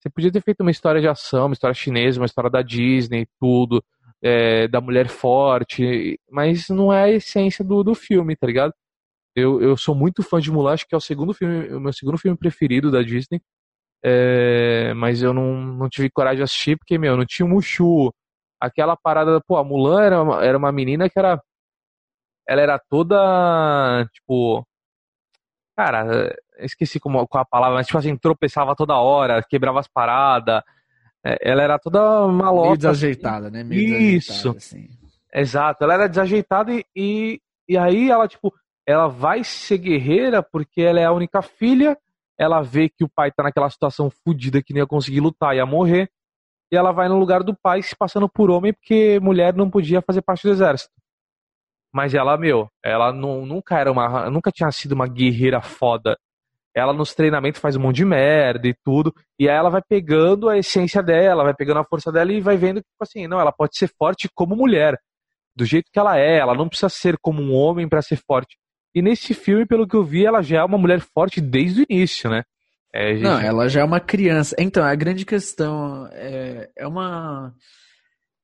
Você 0.00 0.10
podia 0.10 0.32
ter 0.32 0.42
feito 0.42 0.60
uma 0.60 0.70
história 0.70 1.00
de 1.00 1.08
ação, 1.08 1.46
uma 1.46 1.52
história 1.52 1.74
chinesa, 1.74 2.20
uma 2.20 2.26
história 2.26 2.50
da 2.50 2.62
Disney, 2.62 3.26
tudo 3.40 3.82
é, 4.22 4.68
da 4.68 4.80
mulher 4.80 5.08
forte, 5.08 6.18
mas 6.30 6.68
não 6.68 6.92
é 6.92 7.04
a 7.04 7.10
essência 7.10 7.64
do, 7.64 7.82
do 7.82 7.94
filme, 7.94 8.36
tá 8.36 8.46
ligado? 8.46 8.72
Eu, 9.34 9.60
eu 9.62 9.76
sou 9.76 9.94
muito 9.94 10.22
fã 10.22 10.40
de 10.40 10.50
Mulan, 10.50 10.74
acho 10.74 10.86
que 10.86 10.94
é 10.94 10.98
o 10.98 11.00
segundo 11.00 11.34
filme, 11.34 11.68
o 11.74 11.80
meu 11.80 11.92
segundo 11.92 12.18
filme 12.18 12.36
preferido 12.38 12.90
da 12.90 13.02
Disney, 13.02 13.40
é, 14.04 14.94
mas 14.94 15.22
eu 15.22 15.34
não, 15.34 15.56
não 15.56 15.88
tive 15.88 16.10
coragem 16.10 16.38
de 16.38 16.42
assistir 16.44 16.76
porque, 16.78 16.98
meu, 16.98 17.16
não 17.16 17.26
tinha 17.26 17.46
o 17.46 17.48
Mushu, 17.48 18.12
aquela 18.60 18.96
parada, 18.96 19.40
pô, 19.46 19.56
a 19.56 19.64
Mulan 19.64 20.02
era 20.02 20.22
uma, 20.22 20.44
era 20.44 20.58
uma 20.58 20.72
menina 20.72 21.10
que 21.10 21.18
era, 21.18 21.40
ela 22.48 22.60
era 22.60 22.78
toda, 22.78 24.06
tipo, 24.12 24.66
cara, 25.76 26.34
esqueci 26.58 26.98
como, 27.00 27.26
qual 27.26 27.42
a 27.42 27.46
palavra, 27.46 27.76
mas 27.76 27.86
tipo 27.86 27.98
assim, 27.98 28.16
tropeçava 28.16 28.74
toda 28.76 28.98
hora, 28.98 29.42
quebrava 29.42 29.80
as 29.80 29.88
paradas, 29.88 30.62
é, 31.24 31.38
ela 31.40 31.62
era 31.62 31.78
toda 31.78 32.26
malota. 32.28 32.66
Meio 32.66 32.76
desajeitada, 32.76 33.50
né? 33.50 33.62
Meio 33.62 33.96
Isso. 33.98 34.32
desajeitada, 34.32 34.58
assim. 34.58 34.88
Exato, 35.34 35.84
ela 35.84 35.94
era 35.94 36.08
desajeitada 36.08 36.72
e, 36.72 36.84
e, 36.94 37.40
e 37.68 37.78
aí 37.78 38.10
ela, 38.10 38.28
tipo, 38.28 38.52
ela 38.86 39.08
vai 39.08 39.42
ser 39.44 39.78
guerreira 39.78 40.42
porque 40.42 40.82
ela 40.82 41.00
é 41.00 41.04
a 41.04 41.12
única 41.12 41.40
filha, 41.40 41.96
ela 42.38 42.60
vê 42.60 42.88
que 42.88 43.04
o 43.04 43.08
pai 43.08 43.30
tá 43.30 43.42
naquela 43.42 43.70
situação 43.70 44.10
fodida 44.10 44.62
que 44.62 44.74
nem 44.74 44.82
ia 44.82 44.86
conseguir 44.86 45.20
lutar, 45.20 45.54
ia 45.56 45.64
morrer. 45.64 46.10
e 46.70 46.76
ela 46.76 46.92
vai 46.92 47.08
no 47.08 47.18
lugar 47.18 47.42
do 47.42 47.56
pai 47.56 47.82
se 47.82 47.96
passando 47.96 48.28
por 48.28 48.50
homem 48.50 48.72
porque 48.72 49.18
mulher 49.20 49.54
não 49.54 49.70
podia 49.70 50.02
fazer 50.02 50.22
parte 50.22 50.42
do 50.42 50.50
exército. 50.50 50.92
Mas 51.92 52.14
ela, 52.14 52.36
meu, 52.38 52.68
ela 52.82 53.12
não, 53.12 53.44
nunca 53.44 53.78
era 53.78 53.92
uma. 53.92 54.30
Nunca 54.30 54.50
tinha 54.50 54.70
sido 54.70 54.92
uma 54.92 55.06
guerreira 55.06 55.60
foda. 55.60 56.16
Ela 56.74 56.94
nos 56.94 57.14
treinamentos 57.14 57.60
faz 57.60 57.76
um 57.76 57.80
monte 57.80 57.96
de 57.96 58.04
merda 58.04 58.66
e 58.66 58.74
tudo. 58.82 59.14
E 59.38 59.48
aí 59.48 59.54
ela 59.54 59.68
vai 59.68 59.82
pegando 59.86 60.48
a 60.48 60.56
essência 60.56 61.02
dela, 61.02 61.44
vai 61.44 61.54
pegando 61.54 61.80
a 61.80 61.84
força 61.84 62.10
dela 62.10 62.32
e 62.32 62.40
vai 62.40 62.56
vendo 62.56 62.82
que, 62.82 62.88
tipo 62.88 63.02
assim, 63.02 63.26
não, 63.26 63.38
ela 63.38 63.52
pode 63.52 63.76
ser 63.76 63.92
forte 63.98 64.28
como 64.34 64.56
mulher. 64.56 64.98
Do 65.54 65.66
jeito 65.66 65.90
que 65.92 65.98
ela 65.98 66.18
é. 66.18 66.38
Ela 66.38 66.54
não 66.54 66.68
precisa 66.68 66.88
ser 66.88 67.18
como 67.20 67.42
um 67.42 67.52
homem 67.52 67.86
para 67.86 68.00
ser 68.00 68.16
forte. 68.16 68.56
E 68.94 69.02
nesse 69.02 69.34
filme, 69.34 69.66
pelo 69.66 69.86
que 69.86 69.94
eu 69.94 70.02
vi, 70.02 70.24
ela 70.24 70.40
já 70.40 70.60
é 70.60 70.64
uma 70.64 70.78
mulher 70.78 71.00
forte 71.00 71.42
desde 71.42 71.82
o 71.82 71.86
início, 71.88 72.30
né? 72.30 72.42
É, 72.94 73.14
gente... 73.14 73.22
Não, 73.22 73.38
ela 73.38 73.68
já 73.68 73.80
é 73.80 73.84
uma 73.84 74.00
criança. 74.00 74.54
Então, 74.58 74.82
a 74.84 74.94
grande 74.94 75.24
questão 75.26 76.08
é, 76.12 76.70
é 76.76 76.86
uma 76.86 77.54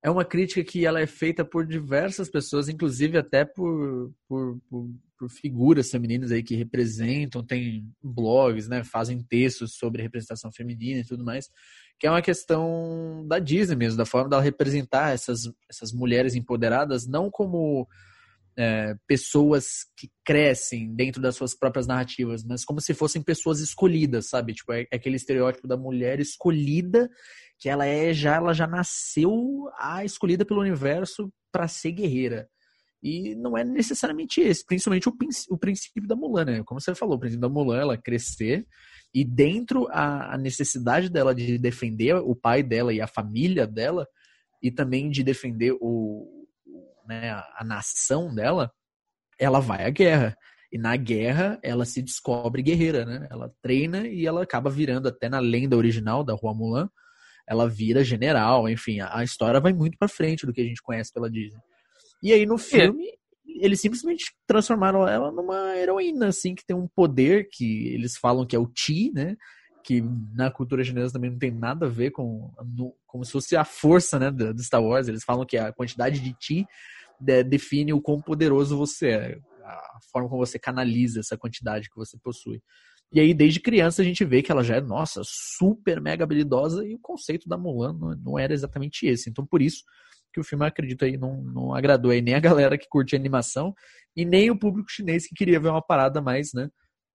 é 0.02 0.10
uma 0.10 0.24
crítica 0.24 0.62
que 0.62 0.86
ela 0.86 1.00
é 1.00 1.06
feita 1.06 1.44
por 1.44 1.66
diversas 1.66 2.30
pessoas, 2.30 2.68
inclusive 2.68 3.18
até 3.18 3.44
por, 3.44 4.12
por, 4.28 4.58
por, 4.70 4.90
por, 5.18 5.28
figuras 5.30 5.90
femininas 5.90 6.30
aí 6.30 6.42
que 6.42 6.54
representam, 6.54 7.44
tem 7.44 7.84
blogs, 8.02 8.68
né, 8.68 8.84
fazem 8.84 9.22
textos 9.22 9.74
sobre 9.76 10.02
representação 10.02 10.52
feminina 10.52 11.00
e 11.00 11.04
tudo 11.04 11.24
mais, 11.24 11.50
que 11.98 12.06
é 12.06 12.10
uma 12.10 12.22
questão 12.22 13.26
da 13.26 13.40
Disney 13.40 13.76
mesmo, 13.76 13.98
da 13.98 14.06
forma 14.06 14.28
dela 14.28 14.42
representar 14.42 15.12
essas, 15.12 15.40
essas 15.68 15.92
mulheres 15.92 16.36
empoderadas, 16.36 17.06
não 17.06 17.28
como 17.28 17.88
é, 18.58 18.96
pessoas 19.06 19.84
que 19.96 20.10
crescem 20.24 20.92
dentro 20.92 21.22
das 21.22 21.36
suas 21.36 21.56
próprias 21.56 21.86
narrativas, 21.86 22.42
mas 22.42 22.64
como 22.64 22.80
se 22.80 22.92
fossem 22.92 23.22
pessoas 23.22 23.60
escolhidas, 23.60 24.28
sabe? 24.28 24.52
Tipo, 24.52 24.72
é, 24.72 24.82
é 24.90 24.96
aquele 24.96 25.14
estereótipo 25.14 25.68
da 25.68 25.76
mulher 25.76 26.18
escolhida, 26.18 27.08
que 27.56 27.68
ela 27.68 27.86
é 27.86 28.12
já, 28.12 28.34
ela 28.34 28.52
já 28.52 28.66
nasceu 28.66 29.70
a 29.78 30.04
escolhida 30.04 30.44
pelo 30.44 30.60
universo 30.60 31.32
para 31.52 31.68
ser 31.68 31.92
guerreira. 31.92 32.48
E 33.00 33.36
não 33.36 33.56
é 33.56 33.62
necessariamente 33.62 34.40
esse, 34.40 34.66
principalmente 34.66 35.08
o, 35.08 35.14
o 35.50 35.56
princípio 35.56 36.08
da 36.08 36.16
Mulan, 36.16 36.44
né? 36.44 36.62
Como 36.64 36.80
você 36.80 36.96
falou, 36.96 37.14
o 37.14 37.20
princípio 37.20 37.40
da 37.40 37.48
Mulan, 37.48 37.78
ela 37.78 37.96
crescer 37.96 38.66
e 39.14 39.24
dentro 39.24 39.86
a, 39.92 40.34
a 40.34 40.36
necessidade 40.36 41.08
dela 41.08 41.32
de 41.32 41.58
defender 41.58 42.16
o 42.16 42.34
pai 42.34 42.64
dela 42.64 42.92
e 42.92 43.00
a 43.00 43.06
família 43.06 43.68
dela 43.68 44.04
e 44.60 44.68
também 44.68 45.08
de 45.08 45.22
defender 45.22 45.76
o, 45.80 46.37
né, 47.08 47.30
a, 47.30 47.56
a 47.58 47.64
nação 47.64 48.32
dela, 48.34 48.70
ela 49.38 49.60
vai 49.60 49.84
à 49.84 49.90
guerra. 49.90 50.36
E 50.70 50.76
na 50.76 50.94
guerra 50.96 51.58
ela 51.62 51.86
se 51.86 52.02
descobre 52.02 52.62
guerreira, 52.62 53.06
né? 53.06 53.26
Ela 53.30 53.50
treina 53.62 54.06
e 54.06 54.26
ela 54.26 54.42
acaba 54.42 54.68
virando 54.68 55.08
até 55.08 55.28
na 55.28 55.38
lenda 55.38 55.76
original 55.76 56.22
da 56.22 56.34
Rua 56.34 56.52
Mulan, 56.54 56.90
ela 57.48 57.66
vira 57.66 58.04
general, 58.04 58.68
enfim, 58.68 59.00
a, 59.00 59.20
a 59.20 59.24
história 59.24 59.58
vai 59.58 59.72
muito 59.72 59.96
para 59.96 60.06
frente 60.06 60.44
do 60.44 60.52
que 60.52 60.60
a 60.60 60.64
gente 60.64 60.82
conhece 60.82 61.10
pela 61.10 61.30
Disney. 61.30 61.58
E 62.22 62.32
aí 62.32 62.44
no 62.44 62.58
filme 62.58 63.06
é. 63.08 63.64
eles 63.64 63.80
simplesmente 63.80 64.26
transformaram 64.46 65.08
ela 65.08 65.32
numa 65.32 65.74
heroína 65.74 66.28
assim 66.28 66.54
que 66.54 66.66
tem 66.66 66.76
um 66.76 66.86
poder 66.86 67.48
que 67.50 67.88
eles 67.88 68.18
falam 68.18 68.46
que 68.46 68.54
é 68.54 68.58
o 68.58 68.66
Ti, 68.66 69.10
né? 69.14 69.36
Que 69.82 70.02
na 70.34 70.50
cultura 70.50 70.84
chinesa 70.84 71.14
também 71.14 71.30
não 71.30 71.38
tem 71.38 71.50
nada 71.50 71.86
a 71.86 71.88
ver 71.88 72.10
com 72.10 72.52
no, 72.76 72.94
como 73.06 73.24
se 73.24 73.32
fosse 73.32 73.56
a 73.56 73.64
força, 73.64 74.18
né, 74.18 74.30
do, 74.30 74.52
do 74.52 74.62
Star 74.62 74.82
Wars. 74.82 75.08
Eles 75.08 75.24
falam 75.24 75.46
que 75.46 75.56
a 75.56 75.72
quantidade 75.72 76.20
de 76.20 76.34
Ti 76.34 76.66
define 77.20 77.92
o 77.92 78.00
quão 78.00 78.20
poderoso 78.20 78.76
você 78.76 79.08
é, 79.08 79.38
a 79.64 79.98
forma 80.12 80.28
como 80.28 80.44
você 80.44 80.58
canaliza 80.58 81.20
essa 81.20 81.36
quantidade 81.36 81.88
que 81.88 81.96
você 81.96 82.16
possui. 82.18 82.62
E 83.12 83.20
aí, 83.20 83.32
desde 83.32 83.60
criança, 83.60 84.02
a 84.02 84.04
gente 84.04 84.24
vê 84.24 84.42
que 84.42 84.52
ela 84.52 84.62
já 84.62 84.76
é, 84.76 84.80
nossa, 84.80 85.22
super 85.24 86.00
mega 86.00 86.24
habilidosa 86.24 86.86
e 86.86 86.94
o 86.94 86.98
conceito 87.00 87.48
da 87.48 87.56
Mulan 87.56 87.94
não, 87.94 88.14
não 88.16 88.38
era 88.38 88.52
exatamente 88.52 89.06
esse. 89.06 89.30
Então, 89.30 89.46
por 89.46 89.62
isso 89.62 89.82
que 90.32 90.40
o 90.40 90.44
filme, 90.44 90.66
acredito 90.66 91.04
aí, 91.04 91.16
não, 91.16 91.42
não 91.42 91.74
agradou 91.74 92.10
aí 92.10 92.20
nem 92.20 92.34
a 92.34 92.40
galera 92.40 92.76
que 92.76 92.88
curte 92.88 93.16
animação 93.16 93.74
e 94.14 94.24
nem 94.24 94.50
o 94.50 94.58
público 94.58 94.90
chinês 94.90 95.26
que 95.26 95.34
queria 95.34 95.58
ver 95.58 95.68
uma 95.68 95.82
parada 95.82 96.20
mais, 96.20 96.50
né, 96.52 96.68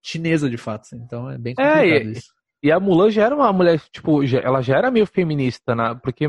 chinesa 0.04 0.50
de 0.50 0.58
fato. 0.58 0.88
Então, 0.96 1.30
é 1.30 1.38
bem 1.38 1.54
complicado 1.54 1.84
é, 1.84 2.04
e, 2.04 2.12
isso. 2.12 2.34
E 2.63 2.72
a 2.72 2.80
Mulan 2.80 3.12
já 3.12 3.26
era 3.26 3.36
uma 3.36 3.52
mulher, 3.54 3.80
tipo, 3.92 4.26
já, 4.26 4.39
ela 4.39 4.62
já 4.62 4.78
era 4.78 4.89
meio 4.89 5.06
feminista, 5.06 5.76
né? 5.76 6.00
Porque 6.02 6.26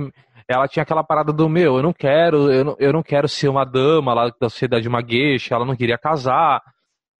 ela 0.48 0.68
tinha 0.68 0.82
aquela 0.82 1.02
parada 1.02 1.32
do 1.32 1.48
meu, 1.48 1.76
eu 1.76 1.82
não 1.82 1.92
quero, 1.92 2.52
eu 2.52 2.64
não, 2.64 2.76
eu 2.78 2.92
não 2.92 3.02
quero 3.02 3.28
ser 3.28 3.48
uma 3.48 3.64
dama 3.64 4.12
lá 4.12 4.30
da 4.40 4.48
sociedade 4.48 4.88
uma 4.88 5.00
gueixa, 5.00 5.54
ela 5.54 5.64
não 5.64 5.76
queria 5.76 5.98
casar. 5.98 6.60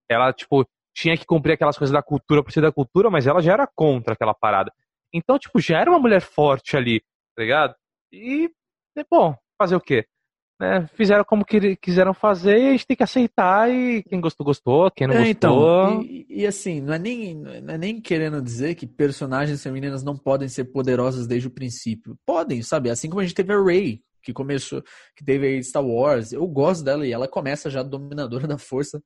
Ela, 0.08 0.32
tipo, 0.32 0.66
tinha 0.94 1.16
que 1.16 1.26
cumprir 1.26 1.54
aquelas 1.54 1.78
coisas 1.78 1.92
da 1.92 2.02
cultura 2.02 2.42
por 2.42 2.52
ser 2.52 2.60
da 2.60 2.72
cultura, 2.72 3.10
mas 3.10 3.26
ela 3.26 3.40
já 3.40 3.52
era 3.52 3.66
contra 3.66 4.14
aquela 4.14 4.34
parada. 4.34 4.72
Então, 5.12 5.38
tipo, 5.38 5.60
já 5.60 5.78
era 5.78 5.90
uma 5.90 5.98
mulher 5.98 6.20
forte 6.20 6.76
ali, 6.76 7.00
tá 7.36 7.42
ligado? 7.42 7.74
E, 8.12 8.50
bom, 9.10 9.34
fazer 9.58 9.76
o 9.76 9.80
quê? 9.80 10.06
Né? 10.58 10.86
Fizeram 10.94 11.24
como 11.24 11.44
que 11.44 11.76
quiseram 11.76 12.14
fazer 12.14 12.58
e 12.58 12.68
a 12.68 12.70
gente 12.72 12.86
tem 12.86 12.96
que 12.96 13.02
aceitar 13.02 13.68
e 13.70 14.02
quem 14.04 14.20
gostou, 14.20 14.46
gostou, 14.46 14.90
quem 14.90 15.06
não 15.06 15.14
é, 15.14 15.18
gostou... 15.18 15.30
Então, 15.30 16.02
e, 16.02 16.26
e, 16.28 16.46
assim, 16.46 16.80
não 16.80 16.94
é, 16.94 16.98
nem, 16.98 17.34
não 17.34 17.74
é 17.74 17.78
nem 17.78 18.00
querendo 18.00 18.40
dizer 18.40 18.74
que 18.76 18.86
personagens 18.86 19.62
femininas 19.62 20.04
não 20.04 20.16
podem 20.16 20.48
ser 20.48 20.66
poderosas 20.66 21.26
desde 21.26 21.48
o 21.48 21.50
princípio. 21.50 22.16
Podem, 22.24 22.62
sabe? 22.62 22.88
Assim 22.88 23.08
como 23.08 23.20
a 23.20 23.24
gente 23.24 23.34
teve 23.34 23.52
a 23.52 23.62
Rey, 23.62 24.00
que 24.22 24.32
começou, 24.32 24.82
que 25.16 25.24
teve 25.24 25.62
Star 25.62 25.84
Wars, 25.84 26.32
eu 26.32 26.46
gosto 26.46 26.84
dela 26.84 27.06
e 27.06 27.12
ela 27.12 27.28
começa 27.28 27.68
já 27.68 27.82
dominadora 27.82 28.46
da 28.48 28.58
força 28.58 29.02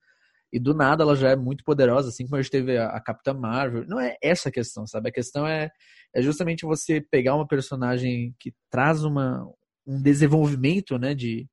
e 0.53 0.59
do 0.59 0.75
nada 0.75 1.03
ela 1.03 1.15
já 1.15 1.31
é 1.31 1.37
muito 1.37 1.63
poderosa, 1.65 2.09
assim 2.09 2.25
como 2.25 2.37
a 2.37 2.43
gente 2.43 2.51
teve 2.51 2.77
a, 2.79 2.89
a 2.89 3.01
Capitã 3.01 3.35
Marvel. 3.35 3.85
Não 3.87 4.01
é 4.01 4.17
essa 4.23 4.49
a 4.49 4.53
questão, 4.53 4.87
sabe? 4.87 5.09
A 5.09 5.13
questão 5.13 5.47
é, 5.47 5.71
é 6.15 6.23
justamente 6.23 6.65
você 6.65 7.01
pegar 7.01 7.35
uma 7.35 7.47
personagem 7.47 8.35
que 8.39 8.53
traz 8.71 9.05
uma, 9.05 9.47
um 9.88 10.01
desenvolvimento, 10.01 10.98
né, 10.98 11.14
de, 11.14 11.48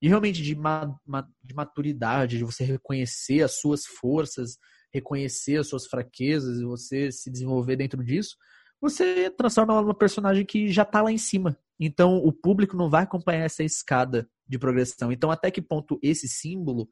de 0.00 0.08
realmente 0.08 0.40
de, 0.40 0.54
ma, 0.54 0.96
ma, 1.04 1.26
de 1.42 1.52
maturidade, 1.52 2.38
de 2.38 2.44
você 2.44 2.62
reconhecer 2.62 3.42
as 3.42 3.58
suas 3.58 3.84
forças, 3.84 4.56
reconhecer 4.94 5.58
as 5.58 5.66
suas 5.66 5.86
fraquezas 5.86 6.60
e 6.60 6.64
você 6.64 7.10
se 7.10 7.28
desenvolver 7.28 7.74
dentro 7.74 8.04
disso, 8.04 8.36
você 8.80 9.28
transforma 9.30 9.72
ela 9.72 9.82
numa 9.82 9.98
personagem 9.98 10.46
que 10.46 10.68
já 10.68 10.82
está 10.82 11.02
lá 11.02 11.10
em 11.10 11.18
cima. 11.18 11.58
Então 11.78 12.18
o 12.18 12.32
público 12.32 12.76
não 12.76 12.88
vai 12.88 13.02
acompanhar 13.02 13.44
essa 13.44 13.64
escada 13.64 14.28
de 14.46 14.58
progressão. 14.58 15.10
Então 15.10 15.30
até 15.30 15.50
que 15.50 15.60
ponto 15.60 15.98
esse 16.02 16.28
símbolo, 16.28 16.88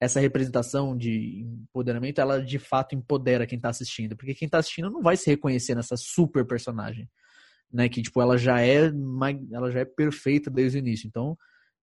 essa 0.00 0.20
representação 0.20 0.96
de 0.96 1.42
empoderamento, 1.42 2.18
ela 2.20 2.42
de 2.42 2.58
fato 2.58 2.94
empodera 2.94 3.46
quem 3.46 3.56
está 3.56 3.68
assistindo, 3.68 4.16
porque 4.16 4.34
quem 4.34 4.46
está 4.46 4.58
assistindo 4.58 4.90
não 4.90 5.02
vai 5.02 5.16
se 5.18 5.28
reconhecer 5.28 5.74
nessa 5.74 5.96
super 5.98 6.46
personagem 6.46 7.06
né? 7.72 7.88
Que 7.88 8.02
tipo 8.02 8.20
ela 8.20 8.36
já 8.36 8.60
é 8.60 8.90
ela 9.52 9.70
já 9.70 9.80
é 9.80 9.84
perfeita 9.84 10.50
desde 10.50 10.78
o 10.78 10.80
início. 10.80 11.06
Então 11.06 11.36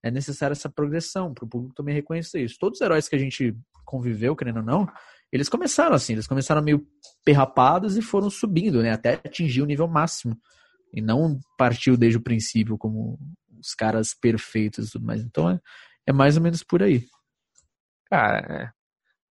é 0.03 0.11
necessária 0.11 0.53
essa 0.53 0.69
progressão 0.69 1.33
para 1.33 1.45
o 1.45 1.47
público 1.47 1.75
também 1.75 1.95
reconhecer 1.95 2.41
isso. 2.41 2.57
Todos 2.59 2.79
os 2.79 2.85
heróis 2.85 3.09
que 3.09 3.15
a 3.15 3.19
gente 3.19 3.55
conviveu, 3.85 4.35
querendo 4.35 4.57
ou 4.57 4.63
não, 4.63 4.87
eles 5.31 5.49
começaram 5.49 5.95
assim, 5.95 6.13
eles 6.13 6.27
começaram 6.27 6.61
meio 6.61 6.85
perrapados 7.25 7.97
e 7.97 8.01
foram 8.01 8.29
subindo, 8.29 8.81
né? 8.81 8.91
Até 8.91 9.13
atingir 9.13 9.61
o 9.61 9.65
nível 9.65 9.87
máximo 9.87 10.37
e 10.93 11.01
não 11.01 11.39
partiu 11.57 11.97
desde 11.97 12.17
o 12.17 12.23
princípio 12.23 12.77
como 12.77 13.19
os 13.59 13.73
caras 13.73 14.13
perfeitos 14.13 14.89
e 14.89 14.91
tudo 14.91 15.05
mais. 15.05 15.21
Então 15.23 15.49
é, 15.49 15.59
é 16.07 16.13
mais 16.13 16.37
ou 16.37 16.43
menos 16.43 16.63
por 16.63 16.81
aí. 16.81 17.03
Cara, 18.09 18.37
é... 18.39 18.71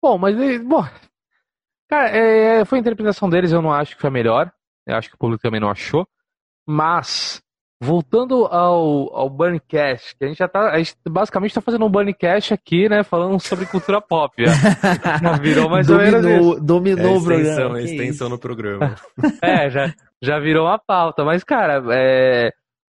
bom, 0.02 0.18
mas 0.18 0.36
bom, 0.64 0.84
cara, 1.88 2.10
é, 2.10 2.66
foi 2.66 2.78
a 2.78 2.82
interpretação 2.82 3.30
deles, 3.30 3.52
eu 3.52 3.62
não 3.62 3.72
acho 3.72 3.96
que 3.96 4.02
foi 4.02 4.10
a 4.10 4.14
melhor. 4.14 4.52
Eu 4.86 4.96
acho 4.96 5.10
que 5.10 5.16
o 5.16 5.18
público 5.18 5.42
também 5.42 5.62
não 5.62 5.70
achou. 5.70 6.08
Mas, 6.68 7.42
voltando 7.82 8.46
ao, 8.46 9.16
ao 9.16 9.30
Burncast, 9.30 10.16
que 10.18 10.26
a 10.26 10.28
gente 10.28 10.38
já 10.38 10.48
tá. 10.48 10.72
A 10.72 10.78
gente 10.78 10.96
basicamente 11.08 11.52
está 11.52 11.62
fazendo 11.62 11.86
um 11.86 11.90
Burncast 11.90 12.54
aqui, 12.54 12.90
né? 12.90 13.04
Falando 13.04 13.40
sobre 13.40 13.66
cultura 13.66 14.02
pop. 14.02 14.34
Já, 15.22 15.38
virou 15.38 15.70
mais 15.70 15.88
dominou, 15.88 16.16
ou 16.16 16.24
menos. 16.24 16.56
Isso. 16.56 16.66
Dominou 16.66 17.16
é 17.16 17.18
o 17.18 17.24
programa. 17.24 17.82
Extensão 17.82 18.30
no 18.30 18.40
programa. 18.40 18.96
é, 19.42 19.70
já, 19.70 19.94
já 20.22 20.40
virou 20.40 20.66
uma 20.66 20.80
pauta. 20.80 21.24
Mas, 21.24 21.44
cara, 21.44 21.84
é, 21.92 22.52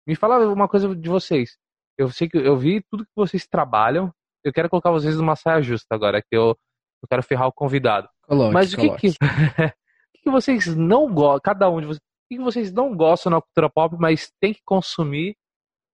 me 0.07 0.15
fala 0.15 0.39
uma 0.51 0.69
coisa 0.69 0.95
de 0.95 1.09
vocês. 1.09 1.57
Eu 1.99 2.11
sei 2.11 2.29
que 2.29 2.39
eu 2.39 2.57
vi 2.57 2.83
tudo 2.91 3.05
que 3.05 3.11
vocês 3.17 3.47
trabalham. 3.47 4.11
Eu 4.45 4.53
quero 4.53 4.71
colocar 4.71 4.91
vocês 4.91 5.17
numa 5.17 5.37
saia 5.37 5.61
justa 5.61 5.95
agora, 5.95 6.23
que 6.23 6.37
eu, 6.37 6.57
eu 7.03 7.09
quero 7.11 7.23
ferrar 7.23 7.49
o 7.49 7.53
convidado. 7.53 8.09
Coloque, 8.23 8.55
Mas 8.55 8.73
o 8.73 8.77
que, 8.77 8.91
que, 8.97 9.09
o 9.19 10.23
que 10.23 10.31
vocês 10.31 10.67
não 10.77 11.13
gostam, 11.13 11.41
cada 11.43 11.69
um 11.69 11.81
de 11.81 11.87
vocês, 11.87 12.08
que 12.37 12.43
vocês 12.43 12.73
não 12.73 12.95
gostam 12.95 13.31
na 13.31 13.41
cultura 13.41 13.71
pop, 13.71 13.97
mas 13.99 14.31
tem 14.41 14.53
que 14.53 14.61
consumir 14.65 15.37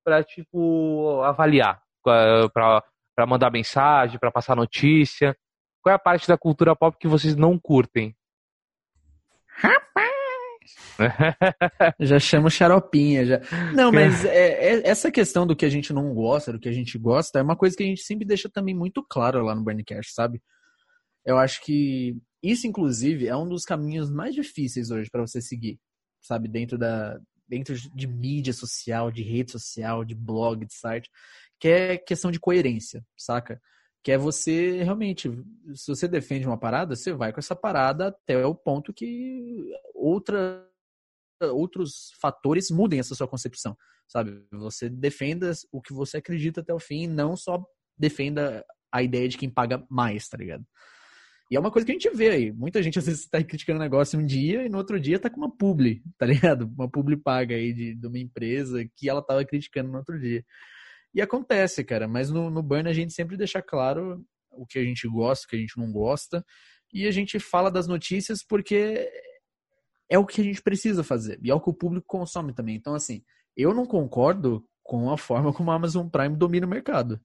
para 0.04 0.22
tipo 0.22 1.22
avaliar, 1.22 1.80
para 2.02 3.26
mandar 3.26 3.50
mensagem, 3.50 4.18
para 4.18 4.30
passar 4.30 4.56
notícia? 4.56 5.36
Qual 5.82 5.92
é 5.92 5.96
a 5.96 5.98
parte 5.98 6.26
da 6.26 6.36
cultura 6.36 6.74
pop 6.74 6.96
que 6.98 7.08
vocês 7.08 7.36
não 7.36 7.58
curtem? 7.58 8.14
Rapaz! 9.46 10.14
já 12.00 12.18
chama 12.18 12.50
xaropinha, 12.50 13.24
já. 13.24 13.40
Não, 13.74 13.92
mas 13.92 14.24
é, 14.26 14.74
é, 14.74 14.88
essa 14.88 15.10
questão 15.10 15.46
do 15.46 15.54
que 15.54 15.64
a 15.64 15.68
gente 15.68 15.92
não 15.92 16.12
gosta, 16.14 16.52
do 16.52 16.58
que 16.58 16.68
a 16.68 16.72
gente 16.72 16.98
gosta, 16.98 17.38
é 17.38 17.42
uma 17.42 17.56
coisa 17.56 17.76
que 17.76 17.82
a 17.82 17.86
gente 17.86 18.02
sempre 18.02 18.26
deixa 18.26 18.48
também 18.48 18.74
muito 18.74 19.04
claro 19.08 19.44
lá 19.44 19.54
no 19.54 19.62
Burncast, 19.62 20.12
sabe? 20.12 20.42
Eu 21.24 21.38
acho 21.38 21.62
que 21.62 22.16
isso, 22.42 22.66
inclusive, 22.66 23.26
é 23.26 23.36
um 23.36 23.48
dos 23.48 23.64
caminhos 23.64 24.10
mais 24.10 24.34
difíceis 24.34 24.90
hoje 24.90 25.08
para 25.10 25.22
você 25.22 25.40
seguir 25.40 25.78
sabe, 26.24 26.48
dentro 26.48 26.78
da, 26.78 27.20
dentro 27.46 27.74
de 27.74 28.06
mídia 28.06 28.52
social, 28.52 29.10
de 29.10 29.22
rede 29.22 29.52
social, 29.52 30.04
de 30.04 30.14
blog, 30.14 30.64
de 30.64 30.74
site, 30.74 31.10
que 31.60 31.68
é 31.68 31.98
questão 31.98 32.30
de 32.30 32.40
coerência, 32.40 33.04
saca? 33.16 33.60
Que 34.02 34.12
é 34.12 34.18
você 34.18 34.82
realmente, 34.82 35.30
se 35.74 35.88
você 35.88 36.08
defende 36.08 36.46
uma 36.46 36.58
parada, 36.58 36.96
você 36.96 37.12
vai 37.12 37.32
com 37.32 37.40
essa 37.40 37.54
parada 37.54 38.08
até 38.08 38.44
o 38.44 38.54
ponto 38.54 38.92
que 38.92 39.72
outra, 39.94 40.66
outros 41.52 42.10
fatores 42.20 42.70
mudem 42.70 43.00
essa 43.00 43.14
sua 43.14 43.28
concepção, 43.28 43.76
sabe? 44.08 44.46
Você 44.52 44.88
defenda 44.88 45.52
o 45.70 45.80
que 45.80 45.92
você 45.92 46.18
acredita 46.18 46.60
até 46.60 46.72
o 46.72 46.80
fim, 46.80 47.06
não 47.06 47.36
só 47.36 47.64
defenda 47.96 48.64
a 48.92 49.02
ideia 49.02 49.28
de 49.28 49.38
quem 49.38 49.50
paga 49.50 49.84
mais, 49.90 50.28
tá 50.28 50.36
ligado? 50.36 50.64
E 51.50 51.56
é 51.56 51.60
uma 51.60 51.70
coisa 51.70 51.84
que 51.84 51.92
a 51.92 51.94
gente 51.94 52.10
vê 52.10 52.30
aí. 52.30 52.52
Muita 52.52 52.82
gente 52.82 52.98
às 52.98 53.06
vezes 53.06 53.28
tá 53.28 53.42
criticando 53.42 53.78
um 53.78 53.82
negócio 53.82 54.18
um 54.18 54.24
dia 54.24 54.64
e 54.64 54.68
no 54.68 54.78
outro 54.78 54.98
dia 54.98 55.18
tá 55.18 55.28
com 55.28 55.36
uma 55.36 55.54
publi, 55.54 56.02
tá 56.16 56.24
ligado? 56.26 56.70
Uma 56.76 56.90
publi 56.90 57.16
paga 57.16 57.54
aí 57.54 57.72
de, 57.72 57.94
de 57.94 58.06
uma 58.06 58.18
empresa 58.18 58.84
que 58.96 59.08
ela 59.08 59.22
tava 59.22 59.44
criticando 59.44 59.90
no 59.90 59.98
outro 59.98 60.18
dia. 60.18 60.44
E 61.14 61.20
acontece, 61.20 61.84
cara, 61.84 62.08
mas 62.08 62.30
no, 62.30 62.50
no 62.50 62.62
Burn 62.62 62.88
a 62.88 62.92
gente 62.92 63.12
sempre 63.12 63.36
deixa 63.36 63.62
claro 63.62 64.24
o 64.50 64.66
que 64.66 64.78
a 64.78 64.84
gente 64.84 65.06
gosta, 65.06 65.46
o 65.46 65.48
que 65.48 65.56
a 65.56 65.58
gente 65.58 65.78
não 65.78 65.92
gosta. 65.92 66.44
E 66.92 67.06
a 67.06 67.10
gente 67.10 67.38
fala 67.38 67.70
das 67.70 67.86
notícias 67.86 68.42
porque 68.42 69.08
é 70.08 70.18
o 70.18 70.26
que 70.26 70.40
a 70.40 70.44
gente 70.44 70.62
precisa 70.62 71.04
fazer. 71.04 71.38
E 71.42 71.50
é 71.50 71.54
o 71.54 71.60
que 71.60 71.70
o 71.70 71.74
público 71.74 72.06
consome 72.06 72.54
também. 72.54 72.76
Então, 72.76 72.94
assim, 72.94 73.22
eu 73.56 73.74
não 73.74 73.84
concordo 73.84 74.64
com 74.82 75.10
a 75.10 75.18
forma 75.18 75.52
como 75.52 75.70
a 75.70 75.74
Amazon 75.74 76.08
Prime 76.08 76.36
domina 76.36 76.66
o 76.66 76.70
mercado 76.70 77.20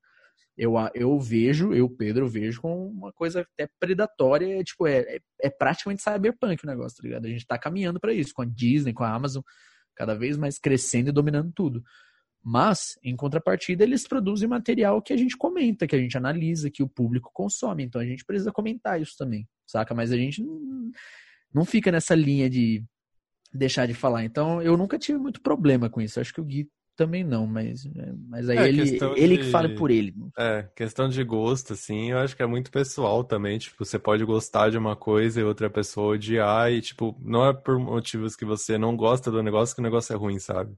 eu, 0.60 0.74
eu 0.94 1.18
vejo, 1.18 1.74
eu, 1.74 1.90
Pedro, 1.90 2.28
vejo 2.28 2.62
com 2.62 2.90
uma 2.90 3.14
coisa 3.14 3.42
até 3.42 3.70
predatória, 3.80 4.62
tipo, 4.62 4.86
é, 4.86 5.00
é, 5.00 5.20
é 5.44 5.50
praticamente 5.50 6.04
cyberpunk 6.04 6.66
o 6.66 6.68
negócio, 6.68 6.98
tá 6.98 7.04
ligado? 7.04 7.26
A 7.26 7.30
gente 7.30 7.48
tá 7.48 7.58
caminhando 7.58 7.98
para 7.98 8.12
isso, 8.12 8.34
com 8.34 8.42
a 8.42 8.46
Disney, 8.46 8.92
com 8.92 9.06
a 9.06 9.10
Amazon, 9.10 9.42
cada 9.96 10.14
vez 10.14 10.36
mais 10.36 10.60
crescendo 10.60 11.10
e 11.10 11.14
dominando 11.14 11.50
tudo. 11.54 11.82
Mas, 12.44 13.00
em 13.02 13.16
contrapartida, 13.16 13.86
eles 13.86 14.06
produzem 14.06 14.50
material 14.50 15.02
que 15.02 15.14
a 15.14 15.18
gente 15.18 15.38
comenta, 15.38 15.88
que 15.88 15.96
a 15.96 16.00
gente 16.00 16.18
analisa, 16.18 16.70
que 16.70 16.84
o 16.84 16.90
público 16.90 17.32
consome. 17.34 17.86
Então 17.86 18.02
a 18.02 18.06
gente 18.06 18.26
precisa 18.26 18.52
comentar 18.52 19.02
isso 19.02 19.16
também, 19.18 19.48
saca? 19.66 19.94
Mas 19.94 20.12
a 20.12 20.18
gente 20.18 20.44
não, 20.44 20.92
não 21.54 21.64
fica 21.64 21.90
nessa 21.90 22.16
linha 22.16 22.50
de 22.50 22.84
deixar 23.54 23.86
de 23.86 23.94
falar. 23.94 24.26
Então 24.26 24.62
eu 24.62 24.76
nunca 24.76 25.00
tive 25.00 25.20
muito 25.20 25.42
problema 25.42 25.90
com 25.90 26.02
isso. 26.02 26.20
Acho 26.20 26.34
que 26.34 26.42
o 26.42 26.46
Gui 26.46 26.70
também 27.00 27.24
não, 27.24 27.48
mas, 27.48 27.86
é, 27.86 28.12
mas 28.28 28.50
aí 28.50 28.58
é, 28.58 28.68
ele, 28.68 28.82
ele 29.16 29.38
de, 29.38 29.44
que 29.46 29.52
fale 29.52 29.74
por 29.74 29.90
ele. 29.90 30.14
É, 30.38 30.68
questão 30.76 31.08
de 31.08 31.24
gosto, 31.24 31.72
assim, 31.72 32.12
eu 32.12 32.18
acho 32.18 32.36
que 32.36 32.44
é 32.44 32.46
muito 32.46 32.70
pessoal 32.70 33.24
também. 33.24 33.58
Tipo, 33.58 33.86
você 33.86 33.98
pode 33.98 34.26
gostar 34.26 34.70
de 34.70 34.78
uma 34.78 34.98
coisa 34.98 35.40
e 35.40 35.44
outra 35.46 35.70
pessoa 35.70 36.16
odiar, 36.16 36.70
e, 36.70 36.82
tipo, 36.82 37.18
não 37.22 37.48
é 37.48 37.54
por 37.54 37.80
motivos 37.80 38.36
que 38.36 38.44
você 38.44 38.78
não 38.78 38.98
gosta 38.98 39.32
do 39.32 39.42
negócio 39.42 39.74
que 39.74 39.80
o 39.80 39.84
negócio 39.84 40.12
é 40.12 40.18
ruim, 40.18 40.40
sabe? 40.40 40.76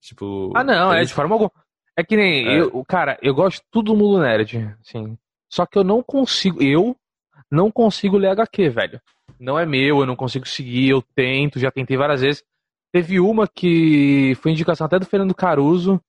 Tipo. 0.00 0.50
Ah, 0.56 0.64
não, 0.64 0.90
é 0.90 1.04
de 1.04 1.12
forma 1.12 1.34
alguma. 1.34 1.52
É 1.94 2.02
que 2.02 2.16
nem 2.16 2.48
é. 2.48 2.60
eu, 2.62 2.82
cara, 2.86 3.18
eu 3.20 3.34
gosto 3.34 3.58
de 3.58 3.68
todo 3.70 3.94
mundo 3.94 4.22
nerd, 4.22 4.74
assim. 4.80 5.18
Só 5.50 5.66
que 5.66 5.78
eu 5.78 5.84
não 5.84 6.02
consigo, 6.02 6.62
eu 6.62 6.96
não 7.50 7.70
consigo 7.70 8.16
ler 8.16 8.28
HQ, 8.28 8.70
velho. 8.70 9.02
Não 9.38 9.58
é 9.58 9.66
meu, 9.66 10.00
eu 10.00 10.06
não 10.06 10.16
consigo 10.16 10.48
seguir, 10.48 10.88
eu 10.88 11.02
tento, 11.14 11.58
já 11.58 11.70
tentei 11.70 11.98
várias 11.98 12.22
vezes. 12.22 12.42
Teve 12.92 13.18
uma 13.18 13.48
que 13.48 14.34
foi 14.36 14.52
indicação 14.52 14.86
até 14.86 14.98
do 14.98 15.06
Fernando 15.06 15.34
Caruso, 15.34 16.00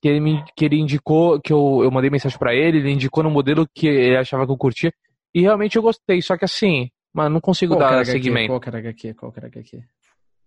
que 0.00 0.08
ele, 0.08 0.20
me, 0.20 0.44
que 0.56 0.64
ele 0.64 0.80
indicou, 0.80 1.40
que 1.40 1.52
eu, 1.52 1.80
eu 1.82 1.90
mandei 1.90 2.10
mensagem 2.10 2.38
para 2.38 2.54
ele, 2.54 2.78
ele 2.78 2.90
indicou 2.90 3.22
no 3.22 3.30
modelo 3.30 3.66
que 3.74 3.86
ele 3.86 4.16
achava 4.16 4.46
que 4.46 4.52
eu 4.52 4.56
curtia. 4.56 4.92
E 5.34 5.42
realmente 5.42 5.76
eu 5.76 5.82
gostei, 5.82 6.22
só 6.22 6.36
que 6.36 6.44
assim, 6.44 6.90
mano, 7.12 7.34
não 7.34 7.40
consigo 7.40 7.76
qual 7.76 7.90
dar 7.90 8.06
segmento. 8.06 8.48
Qual 8.48 8.60
que 8.60 8.68
era 8.68 8.78
HQ? 8.78 9.14
Qual 9.14 9.32
que 9.32 9.38
era 9.38 9.48
HQ? 9.48 9.84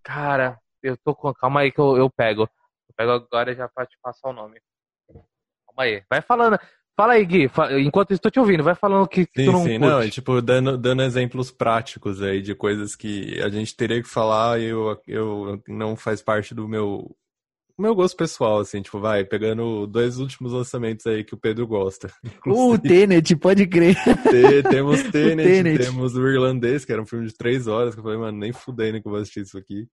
Cara, 0.03 0.59
eu 0.82 0.97
tô 0.97 1.13
com. 1.13 1.34
Calma 1.34 1.61
aí 1.61 1.71
que 1.71 1.80
eu, 1.80 1.97
eu 1.97 2.09
pego. 2.09 2.43
Eu 2.43 2.95
pego 2.95 3.11
agora 3.11 3.53
já 3.53 3.67
pra 3.67 3.86
te 3.86 3.97
passar 4.01 4.30
o 4.30 4.34
nome. 4.34 4.59
Calma 5.65 5.84
aí. 5.84 6.03
Vai 6.09 6.21
falando. 6.21 6.57
Fala 6.97 7.13
aí, 7.13 7.23
Gui. 7.23 7.47
Enquanto 7.85 8.11
estou 8.11 8.31
te 8.31 8.39
ouvindo, 8.39 8.63
vai 8.63 8.73
falando 8.73 9.07
que, 9.07 9.27
que 9.27 9.41
sim, 9.41 9.45
tu 9.45 9.51
não 9.51 9.63
Sim, 9.63 9.79
curte. 9.79 9.93
não, 9.93 10.09
tipo, 10.09 10.41
dando, 10.41 10.75
dando 10.75 11.03
exemplos 11.03 11.51
práticos 11.51 12.23
aí 12.23 12.41
de 12.41 12.55
coisas 12.55 12.95
que 12.95 13.39
a 13.39 13.49
gente 13.49 13.75
teria 13.75 14.01
que 14.01 14.09
falar 14.09 14.59
e 14.59 14.65
eu, 14.65 14.99
eu 15.07 15.61
não 15.67 15.95
faz 15.95 16.23
parte 16.23 16.55
do 16.55 16.67
meu, 16.67 17.15
meu 17.77 17.93
gosto 17.93 18.17
pessoal, 18.17 18.61
assim, 18.61 18.81
tipo, 18.81 18.99
vai, 18.99 19.23
pegando 19.23 19.85
dois 19.85 20.17
últimos 20.17 20.53
lançamentos 20.53 21.05
aí 21.05 21.23
que 21.23 21.35
o 21.35 21.37
Pedro 21.37 21.67
gosta. 21.67 22.11
Uh, 22.47 22.73
o 22.73 22.79
Tenet, 22.79 23.35
pode 23.35 23.67
crer. 23.67 23.95
temos 24.67 25.03
Tenet, 25.13 25.47
Tenet, 25.47 25.77
temos 25.77 26.15
o 26.15 26.27
Irlandês, 26.27 26.83
que 26.83 26.91
era 26.91 27.01
um 27.01 27.05
filme 27.05 27.27
de 27.27 27.33
três 27.35 27.67
horas, 27.67 27.93
que 27.93 27.99
eu 27.99 28.03
falei, 28.03 28.17
mano, 28.17 28.39
nem 28.39 28.51
fudendo 28.51 28.99
que 28.99 29.07
eu 29.07 29.11
vou 29.11 29.21
assistir 29.21 29.41
isso 29.41 29.55
aqui. 29.55 29.87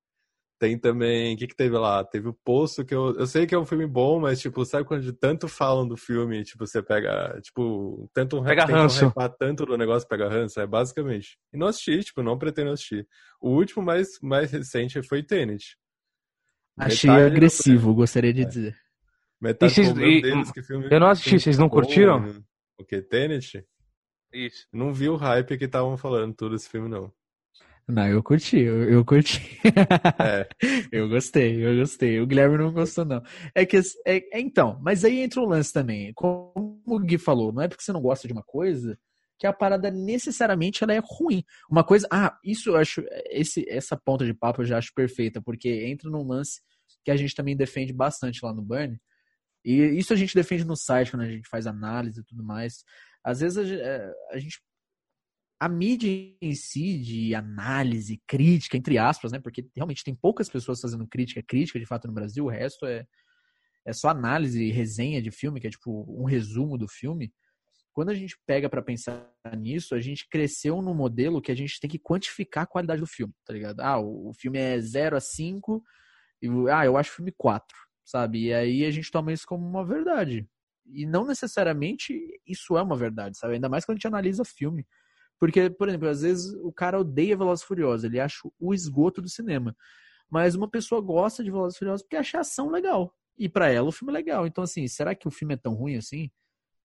Tem 0.65 0.79
também. 0.79 1.35
O 1.35 1.37
que, 1.37 1.47
que 1.47 1.55
teve 1.55 1.77
lá? 1.77 2.03
Teve 2.03 2.29
o 2.29 2.33
Poço, 2.33 2.87
que 2.87 2.95
eu, 2.95 3.15
eu 3.17 3.27
sei 3.27 3.47
que 3.47 3.55
é 3.55 3.59
um 3.59 3.67
filme 3.67 3.87
bom, 3.87 4.19
mas, 4.19 4.41
tipo, 4.41 4.65
sabe 4.65 4.87
quando 4.87 5.13
tanto 5.13 5.47
falam 5.47 5.87
do 5.87 5.95
filme, 5.95 6.43
tipo, 6.43 6.67
você 6.67 6.83
pega. 6.83 7.39
Tipo, 7.43 8.09
tanto 8.15 8.41
um 8.41 8.43
pega 8.43 8.65
ranço. 8.65 9.13
tanto 9.39 9.67
do 9.67 9.77
negócio 9.77 10.09
pega 10.09 10.27
ranço, 10.27 10.59
é 10.59 10.67
basicamente. 10.67 11.37
E 11.53 11.59
não 11.59 11.67
assisti, 11.67 12.03
tipo, 12.03 12.23
não 12.23 12.39
pretendo 12.39 12.71
assistir. 12.71 13.07
O 13.39 13.51
último 13.51 13.85
mais, 13.85 14.19
mais 14.23 14.53
recente 14.53 15.03
foi 15.03 15.23
Tenet. 15.23 15.77
Achei 16.79 17.11
Metade 17.11 17.35
agressivo, 17.35 17.89
do... 17.89 17.97
gostaria 17.97 18.33
de 18.33 18.41
é. 18.41 18.45
dizer. 18.47 18.77
Metade 19.39 19.71
e 19.71 19.85
vocês, 19.85 19.89
e, 19.91 20.23
deles, 20.23 20.51
que 20.51 20.63
filme, 20.63 20.89
eu 20.91 20.99
não 20.99 21.09
assisti, 21.09 21.41
vocês 21.41 21.59
não 21.59 21.69
curtiram? 21.69 22.21
Né? 22.21 22.41
O 22.81 22.85
que? 22.87 23.03
Tenet? 23.03 23.63
Isso. 24.33 24.67
Não 24.73 24.95
vi 24.95 25.11
o 25.11 25.17
hype 25.17 25.59
que 25.59 25.67
estavam 25.67 25.99
falando 25.99 26.35
tudo 26.35 26.57
esse 26.57 26.71
filme, 26.71 26.89
não. 26.89 27.13
Não, 27.87 28.09
eu 28.09 28.23
curti, 28.23 28.59
eu, 28.59 28.85
eu 28.85 29.05
curti. 29.05 29.61
É. 30.19 30.49
eu 30.91 31.09
gostei, 31.09 31.65
eu 31.65 31.77
gostei. 31.77 32.21
O 32.21 32.27
Guilherme 32.27 32.57
não 32.57 32.73
gostou, 32.73 33.05
não. 33.05 33.23
É 33.55 33.67
que, 33.67 33.77
é, 34.07 34.17
é, 34.33 34.41
então, 34.41 34.81
mas 34.83 35.05
aí 35.05 35.21
entra 35.21 35.41
um 35.41 35.47
lance 35.47 35.73
também. 35.73 36.13
Como 36.15 36.83
o 36.87 36.99
Gui 36.99 37.19
falou, 37.19 37.53
não 37.53 37.63
é 37.63 37.69
porque 37.69 37.85
você 37.85 37.93
não 37.93 38.01
gosta 38.01 38.27
de 38.27 38.33
uma 38.33 38.43
coisa 38.43 38.99
que 39.39 39.47
a 39.47 39.53
parada 39.53 39.91
necessariamente 39.91 40.83
ela 40.83 40.95
é 40.95 41.03
ruim. 41.05 41.45
Uma 41.71 41.85
coisa, 41.85 42.07
ah, 42.11 42.39
isso 42.43 42.71
eu 42.71 42.77
acho, 42.77 43.05
esse, 43.31 43.69
essa 43.69 43.97
ponta 43.97 44.25
de 44.25 44.33
papo 44.33 44.63
eu 44.63 44.67
já 44.67 44.79
acho 44.79 44.95
perfeita, 44.95 45.43
porque 45.43 45.69
entra 45.87 46.09
num 46.09 46.27
lance 46.27 46.63
que 47.05 47.11
a 47.11 47.17
gente 47.17 47.35
também 47.35 47.57
defende 47.57 47.93
bastante 47.93 48.43
lá 48.43 48.55
no 48.55 48.63
Burn, 48.63 48.99
e 49.65 49.83
isso 49.99 50.13
a 50.13 50.17
gente 50.17 50.35
defende 50.35 50.65
no 50.65 50.77
site, 50.77 51.11
quando 51.11 51.23
a 51.23 51.29
gente 51.29 51.49
faz 51.49 51.67
análise 51.67 52.21
e 52.21 52.25
tudo 52.25 52.45
mais. 52.45 52.85
Às 53.23 53.41
vezes 53.41 53.59
a, 53.59 53.75
é, 53.75 54.13
a 54.31 54.39
gente 54.39 54.61
a 55.65 55.69
mídia 55.69 56.11
em 56.43 56.55
si 56.55 56.99
de 56.99 57.35
análise, 57.35 58.21
crítica, 58.27 58.77
entre 58.77 58.99
aspas, 58.99 59.33
né? 59.33 59.41
Porque 59.41 59.67
realmente 59.75 60.05
tem 60.05 60.15
poucas 60.15 60.47
pessoas 60.47 60.79
fazendo 60.79 61.07
crítica, 61.07 61.43
crítica 61.43 61.79
de 61.79 61.87
fato 61.87 62.07
no 62.07 62.13
Brasil, 62.13 62.45
o 62.45 62.51
resto 62.51 62.85
é, 62.85 63.07
é 63.87 63.93
só 63.95 64.11
análise 64.11 64.63
e 64.63 64.71
resenha 64.71 65.23
de 65.23 65.31
filme, 65.31 65.59
que 65.59 65.67
é 65.67 65.71
tipo 65.71 66.05
um 66.07 66.25
resumo 66.25 66.77
do 66.77 66.87
filme. 66.87 67.33
Quando 67.95 68.11
a 68.11 68.15
gente 68.15 68.37
pega 68.47 68.69
para 68.69 68.83
pensar 68.83 69.27
nisso, 69.57 69.95
a 69.95 70.01
gente 70.03 70.29
cresceu 70.29 70.83
num 70.83 70.93
modelo 70.93 71.41
que 71.41 71.51
a 71.51 71.57
gente 71.57 71.81
tem 71.81 71.89
que 71.89 71.99
quantificar 71.99 72.65
a 72.65 72.67
qualidade 72.67 73.01
do 73.01 73.07
filme, 73.07 73.33
tá 73.43 73.55
ligado? 73.55 73.81
Ah, 73.81 73.99
o, 73.99 74.35
filme 74.35 74.59
é 74.59 74.79
0 74.79 75.17
a 75.17 75.21
5, 75.21 75.83
e 76.43 76.49
ah, 76.71 76.85
eu 76.85 76.99
acho 76.99 77.13
filme 77.13 77.33
4, 77.39 77.75
sabe? 78.05 78.49
E 78.49 78.53
aí 78.53 78.85
a 78.85 78.91
gente 78.91 79.11
toma 79.11 79.33
isso 79.33 79.47
como 79.47 79.67
uma 79.67 79.83
verdade. 79.83 80.47
E 80.85 81.07
não 81.07 81.27
necessariamente 81.27 82.15
isso 82.47 82.77
é 82.77 82.83
uma 82.83 82.97
verdade, 82.97 83.39
sabe? 83.39 83.55
Ainda 83.55 83.71
mais 83.71 83.87
quando 83.87 83.97
a 83.97 83.99
gente 83.99 84.09
analisa 84.09 84.45
filme. 84.45 84.87
Porque, 85.45 85.69
por 85.69 85.91
exemplo, 85.91 86.09
às 86.09 86.23
vezes 86.23 86.55
o 86.63 86.73
cara 86.73 86.99
odeia 86.99 87.37
Velozes 87.37 87.63
Furiosos, 87.63 88.05
ele 88.05 88.19
acha 88.19 88.49
o 88.59 88.73
esgoto 88.73 89.21
do 89.21 89.29
cinema. 89.29 89.77
Mas 90.31 90.55
uma 90.55 90.67
pessoa 90.67 91.03
gosta 91.03 91.45
de 91.45 91.51
Velozes 91.51 91.79
Furiosos 91.79 92.03
porque 92.03 92.17
acha 92.17 92.39
a 92.39 92.41
ação 92.41 92.71
legal. 92.71 93.15
E 93.37 93.47
para 93.47 93.71
ela 93.71 93.87
o 93.87 93.93
filme 93.93 94.11
é 94.11 94.17
legal. 94.17 94.47
Então, 94.47 94.65
assim, 94.65 94.89
será 94.89 95.15
que 95.15 95.29
o 95.29 95.31
filme 95.31 95.53
é 95.53 95.59
tão 95.59 95.75
ruim 95.75 95.97
assim? 95.97 96.31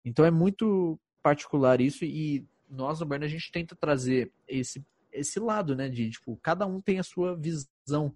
Então 0.03 0.25
é 0.25 0.29
muito 0.29 0.99
particular 1.23 1.79
isso 1.79 2.03
e 2.03 2.45
nós 2.69 2.99
no 2.99 3.05
Burn 3.05 3.23
a 3.23 3.29
gente 3.29 3.49
tenta 3.49 3.77
trazer 3.77 4.29
esse, 4.45 4.85
esse 5.09 5.39
lado, 5.39 5.73
né? 5.73 5.87
De, 5.87 6.09
tipo, 6.09 6.37
cada 6.43 6.65
um 6.67 6.81
tem 6.81 6.99
a 6.99 7.03
sua 7.03 7.37
visão 7.37 8.13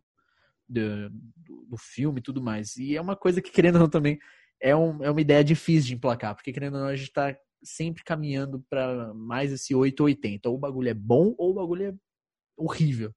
do, 0.68 1.10
do, 1.10 1.66
do 1.70 1.78
filme 1.78 2.20
e 2.20 2.22
tudo 2.22 2.44
mais. 2.44 2.76
E 2.76 2.98
é 2.98 3.02
uma 3.02 3.16
coisa 3.16 3.41
que, 3.41 3.50
querendo 3.50 3.76
ou 3.76 3.82
não, 3.84 3.89
também 3.89 4.20
é, 4.60 4.76
um, 4.76 5.02
é 5.02 5.10
uma 5.10 5.22
ideia 5.22 5.41
difícil 5.41 5.88
de 5.88 5.94
emplacar, 5.96 6.36
porque 6.36 6.52
querendo 6.52 6.74
ou 6.74 6.82
não, 6.82 6.88
a 6.88 6.96
gente 6.98 7.14
tá 7.14 7.34
sempre 7.64 8.03
caminhando 8.03 8.64
para 8.70 9.14
mais 9.14 9.51
esse 9.51 9.74
880. 9.74 10.49
Ou 10.49 10.55
o 10.55 10.59
bagulho 10.59 10.89
é 10.89 10.93
bom 10.93 11.34
ou 11.38 11.51
o 11.51 11.53
bagulho 11.53 11.88
é 11.88 11.93
horrível, 12.57 13.14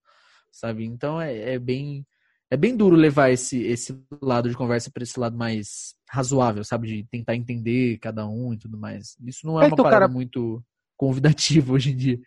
sabe? 0.51 0.85
Então 0.85 1.21
é, 1.21 1.55
é 1.55 1.59
bem 1.59 2.07
é 2.51 2.57
bem 2.57 2.77
duro 2.77 2.95
levar 2.95 3.31
esse, 3.31 3.61
esse 3.65 4.01
lado 4.23 4.49
de 4.49 4.57
conversa 4.57 4.91
para 4.91 5.03
esse 5.03 5.19
lado 5.19 5.37
mais 5.37 5.97
razoável, 6.09 6.63
sabe? 6.63 6.89
De 6.89 7.05
tentar 7.05 7.35
entender 7.35 7.99
cada 7.99 8.27
um 8.27 8.55
e 8.55 8.57
tudo 8.57 8.79
mais. 8.79 9.17
Isso 9.25 9.47
não 9.47 9.61
é, 9.61 9.65
é 9.65 9.69
uma 9.69 9.77
parada 9.77 10.01
cara... 10.01 10.09
muito 10.09 10.63
convidativa 10.97 11.73
hoje 11.75 11.91
em 11.91 11.97
dia. 11.97 12.21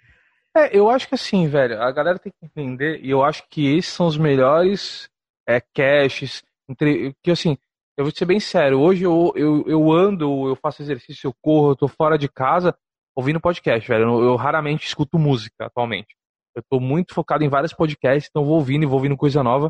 É, 0.55 0.77
eu 0.77 0.89
acho 0.89 1.07
que 1.07 1.15
assim, 1.15 1.47
velho, 1.47 1.81
a 1.81 1.91
galera 1.91 2.19
tem 2.19 2.31
que 2.31 2.45
entender, 2.45 2.99
e 3.03 3.09
eu 3.09 3.23
acho 3.23 3.43
que 3.49 3.65
esses 3.65 3.93
são 3.93 4.07
os 4.07 4.17
melhores 4.17 5.09
é, 5.47 5.61
caches, 5.61 6.43
entre, 6.67 7.15
que 7.23 7.31
assim, 7.31 7.57
eu 7.99 8.05
vou 8.05 8.15
ser 8.15 8.23
bem 8.23 8.39
sério, 8.39 8.79
hoje 8.79 9.03
eu, 9.03 9.33
eu, 9.35 9.65
eu 9.67 9.91
ando, 9.91 10.47
eu 10.47 10.55
faço 10.55 10.81
exercício, 10.81 11.27
eu 11.27 11.33
corro, 11.41 11.71
eu 11.71 11.75
tô 11.75 11.87
fora 11.89 12.17
de 12.17 12.29
casa 12.29 12.73
ouvindo 13.13 13.41
podcast, 13.41 13.85
velho. 13.85 14.03
Eu, 14.03 14.23
eu 14.23 14.35
raramente 14.37 14.87
escuto 14.87 15.19
música 15.19 15.65
atualmente. 15.65 16.15
Eu 16.55 16.63
tô 16.69 16.79
muito 16.79 17.13
focado 17.13 17.43
em 17.43 17.49
vários 17.49 17.73
podcasts, 17.73 18.29
então 18.29 18.45
vou 18.45 18.55
ouvindo 18.55 18.83
e 18.83 18.85
vou 18.85 18.95
ouvindo 18.95 19.17
coisa 19.17 19.43
nova. 19.43 19.69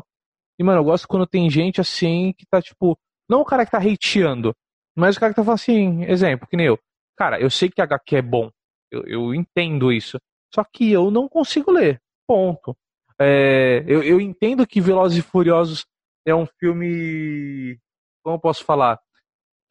E, 0.60 0.62
mano, 0.62 0.78
eu 0.78 0.84
gosto 0.84 1.08
quando 1.08 1.26
tem 1.26 1.50
gente 1.50 1.80
assim 1.80 2.32
que 2.38 2.46
tá, 2.48 2.62
tipo, 2.62 2.96
não 3.28 3.40
o 3.40 3.44
cara 3.44 3.64
que 3.64 3.72
tá 3.72 3.78
hateando, 3.78 4.54
mas 4.96 5.16
o 5.16 5.20
cara 5.20 5.32
que 5.32 5.36
tá 5.36 5.42
falando 5.42 5.58
assim, 5.58 6.04
exemplo, 6.04 6.46
que 6.46 6.56
nem 6.56 6.66
eu. 6.66 6.78
Cara, 7.18 7.40
eu 7.40 7.50
sei 7.50 7.68
que 7.68 7.82
HQ 7.82 8.14
é 8.14 8.22
bom. 8.22 8.48
Eu, 8.92 9.02
eu 9.06 9.34
entendo 9.34 9.92
isso. 9.92 10.20
Só 10.54 10.62
que 10.62 10.88
eu 10.88 11.10
não 11.10 11.28
consigo 11.28 11.72
ler. 11.72 12.00
Ponto. 12.28 12.76
É, 13.20 13.82
eu, 13.88 14.04
eu 14.04 14.20
entendo 14.20 14.64
que 14.64 14.80
Velozes 14.80 15.18
e 15.18 15.22
Furiosos 15.22 15.84
é 16.24 16.32
um 16.32 16.46
filme. 16.46 17.76
Como 18.22 18.36
eu 18.36 18.40
posso 18.40 18.64
falar? 18.64 18.98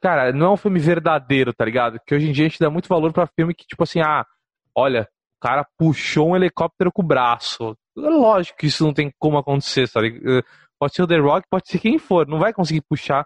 Cara, 0.01 0.31
não 0.31 0.47
é 0.47 0.49
um 0.51 0.57
filme 0.57 0.79
verdadeiro, 0.79 1.53
tá 1.53 1.65
ligado? 1.65 1.99
Que 2.05 2.15
hoje 2.15 2.29
em 2.29 2.31
dia 2.31 2.45
a 2.45 2.49
gente 2.49 2.59
dá 2.59 2.69
muito 2.69 2.87
valor 2.87 3.11
para 3.11 3.27
filme 3.27 3.53
que, 3.53 3.65
tipo 3.65 3.83
assim, 3.83 3.99
ah, 3.99 4.25
olha, 4.73 5.09
o 5.37 5.41
cara 5.41 5.65
puxou 5.77 6.29
um 6.29 6.35
helicóptero 6.35 6.91
com 6.91 7.01
o 7.01 7.05
braço. 7.05 7.75
Lógico 7.95 8.57
que 8.57 8.67
isso 8.67 8.83
não 8.83 8.93
tem 8.93 9.11
como 9.19 9.37
acontecer, 9.37 9.87
sabe? 9.87 10.21
Eh, 10.25 10.43
pode 10.79 10.93
ser 10.93 11.03
o 11.03 11.07
The 11.07 11.17
Rock, 11.17 11.47
pode 11.49 11.67
ser 11.67 11.79
quem 11.79 11.97
for, 11.97 12.27
não 12.27 12.39
vai 12.39 12.53
conseguir 12.53 12.81
puxar 12.81 13.25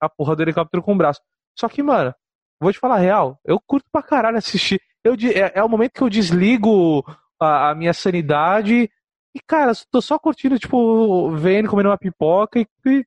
a 0.00 0.08
porra 0.08 0.34
do 0.34 0.42
helicóptero 0.42 0.82
com 0.82 0.94
o 0.94 0.96
braço. 0.96 1.20
Só 1.58 1.68
que, 1.68 1.82
mano, 1.82 2.14
vou 2.60 2.72
te 2.72 2.78
falar 2.78 2.96
a 2.96 2.98
real, 2.98 3.38
eu 3.44 3.60
curto 3.60 3.86
pra 3.92 4.02
caralho 4.02 4.38
assistir. 4.38 4.80
Eu, 5.04 5.14
é, 5.14 5.58
é 5.58 5.62
o 5.62 5.68
momento 5.68 5.92
que 5.92 6.02
eu 6.02 6.08
desligo 6.08 7.04
a, 7.40 7.70
a 7.70 7.74
minha 7.74 7.92
sanidade 7.92 8.90
e, 9.34 9.40
cara, 9.46 9.72
tô 9.90 10.00
só 10.00 10.18
curtindo, 10.18 10.58
tipo, 10.58 11.30
vendo, 11.32 11.68
comendo 11.68 11.90
uma 11.90 11.98
pipoca 11.98 12.58
e, 12.58 12.66
e, 12.86 13.04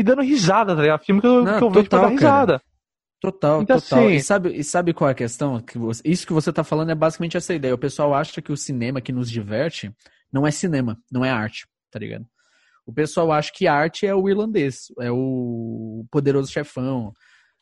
e 0.00 0.02
dando 0.02 0.22
risada, 0.22 0.74
tá 0.74 0.80
ligado? 0.80 1.04
Filme 1.04 1.20
que 1.20 1.26
eu, 1.26 1.44
Não, 1.44 1.58
que 1.58 1.64
eu 1.64 1.70
vejo 1.70 1.88
pra 1.90 2.00
dar 2.00 2.08
risada. 2.08 2.52
Cara. 2.58 2.70
Total, 3.20 3.62
então, 3.62 3.78
total. 3.78 3.98
Assim, 3.98 4.14
e, 4.14 4.22
sabe, 4.22 4.56
e 4.56 4.64
sabe 4.64 4.94
qual 4.94 5.08
é 5.08 5.12
a 5.12 5.14
questão? 5.14 5.60
Que 5.60 5.76
você, 5.76 6.00
isso 6.06 6.26
que 6.26 6.32
você 6.32 6.50
tá 6.50 6.64
falando 6.64 6.90
é 6.90 6.94
basicamente 6.94 7.36
essa 7.36 7.52
ideia. 7.52 7.74
O 7.74 7.78
pessoal 7.78 8.14
acha 8.14 8.40
que 8.40 8.50
o 8.50 8.56
cinema 8.56 9.02
que 9.02 9.12
nos 9.12 9.30
diverte 9.30 9.94
não 10.32 10.46
é 10.46 10.50
cinema, 10.50 10.98
não 11.12 11.22
é 11.22 11.30
arte, 11.30 11.68
tá 11.90 11.98
ligado? 11.98 12.26
O 12.86 12.94
pessoal 12.94 13.30
acha 13.30 13.52
que 13.54 13.66
arte 13.66 14.06
é 14.06 14.14
o 14.14 14.26
irlandês, 14.26 14.86
é 14.98 15.10
o 15.12 16.06
poderoso 16.10 16.50
chefão, 16.50 17.12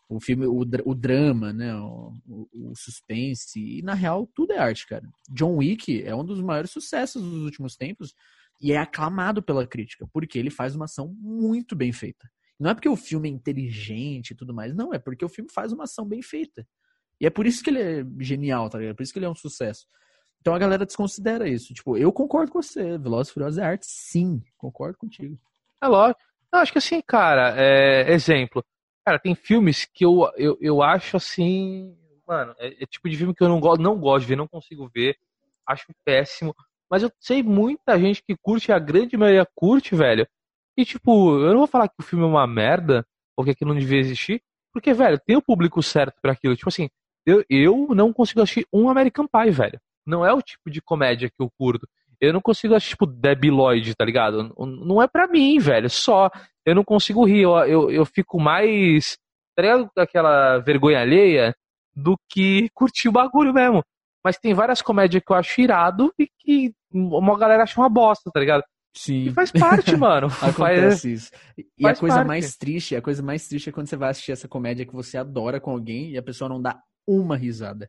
o 0.08 0.20
filme, 0.20 0.46
o, 0.46 0.60
o 0.60 0.94
drama, 0.94 1.52
né? 1.52 1.74
O, 1.74 2.14
o, 2.24 2.70
o, 2.70 2.76
suspense. 2.76 3.58
E 3.58 3.82
na 3.82 3.94
real, 3.94 4.28
tudo 4.32 4.52
é 4.52 4.58
arte, 4.58 4.86
cara. 4.86 5.08
John 5.28 5.56
Wick 5.56 6.04
é 6.04 6.14
um 6.14 6.24
dos 6.24 6.40
maiores 6.40 6.70
sucessos 6.70 7.20
dos 7.20 7.42
últimos 7.42 7.74
tempos 7.74 8.14
e 8.60 8.72
é 8.72 8.78
aclamado 8.78 9.42
pela 9.42 9.66
crítica, 9.66 10.06
porque 10.12 10.38
ele 10.38 10.50
faz 10.50 10.74
uma 10.74 10.86
ação 10.86 11.14
muito 11.20 11.76
bem 11.76 11.92
feita. 11.92 12.28
Não 12.58 12.70
é 12.70 12.74
porque 12.74 12.88
o 12.88 12.96
filme 12.96 13.28
é 13.28 13.32
inteligente 13.32 14.30
e 14.30 14.34
tudo 14.34 14.52
mais, 14.52 14.74
não, 14.74 14.92
é 14.92 14.98
porque 14.98 15.24
o 15.24 15.28
filme 15.28 15.50
faz 15.52 15.72
uma 15.72 15.84
ação 15.84 16.04
bem 16.04 16.22
feita. 16.22 16.66
E 17.20 17.26
é 17.26 17.30
por 17.30 17.46
isso 17.46 17.62
que 17.62 17.70
ele 17.70 17.80
é 17.80 18.04
genial, 18.20 18.68
tá 18.68 18.78
ligado? 18.78 18.92
É 18.92 18.94
por 18.94 19.02
isso 19.02 19.12
que 19.12 19.18
ele 19.18 19.26
é 19.26 19.30
um 19.30 19.34
sucesso. 19.34 19.86
Então 20.40 20.54
a 20.54 20.58
galera 20.58 20.86
desconsidera 20.86 21.48
isso. 21.48 21.74
Tipo, 21.74 21.96
eu 21.96 22.12
concordo 22.12 22.52
com 22.52 22.62
você. 22.62 22.96
Velozes 22.96 23.32
Furiosos 23.32 23.58
é 23.58 23.64
arte, 23.64 23.86
sim. 23.86 24.42
Concordo 24.56 24.96
contigo. 24.96 25.38
É 25.82 25.86
lógico. 25.86 26.20
Eu 26.52 26.58
acho 26.60 26.72
que 26.72 26.78
assim, 26.78 27.00
cara, 27.02 27.54
é... 27.56 28.12
exemplo. 28.12 28.64
Cara, 29.04 29.18
tem 29.18 29.34
filmes 29.34 29.84
que 29.84 30.04
eu, 30.04 30.30
eu, 30.36 30.56
eu 30.60 30.82
acho 30.82 31.16
assim. 31.16 31.96
Mano, 32.26 32.54
é, 32.58 32.82
é 32.82 32.86
tipo 32.86 33.08
de 33.08 33.16
filme 33.16 33.34
que 33.34 33.42
eu 33.42 33.48
não, 33.48 33.58
gosto, 33.58 33.82
não 33.82 33.98
gosto 33.98 34.22
de 34.22 34.28
ver, 34.28 34.36
não 34.36 34.46
consigo 34.46 34.88
ver. 34.88 35.16
Acho 35.66 35.86
péssimo. 36.04 36.54
Mas 36.90 37.02
eu 37.02 37.10
sei 37.20 37.42
muita 37.42 37.98
gente 37.98 38.22
que 38.22 38.36
curte, 38.36 38.72
a 38.72 38.78
grande 38.78 39.16
maioria 39.16 39.46
curte, 39.54 39.94
velho. 39.94 40.26
E 40.76 40.84
tipo, 40.84 41.38
eu 41.40 41.50
não 41.50 41.58
vou 41.58 41.66
falar 41.66 41.88
que 41.88 42.00
o 42.00 42.02
filme 42.02 42.24
é 42.24 42.28
uma 42.28 42.46
merda, 42.46 43.04
ou 43.36 43.44
que 43.44 43.50
aquilo 43.50 43.72
não 43.72 43.80
devia 43.80 43.98
existir, 43.98 44.40
porque, 44.72 44.92
velho, 44.92 45.18
tem 45.18 45.36
o 45.36 45.42
público 45.42 45.82
certo 45.82 46.14
para 46.20 46.32
aquilo. 46.32 46.56
Tipo 46.56 46.68
assim, 46.68 46.88
eu, 47.26 47.44
eu 47.50 47.88
não 47.94 48.12
consigo 48.12 48.40
assistir 48.40 48.66
um 48.72 48.88
American 48.88 49.26
Pie, 49.26 49.50
velho. 49.50 49.80
Não 50.06 50.24
é 50.24 50.32
o 50.32 50.40
tipo 50.40 50.70
de 50.70 50.80
comédia 50.80 51.28
que 51.28 51.42
eu 51.42 51.50
curto. 51.58 51.86
Eu 52.20 52.32
não 52.32 52.40
consigo 52.40 52.74
assistir, 52.74 52.94
tipo, 52.94 53.06
Debiloid, 53.06 53.94
tá 53.94 54.04
ligado? 54.04 54.54
Não 54.58 55.02
é 55.02 55.06
pra 55.06 55.28
mim, 55.28 55.58
velho. 55.58 55.90
Só 55.90 56.30
eu 56.64 56.74
não 56.74 56.84
consigo 56.84 57.24
rir, 57.24 57.42
eu, 57.42 57.56
eu, 57.66 57.90
eu 57.90 58.04
fico 58.04 58.40
mais, 58.40 59.16
tá 59.54 59.62
ligado? 59.62 59.90
Aquela 59.96 60.58
vergonha 60.58 61.00
alheia 61.00 61.54
do 61.94 62.16
que 62.28 62.68
curtir 62.74 63.08
o 63.08 63.12
bagulho 63.12 63.52
mesmo. 63.52 63.82
Mas 64.24 64.36
tem 64.36 64.54
várias 64.54 64.82
comédias 64.82 65.22
que 65.24 65.32
eu 65.32 65.36
acho 65.36 65.60
irado 65.60 66.12
e 66.18 66.28
que 66.38 66.74
uma 66.92 67.38
galera 67.38 67.62
acha 67.62 67.80
uma 67.80 67.88
bosta, 67.88 68.30
tá 68.32 68.40
ligado? 68.40 68.62
Sim. 68.94 69.26
E 69.26 69.32
faz 69.32 69.52
parte, 69.52 69.96
mano. 69.96 70.26
Acontece 70.42 70.54
faz, 70.54 71.04
isso. 71.04 71.30
E 71.78 71.86
a 71.86 71.94
coisa 71.94 72.16
parte. 72.16 72.26
mais 72.26 72.56
triste, 72.56 72.96
a 72.96 73.02
coisa 73.02 73.22
mais 73.22 73.46
triste 73.46 73.68
é 73.68 73.72
quando 73.72 73.88
você 73.88 73.96
vai 73.96 74.10
assistir 74.10 74.32
essa 74.32 74.48
comédia 74.48 74.84
que 74.84 74.92
você 74.92 75.16
adora 75.16 75.60
com 75.60 75.70
alguém 75.70 76.10
e 76.10 76.18
a 76.18 76.22
pessoa 76.22 76.48
não 76.48 76.60
dá 76.60 76.80
uma 77.06 77.36
risada. 77.36 77.88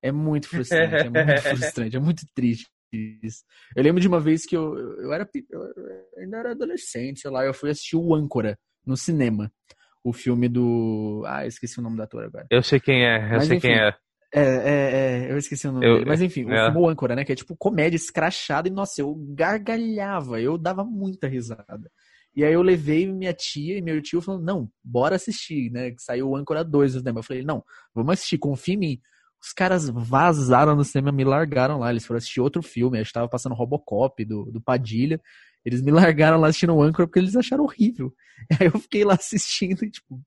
É 0.00 0.10
muito 0.10 0.48
frustrante, 0.48 0.94
é 0.94 1.10
muito 1.10 1.42
frustrante, 1.42 1.96
é 1.96 2.00
muito 2.00 2.22
triste 2.34 2.66
isso. 2.92 3.44
Eu 3.76 3.82
lembro 3.82 4.00
de 4.00 4.08
uma 4.08 4.20
vez 4.20 4.46
que 4.46 4.56
eu, 4.56 4.78
eu 5.00 5.12
era 5.12 5.28
eu 5.50 5.62
ainda 6.16 6.38
era 6.38 6.50
adolescente, 6.52 7.20
sei 7.20 7.30
lá, 7.30 7.44
eu 7.44 7.52
fui 7.52 7.70
assistir 7.70 7.96
o 7.96 8.14
Âncora 8.14 8.58
no 8.86 8.96
cinema. 8.96 9.52
O 10.02 10.12
filme 10.12 10.48
do. 10.48 11.24
Ah, 11.26 11.44
esqueci 11.46 11.78
o 11.78 11.82
nome 11.82 11.96
da 11.96 12.04
ator 12.04 12.24
agora. 12.24 12.46
Eu 12.50 12.62
sei 12.62 12.80
quem 12.80 13.04
é, 13.04 13.18
eu 13.18 13.36
Mas, 13.36 13.46
sei 13.46 13.56
enfim, 13.58 13.68
quem 13.68 13.76
é. 13.76 13.94
É, 14.32 14.40
é, 14.40 15.26
é, 15.28 15.32
eu 15.32 15.38
esqueci 15.38 15.66
o 15.66 15.72
nome 15.72 15.86
eu, 15.86 15.94
dele. 15.94 16.06
Mas 16.06 16.20
enfim, 16.20 16.44
é. 16.50 16.70
o 16.70 16.88
Âncora, 16.88 17.16
né? 17.16 17.24
Que 17.24 17.32
é 17.32 17.34
tipo 17.34 17.56
comédia 17.56 17.96
escrachada 17.96 18.68
e, 18.68 18.70
nossa, 18.70 19.00
eu 19.00 19.14
gargalhava, 19.30 20.40
eu 20.40 20.58
dava 20.58 20.84
muita 20.84 21.26
risada. 21.26 21.90
E 22.36 22.44
aí 22.44 22.52
eu 22.52 22.62
levei 22.62 23.10
minha 23.10 23.32
tia 23.32 23.78
e 23.78 23.82
meu 23.82 24.00
tio 24.00 24.20
falando, 24.20 24.44
não, 24.44 24.70
bora 24.84 25.16
assistir, 25.16 25.70
né? 25.70 25.90
Que 25.90 26.02
saiu 26.02 26.28
o 26.28 26.36
Âncora 26.36 26.62
2 26.62 26.94
no 26.94 27.00
cinema. 27.00 27.18
Eu 27.20 27.24
falei, 27.24 27.42
não, 27.42 27.64
vamos 27.94 28.12
assistir, 28.12 28.38
confia 28.38 28.74
em 28.74 28.78
mim. 28.78 29.00
Os 29.42 29.52
caras 29.52 29.88
vazaram 29.88 30.76
no 30.76 30.84
cinema, 30.84 31.10
me 31.10 31.24
largaram 31.24 31.78
lá. 31.78 31.90
Eles 31.90 32.06
foram 32.06 32.18
assistir 32.18 32.40
outro 32.40 32.62
filme. 32.62 32.98
A 32.98 33.02
gente 33.02 33.12
tava 33.12 33.28
passando 33.28 33.54
Robocop 33.54 34.24
do, 34.24 34.44
do 34.52 34.60
Padilha. 34.60 35.20
Eles 35.64 35.82
me 35.82 35.90
largaram 35.90 36.38
lá 36.38 36.48
assistindo 36.48 36.74
o 36.74 36.82
Anchor 36.82 37.06
porque 37.06 37.18
eles 37.18 37.34
acharam 37.34 37.64
horrível. 37.64 38.12
Aí 38.60 38.66
eu 38.66 38.78
fiquei 38.78 39.04
lá 39.04 39.14
assistindo 39.14 39.84
e, 39.84 39.90
tipo. 39.90 40.20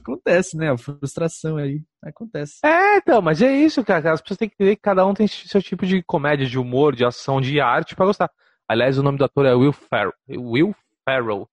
Acontece, 0.00 0.56
né? 0.56 0.70
A 0.70 0.78
frustração 0.78 1.56
aí. 1.56 1.82
Acontece. 2.02 2.58
É, 2.64 2.96
então, 2.96 3.20
mas 3.22 3.40
é 3.42 3.52
isso, 3.52 3.84
cara. 3.84 4.12
As 4.12 4.20
pessoas 4.20 4.38
têm 4.38 4.48
que 4.48 4.54
entender 4.54 4.76
que 4.76 4.82
cada 4.82 5.06
um 5.06 5.14
tem 5.14 5.26
seu 5.26 5.62
tipo 5.62 5.86
de 5.86 6.02
comédia, 6.02 6.46
de 6.46 6.58
humor, 6.58 6.94
de 6.94 7.04
ação, 7.04 7.40
de 7.40 7.60
arte 7.60 7.94
para 7.94 8.06
gostar. 8.06 8.30
Aliás, 8.68 8.98
o 8.98 9.02
nome 9.02 9.18
do 9.18 9.24
ator 9.24 9.46
é 9.46 9.54
Will 9.54 9.72
Ferrell. 9.72 10.12
Will 10.28 10.74
Ferrell. 11.04 11.48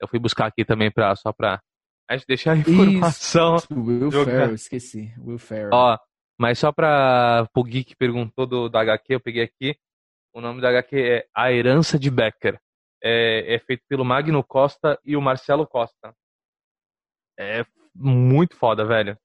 Eu 0.00 0.08
fui 0.08 0.18
buscar 0.18 0.46
aqui 0.46 0.64
também 0.64 0.90
pra, 0.90 1.14
só 1.14 1.32
pra 1.32 1.60
a 2.08 2.16
gente 2.16 2.26
deixa 2.26 2.52
a 2.52 2.56
informação. 2.56 3.56
Isso, 3.56 3.68
Will 3.74 4.10
Ferrell, 4.10 4.54
esqueci. 4.54 5.12
Will 5.18 5.38
Ferrell. 5.38 5.70
Ó, 5.72 5.98
mas 6.38 6.58
só 6.58 6.70
pra 6.70 7.46
o 7.54 7.64
Gui 7.64 7.84
que 7.84 7.96
perguntou 7.96 8.46
do, 8.46 8.68
da 8.68 8.80
HQ, 8.80 9.14
eu 9.14 9.20
peguei 9.20 9.42
aqui. 9.42 9.76
O 10.32 10.40
nome 10.40 10.60
da 10.60 10.68
HQ 10.68 10.96
é 10.96 11.26
A 11.34 11.52
Herança 11.52 11.98
de 11.98 12.10
Becker. 12.10 12.58
É, 13.02 13.54
é 13.54 13.58
feito 13.58 13.82
pelo 13.88 14.04
Magno 14.04 14.42
Costa 14.42 14.98
e 15.04 15.16
o 15.16 15.20
Marcelo 15.20 15.66
Costa. 15.66 16.14
É 17.38 17.64
muito 17.94 18.56
foda, 18.56 18.84
velho. 18.84 19.18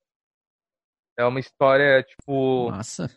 É 1.17 1.25
uma 1.25 1.39
história, 1.39 2.01
tipo. 2.03 2.71
Massa. 2.71 3.09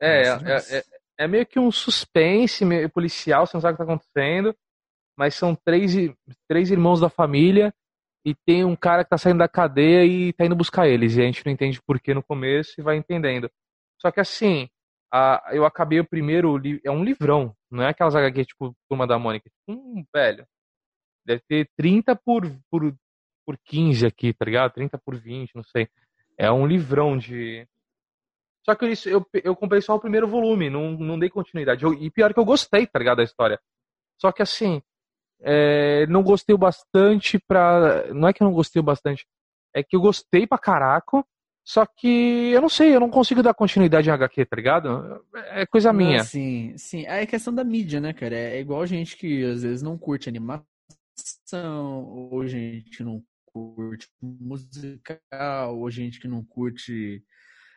É, 0.00 0.22
é, 0.22 0.78
é, 0.78 0.84
é, 1.18 1.28
meio 1.28 1.46
que 1.46 1.58
um 1.58 1.72
suspense 1.72 2.64
meio 2.64 2.88
policial, 2.88 3.46
você 3.46 3.56
não 3.56 3.60
sabe 3.60 3.74
o 3.74 3.76
que 3.76 3.84
tá 3.84 3.92
acontecendo. 3.92 4.54
Mas 5.16 5.34
são 5.34 5.54
três, 5.54 5.92
três 6.48 6.70
irmãos 6.70 7.00
da 7.00 7.08
família 7.08 7.74
e 8.24 8.34
tem 8.46 8.64
um 8.64 8.76
cara 8.76 9.02
que 9.02 9.10
tá 9.10 9.18
saindo 9.18 9.38
da 9.38 9.48
cadeia 9.48 10.04
e 10.04 10.32
tá 10.32 10.44
indo 10.44 10.54
buscar 10.54 10.86
eles. 10.86 11.16
E 11.16 11.22
a 11.22 11.24
gente 11.24 11.44
não 11.44 11.52
entende 11.52 11.80
por 11.82 12.00
que 12.00 12.14
no 12.14 12.22
começo 12.22 12.74
e 12.78 12.82
vai 12.82 12.96
entendendo. 12.96 13.50
Só 14.00 14.12
que 14.12 14.20
assim, 14.20 14.68
a, 15.12 15.50
eu 15.52 15.64
acabei 15.64 15.98
o 15.98 16.08
primeiro, 16.08 16.60
é 16.84 16.90
um 16.90 17.02
livrão, 17.02 17.54
não 17.70 17.82
é 17.82 17.88
aquelas 17.88 18.14
HQ 18.14 18.44
tipo 18.44 18.76
Turma 18.88 19.06
da 19.06 19.18
Mônica. 19.18 19.48
Tipo, 19.48 19.80
um 19.80 20.04
velho. 20.14 20.46
Deve 21.26 21.42
ter 21.48 21.68
30 21.76 22.14
por, 22.16 22.44
por, 22.70 22.94
por 23.48 23.56
15 23.64 24.04
aqui, 24.04 24.34
tá 24.34 24.44
ligado? 24.44 24.74
30 24.74 24.98
por 24.98 25.16
20, 25.16 25.54
não 25.54 25.62
sei. 25.62 25.88
É 26.36 26.52
um 26.52 26.66
livrão 26.66 27.16
de. 27.16 27.66
Só 28.62 28.74
que 28.74 28.86
isso, 28.86 29.08
eu, 29.08 29.26
eu 29.42 29.56
comprei 29.56 29.80
só 29.80 29.94
o 29.94 30.00
primeiro 30.00 30.28
volume, 30.28 30.68
não, 30.68 30.90
não 30.90 31.18
dei 31.18 31.30
continuidade. 31.30 31.82
Eu, 31.82 31.94
e 31.94 32.10
pior 32.10 32.34
que 32.34 32.38
eu 32.38 32.44
gostei, 32.44 32.86
tá 32.86 32.98
ligado? 32.98 33.16
Da 33.16 33.22
história. 33.22 33.58
Só 34.20 34.30
que 34.32 34.42
assim, 34.42 34.82
é, 35.40 36.06
não 36.08 36.22
gostei 36.22 36.54
bastante 36.58 37.38
pra. 37.38 38.12
Não 38.12 38.28
é 38.28 38.34
que 38.34 38.42
eu 38.42 38.44
não 38.44 38.52
gostei 38.52 38.82
bastante. 38.82 39.26
É 39.72 39.82
que 39.82 39.96
eu 39.96 40.00
gostei 40.02 40.46
pra 40.46 40.58
caraco. 40.58 41.26
Só 41.64 41.86
que 41.86 42.50
eu 42.52 42.60
não 42.60 42.68
sei, 42.68 42.94
eu 42.94 43.00
não 43.00 43.08
consigo 43.10 43.42
dar 43.42 43.54
continuidade 43.54 44.10
em 44.10 44.12
HQ, 44.12 44.44
tá 44.44 44.56
ligado? 44.56 45.24
É 45.52 45.64
coisa 45.64 45.90
minha. 45.90 46.22
sim, 46.22 46.76
sim. 46.76 47.06
É 47.06 47.24
questão 47.24 47.54
da 47.54 47.64
mídia, 47.64 47.98
né, 47.98 48.12
cara? 48.12 48.36
É 48.36 48.60
igual 48.60 48.86
gente 48.86 49.16
que 49.16 49.42
às 49.44 49.62
vezes 49.62 49.82
não 49.82 49.96
curte 49.96 50.28
animação, 50.28 50.64
ou 52.30 52.46
gente 52.46 52.90
que 52.90 53.02
não 53.02 53.22
curte 53.52 54.08
musical, 54.20 55.78
ou 55.78 55.90
gente 55.90 56.20
que 56.20 56.28
não 56.28 56.44
curte, 56.44 57.22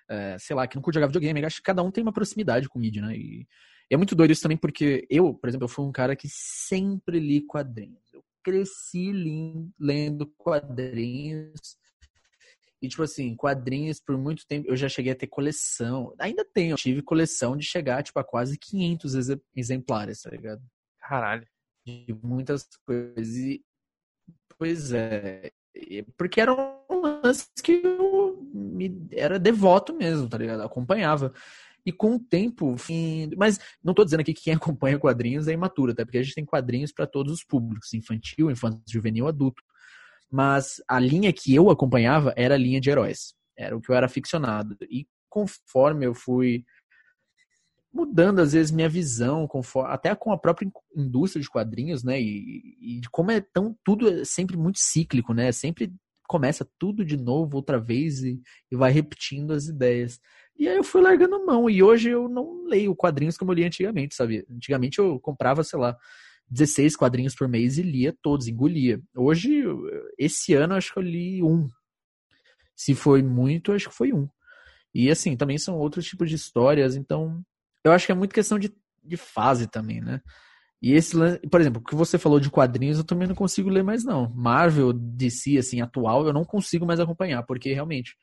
é, 0.10 0.38
sei 0.40 0.56
lá, 0.56 0.68
que 0.68 0.76
não 0.76 0.82
curte 0.82 0.96
jogar 0.96 1.08
videogame. 1.08 1.42
Eu 1.42 1.48
acho 1.48 1.58
que 1.58 1.64
cada 1.64 1.84
um 1.84 1.92
tem 1.92 2.04
uma 2.04 2.14
proximidade 2.14 2.70
com 2.70 2.80
mídia, 2.80 3.02
né? 3.02 3.16
E 3.16 3.48
é 3.92 3.98
muito 3.98 4.16
doido 4.16 4.32
isso 4.32 4.42
também 4.42 4.58
porque 4.58 5.06
eu, 5.10 5.34
por 5.34 5.50
exemplo, 5.50 5.66
eu 5.66 5.70
fui 5.70 5.86
um 5.86 5.92
cara 5.92 6.16
que 6.16 6.28
sempre 6.30 7.20
li 7.20 7.42
quadrinhos. 7.42 8.02
Eu 8.14 8.24
cresci 8.42 9.12
lendo 9.80 10.28
quadrinhos. 10.38 11.78
E, 12.82 12.88
tipo 12.88 13.04
assim, 13.04 13.36
quadrinhos 13.36 14.00
por 14.00 14.18
muito 14.18 14.48
tempo, 14.48 14.68
eu 14.68 14.76
já 14.76 14.90
cheguei 14.90 15.12
a 15.12 15.16
ter 15.16 15.28
coleção. 15.28 16.16
Ainda 16.18 16.44
tenho, 16.44 16.72
eu 16.72 16.78
tive 16.78 17.02
coleção 17.04 17.56
de 17.56 17.64
chegar, 17.64 18.02
tipo, 18.02 18.18
a 18.18 18.24
quase 18.24 18.58
500 18.58 19.14
exemplares, 19.56 20.22
tá 20.22 20.32
ligado? 20.32 20.64
Caralho. 21.00 21.48
de 21.86 22.14
muitas 22.24 22.68
coisas. 22.86 23.36
E, 23.36 23.64
pois 24.58 24.94
é, 24.94 25.52
porque 26.18 26.42
era 26.42 26.54
um 26.54 27.02
lance 27.02 27.48
que 27.64 27.82
eu 27.84 28.40
me, 28.54 29.08
era 29.12 29.40
devoto 29.40 29.94
mesmo, 29.94 30.28
tá 30.28 30.38
ligado? 30.38 30.62
acompanhava. 30.62 31.34
E 31.86 31.92
com 31.92 32.16
o 32.16 32.20
tempo, 32.20 32.76
mas 33.36 33.60
não 33.84 33.92
estou 33.92 34.06
dizendo 34.06 34.22
aqui 34.22 34.34
que 34.34 34.44
quem 34.44 34.54
acompanha 34.56 35.00
quadrinhos 35.00 35.48
é 35.48 35.54
imaturo, 35.54 35.92
até 35.92 36.06
porque 36.06 36.20
a 36.20 36.24
gente 36.24 36.36
tem 36.36 36.46
quadrinhos 36.46 36.92
para 36.92 37.08
todos 37.08 37.34
os 37.34 37.44
públicos, 37.44 37.94
infantil, 37.94 38.52
infantil, 38.52 38.82
juvenil, 38.88 39.28
adulto. 39.28 39.64
Mas 40.30 40.82
a 40.88 41.00
linha 41.00 41.34
que 41.34 41.54
eu 41.54 41.70
acompanhava 41.70 42.34
era 42.38 42.56
a 42.56 42.58
linha 42.58 42.80
de 42.80 42.90
heróis. 42.90 43.34
Era 43.58 43.76
o 43.76 43.82
que 43.82 43.90
eu 43.90 43.96
era 43.96 44.08
ficcionado. 44.08 44.78
E 44.90 45.06
conforme 45.30 46.06
eu 46.06 46.14
fui 46.14 46.64
mudando 47.94 48.40
às 48.40 48.54
vezes 48.54 48.72
minha 48.72 48.90
visão, 48.90 49.48
conforme, 49.48 49.92
até 49.92 50.16
com 50.16 50.32
a 50.32 50.38
própria 50.38 50.72
indústria 50.96 51.42
de 51.42 51.50
quadrinhos, 51.50 52.04
né? 52.04 52.20
E, 52.22 52.78
e 52.80 53.02
como 53.12 53.32
é 53.32 53.42
tão 53.42 53.76
tudo 53.84 54.08
é 54.08 54.26
sempre 54.26 54.58
muito 54.58 54.80
cíclico, 54.80 55.34
né? 55.34 55.52
Sempre 55.52 55.94
começa 56.28 56.66
tudo 56.80 57.04
de 57.04 57.18
novo 57.18 57.58
outra 57.58 57.78
vez 57.78 58.24
e, 58.24 58.42
e 58.72 58.76
vai 58.76 58.92
repetindo 58.92 59.52
as 59.52 59.68
ideias. 59.68 60.20
E 60.58 60.68
aí 60.68 60.78
eu 60.78 60.84
fui 60.84 61.02
largando 61.02 61.46
mão 61.46 61.70
e 61.70 61.84
hoje 61.84 62.10
eu 62.10 62.30
não 62.30 62.66
leio 62.66 62.96
quadrinhos 62.96 63.38
como 63.38 63.52
eu 63.52 63.56
li 63.56 63.66
antigamente, 63.66 64.16
sabe? 64.16 64.46
Antigamente 64.50 65.00
eu 65.00 65.20
comprava, 65.20 65.64
sei 65.64 65.78
lá, 65.78 65.98
16 66.50 66.96
quadrinhos 66.96 67.36
por 67.36 67.48
mês 67.48 67.78
e 67.78 67.82
lia 67.82 68.16
todos, 68.22 68.48
engolia. 68.48 69.02
Hoje, 69.16 69.64
esse 70.18 70.54
ano, 70.54 70.76
acho 70.76 70.94
que 70.94 71.00
eu 71.00 71.04
li 71.04 71.44
um. 71.44 71.68
Se 72.76 72.96
foi 72.96 73.22
muito, 73.22 73.72
acho 73.74 73.90
que 73.90 73.96
foi 73.96 74.14
um. 74.14 74.28
E 74.94 75.10
assim, 75.10 75.36
também 75.36 75.58
são 75.58 75.78
outros 75.78 76.06
tipos 76.06 76.30
de 76.30 76.36
histórias, 76.36 76.96
então 76.96 77.42
eu 77.84 77.92
acho 77.92 78.06
que 78.06 78.12
é 78.12 78.16
muito 78.16 78.34
questão 78.34 78.60
de, 78.60 78.74
de 79.04 79.18
fase 79.18 79.68
também, 79.68 80.02
né? 80.02 80.22
E 80.82 80.94
esse, 80.94 81.16
por 81.50 81.62
exemplo, 81.62 81.80
o 81.82 81.86
que 81.86 81.94
você 81.94 82.18
falou 82.18 82.40
de 82.40 82.50
quadrinhos, 82.50 82.98
eu 82.98 83.04
também 83.04 83.28
não 83.28 83.36
consigo 83.36 83.70
ler 83.70 83.84
mais 83.84 84.04
não. 84.04 84.34
Marvel, 84.34 84.92
DC, 84.92 85.58
assim, 85.58 85.80
atual, 85.80 86.26
eu 86.26 86.34
não 86.34 86.44
consigo 86.44 86.86
mais 86.86 87.00
acompanhar, 87.00 87.44
porque 87.44 87.72
realmente 87.72 88.16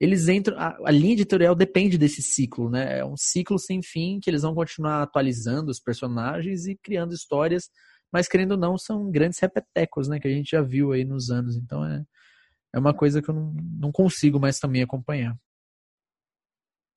eles 0.00 0.28
entram, 0.28 0.58
a, 0.58 0.76
a 0.84 0.90
linha 0.90 1.12
editorial 1.14 1.54
depende 1.54 1.96
desse 1.96 2.20
ciclo, 2.20 2.68
né? 2.68 2.98
É 2.98 3.04
um 3.04 3.16
ciclo 3.16 3.58
sem 3.58 3.80
fim 3.82 4.18
que 4.20 4.28
eles 4.28 4.42
vão 4.42 4.54
continuar 4.54 5.02
atualizando 5.02 5.70
os 5.70 5.80
personagens 5.80 6.66
e 6.66 6.76
criando 6.76 7.14
histórias, 7.14 7.70
mas 8.12 8.28
querendo 8.28 8.52
ou 8.52 8.58
não, 8.58 8.76
são 8.76 9.10
grandes 9.10 9.38
repetecos, 9.38 10.08
né? 10.08 10.20
Que 10.20 10.28
a 10.28 10.30
gente 10.30 10.50
já 10.50 10.60
viu 10.60 10.92
aí 10.92 11.04
nos 11.04 11.30
anos. 11.30 11.56
Então 11.56 11.84
é, 11.84 12.04
é 12.74 12.78
uma 12.78 12.92
coisa 12.92 13.22
que 13.22 13.30
eu 13.30 13.34
não, 13.34 13.54
não 13.80 13.92
consigo 13.92 14.38
mais 14.38 14.58
também 14.58 14.82
acompanhar. 14.82 15.34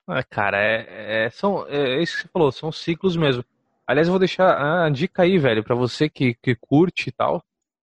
É, 0.09 0.23
cara, 0.23 0.57
é, 0.57 1.25
é, 1.25 1.29
são, 1.29 1.67
é, 1.67 1.97
é 1.97 2.01
isso 2.01 2.15
que 2.15 2.21
você 2.23 2.27
falou, 2.29 2.51
são 2.51 2.71
ciclos 2.71 3.17
mesmo. 3.17 3.43
Aliás, 3.85 4.07
eu 4.07 4.11
vou 4.11 4.19
deixar 4.19 4.85
a 4.85 4.89
dica 4.89 5.23
aí, 5.23 5.37
velho, 5.37 5.63
para 5.63 5.75
você 5.75 6.09
que, 6.09 6.33
que 6.35 6.55
curte 6.55 7.09
e 7.09 7.11
tal. 7.11 7.43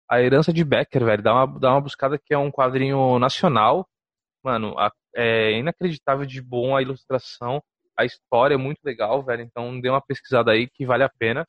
A 0.10 0.22
Herança 0.22 0.52
de 0.54 0.64
Becker, 0.64 1.06
velho. 1.06 1.24
Dá 1.24 1.34
uma, 1.34 1.60
dá 1.60 1.72
uma 1.72 1.82
buscada 1.82 2.18
que 2.18 2.34
é 2.34 2.38
um 2.38 2.52
quadrinho 2.52 3.20
nacional. 3.20 3.88
Mano, 4.44 4.78
a, 4.80 4.92
é 5.16 5.54
inacreditável 5.60 6.26
de 6.26 6.42
bom 6.42 6.76
a 6.76 6.82
ilustração. 6.82 7.62
A 7.98 8.06
história 8.06 8.56
é 8.56 8.58
muito 8.58 8.80
legal, 8.84 9.24
velho. 9.24 9.44
Então 9.44 9.80
dê 9.80 9.90
uma 9.90 10.02
pesquisada 10.02 10.52
aí 10.52 10.68
que 10.70 10.86
vale 10.86 11.04
a 11.04 11.10
pena. 11.10 11.46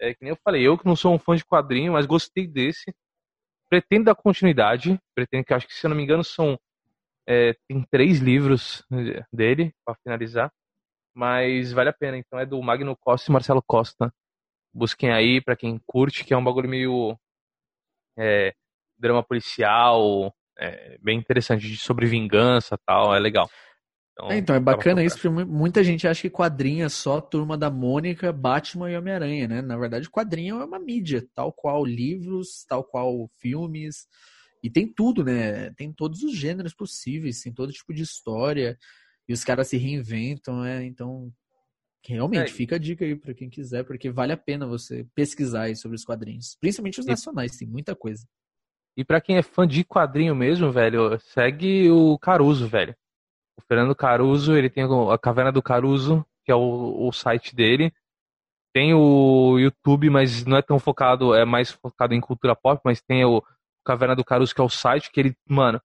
É 0.00 0.14
que 0.14 0.22
nem 0.22 0.30
eu 0.30 0.38
falei, 0.44 0.62
eu 0.66 0.76
que 0.78 0.86
não 0.86 0.96
sou 0.96 1.14
um 1.14 1.18
fã 1.18 1.36
de 1.36 1.44
quadrinho, 1.44 1.92
mas 1.92 2.06
gostei 2.06 2.46
desse. 2.46 2.94
Pretendo 3.70 4.06
dar 4.06 4.14
continuidade. 4.14 5.00
Pretendo 5.14 5.44
que, 5.44 5.54
acho 5.54 5.66
que 5.66 5.74
se 5.74 5.86
eu 5.86 5.90
não 5.90 5.96
me 5.96 6.02
engano, 6.02 6.24
são 6.24 6.58
é, 7.26 7.54
tem 7.68 7.84
três 7.90 8.18
livros 8.18 8.84
dele 9.32 9.72
para 9.84 9.96
finalizar, 10.02 10.52
mas 11.14 11.72
vale 11.72 11.90
a 11.90 11.92
pena. 11.92 12.16
Então 12.16 12.38
é 12.38 12.46
do 12.46 12.60
Magno 12.62 12.96
Costa 12.96 13.30
e 13.30 13.32
Marcelo 13.32 13.62
Costa. 13.62 14.12
Busquem 14.74 15.12
aí 15.12 15.40
para 15.40 15.56
quem 15.56 15.80
curte, 15.86 16.24
que 16.24 16.32
é 16.32 16.36
um 16.36 16.44
bagulho 16.44 16.68
meio 16.68 17.16
é, 18.18 18.54
drama 18.98 19.22
policial, 19.22 20.34
é, 20.58 20.96
bem 21.00 21.18
interessante, 21.18 21.76
sobre 21.76 22.06
vingança 22.06 22.78
tal, 22.86 23.14
é 23.14 23.18
legal. 23.18 23.50
Então 24.12 24.30
é, 24.30 24.38
então, 24.38 24.54
é 24.54 24.60
bacana 24.60 25.02
isso, 25.02 25.16
porque 25.16 25.28
muita 25.44 25.82
gente 25.82 26.06
acha 26.06 26.22
que 26.22 26.30
quadrinho 26.30 26.84
é 26.84 26.88
só 26.88 27.20
Turma 27.20 27.56
da 27.56 27.70
Mônica, 27.70 28.32
Batman 28.32 28.90
e 28.90 28.96
Homem-Aranha, 28.96 29.48
né? 29.48 29.62
Na 29.62 29.76
verdade, 29.76 30.10
quadrinho 30.10 30.60
é 30.60 30.64
uma 30.64 30.78
mídia, 30.78 31.26
tal 31.34 31.52
qual 31.52 31.84
livros, 31.84 32.64
tal 32.68 32.84
qual 32.84 33.26
filmes, 33.40 34.06
e 34.62 34.70
tem 34.70 34.86
tudo, 34.86 35.24
né? 35.24 35.70
Tem 35.72 35.92
todos 35.92 36.22
os 36.22 36.36
gêneros 36.36 36.72
possíveis, 36.72 37.40
tem 37.40 37.52
todo 37.52 37.72
tipo 37.72 37.92
de 37.92 38.02
história. 38.02 38.78
E 39.28 39.32
os 39.32 39.44
caras 39.44 39.68
se 39.68 39.76
reinventam, 39.76 40.60
né? 40.62 40.84
Então, 40.84 41.32
realmente, 42.06 42.50
é. 42.50 42.54
fica 42.54 42.76
a 42.76 42.78
dica 42.78 43.04
aí 43.04 43.16
para 43.16 43.34
quem 43.34 43.50
quiser, 43.50 43.84
porque 43.84 44.10
vale 44.10 44.32
a 44.32 44.36
pena 44.36 44.66
você 44.66 45.06
pesquisar 45.14 45.62
aí 45.62 45.76
sobre 45.76 45.96
os 45.96 46.04
quadrinhos. 46.04 46.56
Principalmente 46.60 47.00
os 47.00 47.06
nacionais, 47.06 47.56
tem 47.56 47.66
muita 47.66 47.96
coisa. 47.96 48.24
E 48.96 49.04
para 49.04 49.20
quem 49.20 49.36
é 49.36 49.42
fã 49.42 49.66
de 49.66 49.84
quadrinho 49.84 50.34
mesmo, 50.34 50.70
velho, 50.70 51.18
segue 51.20 51.90
o 51.90 52.18
Caruso, 52.18 52.68
velho. 52.68 52.94
O 53.58 53.62
Fernando 53.62 53.94
Caruso, 53.94 54.54
ele 54.54 54.70
tem 54.70 54.84
a 54.84 55.18
Caverna 55.18 55.50
do 55.50 55.62
Caruso, 55.62 56.24
que 56.44 56.52
é 56.52 56.54
o, 56.54 57.08
o 57.08 57.12
site 57.12 57.54
dele. 57.54 57.92
Tem 58.72 58.94
o 58.94 59.58
YouTube, 59.58 60.08
mas 60.08 60.44
não 60.44 60.56
é 60.56 60.62
tão 60.62 60.78
focado, 60.78 61.34
é 61.34 61.44
mais 61.44 61.70
focado 61.70 62.14
em 62.14 62.20
cultura 62.20 62.56
pop, 62.56 62.80
mas 62.84 63.02
tem 63.02 63.24
o 63.24 63.42
Caverna 63.84 64.16
do 64.16 64.24
Caruso, 64.24 64.54
que 64.54 64.60
é 64.60 64.64
o 64.64 64.68
site, 64.68 65.10
que 65.10 65.20
ele, 65.20 65.36
mano, 65.48 65.80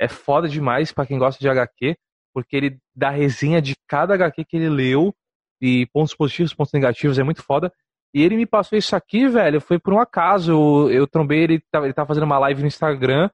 é 0.00 0.08
foda 0.08 0.48
demais 0.48 0.92
para 0.92 1.06
quem 1.06 1.18
gosta 1.18 1.40
de 1.40 1.48
HQ, 1.48 1.96
porque 2.34 2.56
ele 2.56 2.78
dá 2.94 3.10
resenha 3.10 3.62
de 3.62 3.74
cada 3.88 4.14
HQ 4.14 4.44
que 4.44 4.56
ele 4.56 4.68
leu, 4.68 5.14
e 5.60 5.86
pontos 5.86 6.14
positivos, 6.14 6.52
pontos 6.52 6.72
negativos, 6.72 7.18
é 7.18 7.22
muito 7.22 7.42
foda. 7.42 7.72
E 8.14 8.22
ele 8.22 8.36
me 8.36 8.46
passou 8.46 8.78
isso 8.78 8.94
aqui, 8.94 9.26
velho, 9.28 9.60
foi 9.60 9.78
por 9.78 9.92
um 9.92 10.00
acaso. 10.00 10.52
Eu, 10.52 10.90
eu 10.90 11.06
trombei 11.06 11.44
ele, 11.44 11.62
ele 11.74 11.92
tava 11.92 12.08
fazendo 12.08 12.24
uma 12.24 12.38
live 12.38 12.60
no 12.60 12.68
Instagram, 12.68 13.30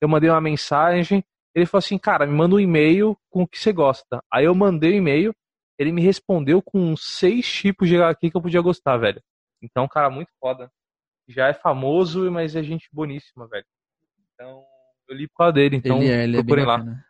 eu 0.00 0.08
mandei 0.08 0.30
uma 0.30 0.40
mensagem, 0.40 1.24
ele 1.54 1.66
falou 1.66 1.78
assim, 1.78 1.98
cara, 1.98 2.26
me 2.26 2.34
manda 2.34 2.54
um 2.54 2.60
e-mail 2.60 3.16
com 3.30 3.42
o 3.42 3.48
que 3.48 3.58
você 3.58 3.72
gosta. 3.72 4.22
Aí 4.32 4.44
eu 4.44 4.54
mandei 4.54 4.92
o 4.92 4.94
um 4.94 4.98
e-mail, 4.98 5.34
ele 5.78 5.92
me 5.92 6.02
respondeu 6.02 6.62
com 6.62 6.96
seis 6.96 7.46
tipos 7.50 7.88
de 7.88 7.96
HQ 7.96 8.30
que 8.30 8.36
eu 8.36 8.42
podia 8.42 8.60
gostar, 8.60 8.96
velho. 8.96 9.22
Então, 9.62 9.88
cara, 9.88 10.10
muito 10.10 10.30
foda 10.40 10.70
já 11.28 11.48
é 11.48 11.54
famoso, 11.54 12.30
mas 12.30 12.54
é 12.54 12.62
gente 12.62 12.88
boníssima, 12.92 13.46
velho. 13.48 13.64
Então, 14.34 14.64
eu 15.08 15.16
li 15.16 15.28
por 15.28 15.36
causa 15.38 15.52
dele, 15.52 15.76
então 15.76 16.02
ele 16.02 16.10
é, 16.10 16.24
ele 16.24 16.36
procurem 16.38 16.64
é 16.64 16.66
lá. 16.66 17.06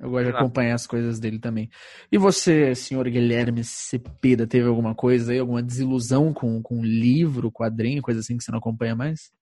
Eu 0.00 0.10
gosto 0.10 0.30
de 0.30 0.36
acompanhar 0.36 0.74
as 0.74 0.86
coisas 0.86 1.18
dele 1.18 1.40
também. 1.40 1.68
E 2.10 2.16
você, 2.16 2.72
senhor 2.74 3.08
Guilherme 3.08 3.64
Cepeda, 3.64 4.46
teve 4.46 4.68
alguma 4.68 4.94
coisa 4.94 5.32
aí, 5.32 5.40
alguma 5.40 5.62
desilusão 5.62 6.32
com, 6.32 6.62
com 6.62 6.84
livro, 6.84 7.50
quadrinho, 7.50 8.00
coisa 8.00 8.20
assim 8.20 8.36
que 8.36 8.44
você 8.44 8.52
não 8.52 8.60
acompanha 8.60 8.94
mais? 8.94 9.32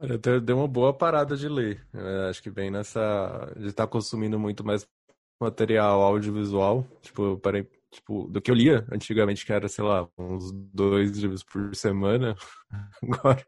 Olha, 0.00 0.18
deu 0.18 0.56
uma 0.56 0.66
boa 0.66 0.92
parada 0.92 1.36
de 1.36 1.48
ler. 1.48 1.86
Eu 1.92 2.28
acho 2.28 2.42
que 2.42 2.50
bem 2.50 2.70
nessa. 2.70 3.52
de 3.56 3.68
estar 3.68 3.86
tá 3.86 3.90
consumindo 3.90 4.38
muito 4.38 4.64
mais 4.64 4.88
material 5.40 6.00
audiovisual. 6.00 6.84
Tipo, 7.00 7.22
eu 7.22 7.38
parei 7.38 7.68
tipo, 7.90 8.28
do 8.28 8.40
que 8.40 8.50
eu 8.50 8.54
lia 8.54 8.86
antigamente, 8.92 9.44
que 9.44 9.52
era, 9.52 9.68
sei 9.68 9.84
lá, 9.84 10.08
uns 10.18 10.52
dois 10.52 11.16
livros 11.18 11.42
por 11.42 11.74
semana. 11.74 12.34
Agora, 13.02 13.44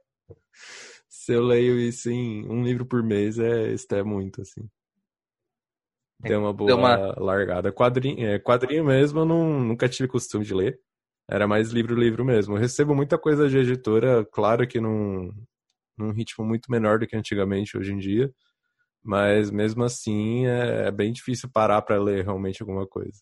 se 1.09 1.33
eu 1.33 1.43
leio 1.43 1.79
isso 1.79 2.11
em 2.11 2.47
um 2.49 2.65
livro 2.65 2.85
por 2.85 3.03
mês, 3.03 3.39
é, 3.39 3.73
isso 3.73 3.87
é 3.95 4.03
muito, 4.03 4.43
assim. 4.43 4.69
Deu 6.21 6.41
uma 6.41 6.53
boa 6.53 6.69
Deu 6.69 6.77
uma... 6.77 7.15
largada. 7.19 7.73
Quadrinho, 7.73 8.27
é, 8.27 8.39
quadrinho 8.39 8.85
mesmo, 8.85 9.21
eu 9.21 9.25
não, 9.25 9.61
nunca 9.61 9.89
tive 9.89 10.09
costume 10.09 10.45
de 10.45 10.55
ler. 10.55 10.81
Era 11.29 11.47
mais 11.49 11.71
livro-livro 11.71 12.25
mesmo. 12.25 12.55
Eu 12.55 12.61
recebo 12.61 12.95
muita 12.95 13.19
coisa 13.19 13.49
de 13.49 13.59
editora, 13.59 14.25
claro 14.27 14.67
que 14.67 14.81
num, 14.81 15.33
num 15.97 16.13
ritmo 16.13 16.45
muito 16.45 16.71
menor 16.71 16.99
do 16.99 17.07
que 17.07 17.17
antigamente, 17.17 17.77
hoje 17.77 17.93
em 17.93 17.99
dia. 17.99 18.33
Mas 19.03 19.51
mesmo 19.51 19.83
assim, 19.83 20.47
é, 20.47 20.89
é 20.89 20.91
bem 20.91 21.13
difícil 21.13 21.51
parar 21.53 21.83
para 21.83 22.01
ler 22.01 22.25
realmente 22.25 22.63
alguma 22.63 22.87
coisa. 22.87 23.21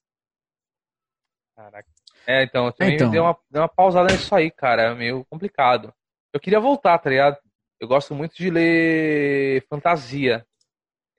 Caraca. 1.61 1.89
É, 2.27 2.43
então, 2.45 2.67
eu 2.67 2.73
também 2.73 2.95
então... 2.95 3.11
Dei, 3.11 3.21
uma, 3.21 3.37
dei 3.51 3.61
uma 3.61 3.69
pausada 3.69 4.11
nisso 4.11 4.35
aí, 4.35 4.51
cara. 4.51 4.83
É 4.83 4.95
meio 4.95 5.25
complicado. 5.27 5.93
Eu 6.33 6.41
queria 6.41 6.59
voltar, 6.59 6.99
tá 6.99 7.11
ligado? 7.11 7.37
Eu 7.79 7.87
gosto 7.87 8.15
muito 8.15 8.35
de 8.35 8.51
ler 8.51 9.67
fantasia. 9.69 10.45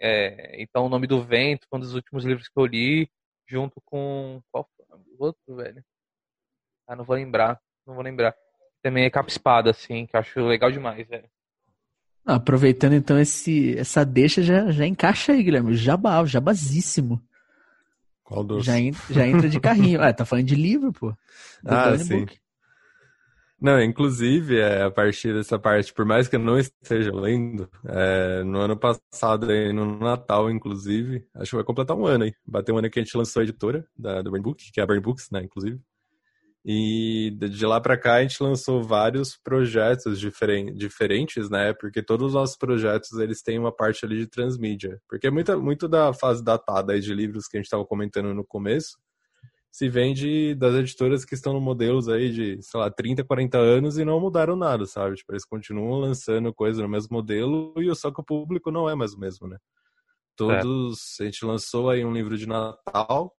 É, 0.01 0.59
então, 0.61 0.85
O 0.85 0.89
Nome 0.89 1.05
do 1.05 1.23
Vento 1.23 1.67
foi 1.69 1.77
um 1.77 1.81
dos 1.81 1.93
últimos 1.93 2.25
livros 2.25 2.47
que 2.47 2.59
eu 2.59 2.65
li, 2.65 3.07
junto 3.47 3.79
com. 3.85 4.41
Qual 4.51 4.67
foi 4.75 4.97
o 4.97 5.23
outro, 5.23 5.55
velho? 5.55 5.83
Ah, 6.87 6.95
não 6.95 7.05
vou 7.05 7.15
lembrar. 7.15 7.59
Não 7.85 7.93
vou 7.93 8.03
lembrar. 8.03 8.35
Também 8.81 9.05
é 9.05 9.11
capa 9.11 9.29
espada, 9.29 9.69
assim, 9.69 10.07
que 10.07 10.15
eu 10.15 10.19
acho 10.19 10.39
legal 10.39 10.71
demais, 10.71 11.07
velho. 11.07 11.29
aproveitando 12.25 12.93
então 12.93 13.19
esse, 13.19 13.77
essa 13.77 14.03
deixa, 14.03 14.41
já, 14.41 14.71
já 14.71 14.87
encaixa 14.87 15.33
aí, 15.33 15.43
Guilherme. 15.43 15.75
Jabá, 15.75 16.25
jabazíssimo. 16.25 17.21
Qual 18.31 18.45
doce? 18.45 18.65
Já, 18.65 18.73
já 19.09 19.27
entra 19.27 19.49
de 19.49 19.59
carrinho. 19.59 19.99
ah, 20.01 20.13
tá 20.13 20.23
falando 20.23 20.45
de 20.45 20.55
livro, 20.55 20.93
pô. 20.93 21.13
Ah, 21.65 21.97
sim. 21.97 22.21
Book. 22.21 22.39
Não, 23.59 23.79
inclusive, 23.79 24.57
é, 24.57 24.83
a 24.83 24.89
partir 24.89 25.33
dessa 25.33 25.59
parte, 25.59 25.93
por 25.93 26.03
mais 26.05 26.27
que 26.27 26.35
eu 26.35 26.39
não 26.39 26.57
esteja 26.57 27.13
lendo, 27.13 27.69
é, 27.85 28.41
no 28.43 28.59
ano 28.59 28.75
passado, 28.75 29.51
aí, 29.51 29.71
no 29.71 29.99
Natal, 29.99 30.49
inclusive, 30.49 31.27
acho 31.35 31.51
que 31.51 31.55
vai 31.57 31.65
completar 31.65 31.95
um 31.95 32.07
ano 32.07 32.23
aí. 32.23 32.33
Bateu 32.47 32.73
um 32.73 32.79
ano 32.79 32.89
que 32.89 32.99
a 32.99 33.03
gente 33.03 33.15
lançou 33.15 33.41
a 33.41 33.43
editora 33.43 33.85
da, 33.95 34.21
do 34.21 34.31
Burn 34.31 34.41
Book, 34.41 34.71
que 34.71 34.79
é 34.79 34.83
a 34.83 34.87
Burn 34.87 35.01
Books, 35.01 35.29
né, 35.29 35.43
inclusive. 35.43 35.79
E 36.63 37.31
de 37.31 37.65
lá 37.65 37.81
para 37.81 37.97
cá 37.97 38.15
a 38.15 38.21
gente 38.21 38.41
lançou 38.41 38.83
vários 38.83 39.35
projetos 39.35 40.19
diferen 40.19 40.75
diferentes, 40.75 41.49
né? 41.49 41.73
Porque 41.73 42.03
todos 42.03 42.27
os 42.27 42.33
nossos 42.35 42.55
projetos 42.55 43.13
eles 43.13 43.41
têm 43.41 43.57
uma 43.57 43.71
parte 43.71 44.05
ali 44.05 44.19
de 44.19 44.27
transmídia. 44.27 45.01
Porque 45.09 45.29
muita, 45.31 45.57
muito 45.57 45.87
da 45.87 46.13
fase 46.13 46.43
datada 46.43 46.99
de 46.99 47.13
livros 47.13 47.47
que 47.47 47.57
a 47.57 47.59
gente 47.59 47.65
estava 47.65 47.85
comentando 47.85 48.33
no 48.33 48.45
começo 48.45 48.99
se 49.71 49.87
vende 49.87 50.53
das 50.53 50.75
editoras 50.75 51.23
que 51.23 51.33
estão 51.33 51.53
no 51.53 51.61
modelos 51.61 52.09
aí 52.09 52.29
de, 52.29 52.61
sei 52.61 52.79
lá, 52.79 52.91
30, 52.91 53.23
40 53.23 53.57
anos 53.57 53.97
e 53.97 54.03
não 54.03 54.19
mudaram 54.19 54.55
nada, 54.55 54.85
sabe? 54.85 55.15
Tipo, 55.15 55.31
eles 55.31 55.45
continuam 55.45 55.97
lançando 55.99 56.53
coisa 56.53 56.81
no 56.81 56.89
mesmo 56.89 57.15
modelo 57.15 57.73
e 57.77 57.95
só 57.95 58.11
que 58.11 58.19
o 58.19 58.23
público 58.23 58.69
não 58.69 58.89
é 58.89 58.95
mais 58.95 59.13
o 59.13 59.19
mesmo, 59.19 59.47
né? 59.47 59.57
Todos, 60.35 61.19
é. 61.19 61.23
a 61.23 61.25
gente 61.25 61.45
lançou 61.45 61.89
aí 61.89 62.03
um 62.03 62.13
livro 62.13 62.37
de 62.37 62.45
Natal, 62.45 63.33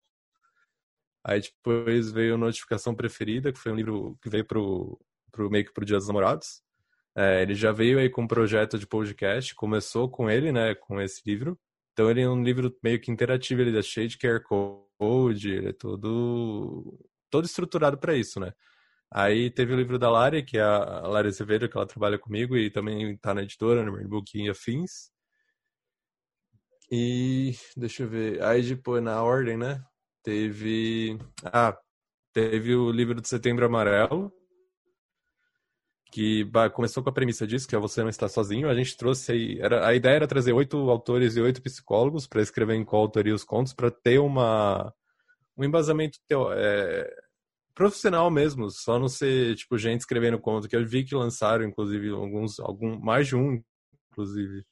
aí 1.25 1.41
depois 1.41 2.11
veio 2.11 2.37
Notificação 2.39 2.95
Preferida, 2.95 3.53
que 3.53 3.59
foi 3.59 3.73
um 3.73 3.77
livro 3.77 4.19
que 4.23 4.29
veio 4.29 4.45
pro, 4.45 5.01
pro 5.31 5.51
meio 5.51 5.65
que 5.65 5.73
pro 5.73 5.85
Dia 5.85 5.97
dos 5.97 6.07
Namorados. 6.07 6.63
É, 7.17 7.43
ele 7.43 7.55
já 7.55 7.73
veio 7.73 7.99
aí 7.99 8.09
com 8.09 8.23
um 8.23 8.27
projeto 8.27 8.79
de 8.79 8.87
podcast, 8.87 9.55
começou 9.55 10.09
com 10.09 10.31
ele, 10.31 10.51
né, 10.53 10.75
com 10.75 11.01
esse 11.01 11.23
livro. 11.27 11.59
Então 11.93 12.11
ele 12.11 12.23
é 12.23 12.29
um 12.29 12.43
livro 12.43 12.75
meio 12.83 13.01
que 13.01 13.11
interativo, 13.11 13.61
ele 13.61 13.79
é 13.79 13.83
cheio 13.83 14.09
de 14.09 14.19
QR 14.19 14.41
Code, 14.43 15.51
ele 15.51 15.69
é 15.71 15.73
todo, 15.73 16.99
todo 17.31 17.45
estruturado 17.45 17.99
para 17.99 18.15
isso, 18.17 18.41
né? 18.41 18.53
Aí 19.11 19.51
teve 19.51 19.75
o 19.75 19.77
livro 19.77 19.99
da 19.99 20.11
Lari, 20.11 20.43
que 20.43 20.57
é 20.57 20.63
a 20.63 21.07
Lari 21.07 21.29
Azevedo, 21.29 21.69
que 21.69 21.77
ela 21.77 21.87
trabalha 21.87 22.19
comigo 22.19 22.57
e 22.57 22.71
também 22.71 23.13
está 23.13 23.35
na 23.35 23.43
editora, 23.43 23.85
no 23.85 24.09
Book 24.09 24.39
e 24.39 24.49
Afins. 24.49 25.11
E 26.91 27.55
deixa 27.77 28.05
eu 28.05 28.09
ver, 28.09 28.43
aí 28.43 28.63
depois 28.63 29.03
na 29.03 29.23
ordem, 29.23 29.57
né? 29.57 29.85
Teve. 30.23 31.19
Ah, 31.45 31.77
teve 32.33 32.75
o 32.75 32.91
livro 32.91 33.21
de 33.21 33.29
Setembro 33.29 33.67
Amarelo, 33.67 34.33
que 36.13 36.45
começou 36.75 37.03
com 37.03 37.09
a 37.09 37.13
premissa 37.13 37.47
disso, 37.47 37.67
que 37.67 37.75
é 37.75 37.79
você 37.79 38.03
não 38.03 38.11
está 38.11 38.29
sozinho. 38.29 38.69
A 38.69 38.75
gente 38.75 38.97
trouxe 38.97 39.33
aí, 39.33 39.59
era, 39.61 39.87
a 39.87 39.95
ideia 39.95 40.17
era 40.17 40.27
trazer 40.29 40.53
oito 40.53 40.91
autores 40.91 41.37
e 41.37 41.41
oito 41.41 41.63
psicólogos 41.63 42.27
para 42.27 42.43
escrever 42.43 42.75
em 42.75 42.85
coautoria 42.85 43.35
os 43.35 43.45
contos, 43.45 43.73
para 43.73 43.91
ter 43.91 44.19
uma 44.19 44.93
um 45.57 45.65
embasamento 45.65 46.19
teo, 46.29 46.53
é, 46.53 47.11
profissional 47.75 48.31
mesmo, 48.31 48.71
só 48.71 48.99
não 48.99 49.09
ser 49.09 49.57
tipo 49.57 49.79
gente 49.79 50.01
escrevendo 50.01 50.39
conto, 50.39 50.69
que 50.69 50.77
eu 50.77 50.87
vi 50.87 51.05
que 51.05 51.15
lançaram 51.15 51.65
inclusive 51.65 52.11
alguns 52.11 52.61
algum 52.61 52.99
mais 52.99 53.27
de 53.29 53.37
um, 53.37 53.63
inclusive 54.11 54.65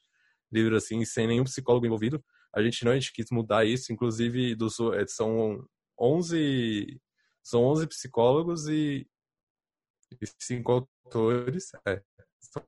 livro 0.53 0.77
assim, 0.77 1.05
sem 1.05 1.27
nenhum 1.27 1.45
psicólogo 1.45 1.87
envolvido. 1.87 2.23
A 2.55 2.63
gente 2.63 2.85
não, 2.85 2.93
a 2.93 2.95
gente 2.95 3.13
quis 3.13 3.31
mudar 3.31 3.65
isso, 3.65 3.93
inclusive 3.93 4.55
dos, 4.55 4.79
é, 4.95 5.07
são 5.07 5.65
11 5.99 7.01
são 7.43 7.65
11 7.65 7.87
psicólogos 7.87 8.69
e, 8.69 9.07
e 10.21 10.27
cinco 10.39 10.89
autores, 11.05 11.71
é, 11.87 12.03
são 12.41 12.65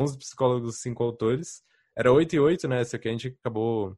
11 0.00 0.18
psicólogos, 0.18 0.80
5 0.80 1.02
autores. 1.02 1.62
Era 1.96 2.12
8 2.12 2.36
e 2.36 2.40
8, 2.40 2.68
né? 2.68 2.80
Essa 2.80 2.98
que 2.98 3.08
a 3.08 3.10
gente 3.10 3.28
acabou 3.28 3.96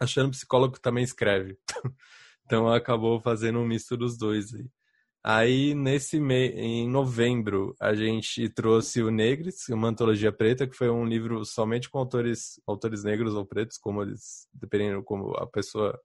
achando 0.00 0.30
psicólogo 0.30 0.74
que 0.74 0.80
também 0.80 1.04
escreve. 1.04 1.58
então 2.44 2.68
acabou 2.68 3.20
fazendo 3.20 3.58
um 3.58 3.66
misto 3.66 3.96
dos 3.96 4.16
dois 4.16 4.54
aí. 4.54 4.68
Aí, 5.30 5.74
nesse 5.74 6.18
mês, 6.18 6.54
em 6.56 6.88
novembro, 6.88 7.76
a 7.78 7.94
gente 7.94 8.48
trouxe 8.48 9.02
o 9.02 9.10
Negres, 9.10 9.68
uma 9.68 9.88
antologia 9.88 10.32
preta, 10.32 10.66
que 10.66 10.74
foi 10.74 10.88
um 10.88 11.04
livro 11.04 11.44
somente 11.44 11.90
com 11.90 11.98
autores, 11.98 12.58
autores 12.66 13.04
negros 13.04 13.34
ou 13.34 13.44
pretos, 13.44 13.76
como 13.76 14.00
eles, 14.00 14.48
dependendo 14.54 15.02
como 15.02 15.36
a 15.36 15.46
pessoa 15.46 16.00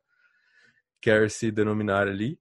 quer 1.01 1.31
se 1.31 1.49
denominar 1.51 2.05
ali. 2.09 2.37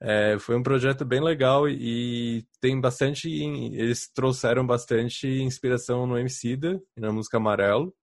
É, 0.00 0.36
foi 0.40 0.56
um 0.56 0.64
projeto 0.64 1.04
bem 1.04 1.22
legal 1.22 1.68
e 1.68 2.44
tem 2.60 2.80
bastante. 2.80 3.30
Eles 3.30 4.10
trouxeram 4.12 4.66
bastante 4.66 5.28
inspiração 5.28 6.08
no 6.08 6.18
Emicida 6.18 6.82
na 6.96 7.12
música 7.12 7.36
Amarelo. 7.36 7.94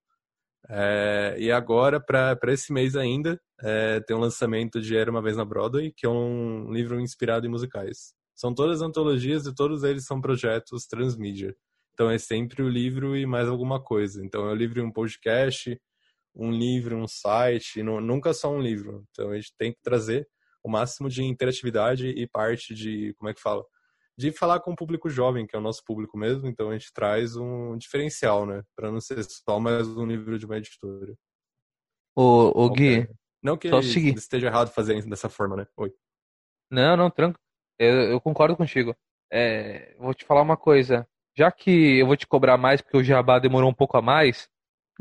É, 0.69 1.35
e 1.37 1.51
agora, 1.51 1.99
para 1.99 2.37
esse 2.47 2.71
mês 2.71 2.95
ainda, 2.95 3.39
é, 3.61 3.99
tem 4.01 4.15
um 4.15 4.19
lançamento 4.19 4.81
de 4.81 4.95
Era 4.95 5.11
Uma 5.11 5.21
Vez 5.21 5.35
na 5.35 5.45
Broadway, 5.45 5.93
que 5.95 6.05
é 6.05 6.09
um 6.09 6.71
livro 6.71 6.99
inspirado 6.99 7.45
em 7.45 7.49
musicais. 7.49 8.13
São 8.35 8.53
todas 8.53 8.81
antologias 8.81 9.45
e 9.45 9.53
todos 9.53 9.83
eles 9.83 10.05
são 10.05 10.19
projetos 10.19 10.85
transmídia. 10.85 11.55
Então 11.93 12.09
é 12.09 12.17
sempre 12.17 12.63
o 12.63 12.69
livro 12.69 13.15
e 13.15 13.25
mais 13.25 13.47
alguma 13.47 13.81
coisa. 13.81 14.23
Então 14.25 14.47
é 14.47 14.51
o 14.51 14.55
livro 14.55 14.79
e 14.79 14.83
um 14.83 14.91
podcast, 14.91 15.79
um 16.35 16.51
livro, 16.51 16.97
um 16.97 17.07
site, 17.07 17.83
não, 17.83 18.01
nunca 18.01 18.33
só 18.33 18.51
um 18.51 18.59
livro. 18.59 19.05
Então 19.11 19.31
a 19.31 19.35
gente 19.35 19.53
tem 19.57 19.71
que 19.71 19.79
trazer 19.83 20.27
o 20.63 20.69
máximo 20.69 21.09
de 21.09 21.23
interatividade 21.23 22.07
e 22.07 22.27
parte 22.27 22.73
de, 22.73 23.13
como 23.17 23.29
é 23.29 23.33
que 23.33 23.41
fala? 23.41 23.63
De 24.17 24.31
falar 24.31 24.59
com 24.59 24.71
o 24.71 24.75
público 24.75 25.09
jovem, 25.09 25.47
que 25.47 25.55
é 25.55 25.59
o 25.59 25.61
nosso 25.61 25.83
público 25.83 26.17
mesmo, 26.17 26.47
então 26.47 26.69
a 26.69 26.77
gente 26.77 26.93
traz 26.93 27.35
um 27.35 27.75
diferencial, 27.77 28.45
né? 28.45 28.63
Para 28.75 28.91
não 28.91 29.01
ser 29.01 29.23
só 29.23 29.59
mais 29.59 29.87
um 29.87 30.05
livro 30.05 30.37
de 30.37 30.45
uma 30.45 30.57
editora. 30.57 31.15
Ô, 32.15 32.51
ô 32.53 32.69
Gui, 32.69 33.07
não 33.41 33.57
que 33.57 33.67
esteja 34.19 34.47
errado 34.47 34.69
fazer 34.71 35.03
dessa 35.05 35.29
forma, 35.29 35.55
né? 35.55 35.67
Oi. 35.75 35.91
Não, 36.71 36.95
não, 36.95 37.09
tranquilo. 37.09 37.39
Eu, 37.79 38.11
eu 38.11 38.21
concordo 38.21 38.55
contigo. 38.55 38.95
É, 39.31 39.95
vou 39.99 40.13
te 40.13 40.25
falar 40.25 40.41
uma 40.41 40.55
coisa. 40.55 41.07
Já 41.35 41.51
que 41.51 41.99
eu 41.99 42.05
vou 42.05 42.15
te 42.15 42.27
cobrar 42.27 42.57
mais, 42.57 42.81
porque 42.81 42.97
o 42.97 43.03
Jabá 43.03 43.39
demorou 43.39 43.69
um 43.69 43.73
pouco 43.73 43.97
a 43.97 44.01
mais, 44.01 44.47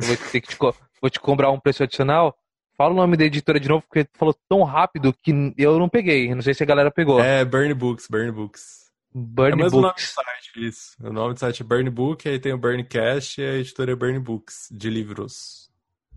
eu 0.00 0.06
vou 0.06 0.16
ter 0.16 0.40
que 0.40 0.48
te, 0.48 0.56
vou 1.00 1.10
te 1.10 1.20
cobrar 1.20 1.50
um 1.50 1.60
preço 1.60 1.82
adicional. 1.82 2.36
Fala 2.74 2.92
o 2.92 2.96
nome 2.96 3.16
da 3.16 3.24
editora 3.24 3.60
de 3.60 3.68
novo, 3.68 3.84
porque 3.86 4.04
tu 4.04 4.18
falou 4.18 4.34
tão 4.48 4.62
rápido 4.62 5.12
que 5.12 5.54
eu 5.58 5.78
não 5.78 5.88
peguei. 5.88 6.34
Não 6.34 6.40
sei 6.40 6.54
se 6.54 6.62
a 6.62 6.66
galera 6.66 6.90
pegou. 6.90 7.20
É 7.20 7.44
Burn 7.44 7.74
Books, 7.74 8.08
Burn 8.10 8.32
Books. 8.32 8.82
Burn 9.14 9.52
é 9.52 9.54
o 9.54 9.58
mesmo 9.58 9.80
Books. 9.82 10.14
nome 10.16 10.26
do 10.26 10.32
site, 10.32 10.68
isso. 10.68 10.96
O 11.00 11.12
nome 11.12 11.34
do 11.34 11.40
site 11.40 11.62
é 11.62 11.64
Burn 11.64 11.90
Book, 11.90 12.28
aí 12.28 12.38
tem 12.38 12.52
o 12.52 12.58
Burncast 12.58 13.40
e 13.40 13.44
a 13.44 13.54
editora 13.58 13.92
é 13.92 13.94
Burn 13.94 14.18
Books, 14.18 14.68
de 14.70 14.88
livros. 14.90 15.70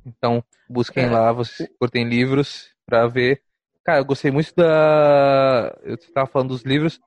Então, 0.06 0.44
busquem 0.70 1.06
é. 1.06 1.10
lá, 1.10 1.32
vocês 1.32 1.70
curtem 1.80 2.08
livros 2.08 2.70
pra 2.86 3.08
ver. 3.08 3.42
Cara, 3.84 4.00
eu 4.00 4.06
gostei 4.06 4.32
muito 4.32 4.54
da. 4.56 5.78
Eu 5.84 5.96
estava 5.96 6.28
falando 6.28 6.50
dos 6.50 6.64
livros. 6.64 7.00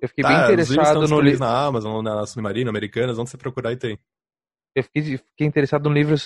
Eu 0.00 0.08
fiquei 0.08 0.22
tá, 0.22 0.28
bem 0.28 0.44
interessado 0.44 1.06
no 1.06 1.20
livro. 1.20 1.40
na 1.40 1.66
Amazon, 1.66 2.02
na 2.02 2.26
Submarino, 2.26 2.70
Americanas, 2.70 3.18
onde 3.18 3.30
você 3.30 3.36
procurar 3.36 3.72
e 3.72 3.76
tem. 3.76 3.98
Eu 4.74 4.82
fiquei, 4.82 5.02
fiquei 5.18 5.46
interessado 5.46 5.88
no 5.88 5.94
livro 5.94 6.16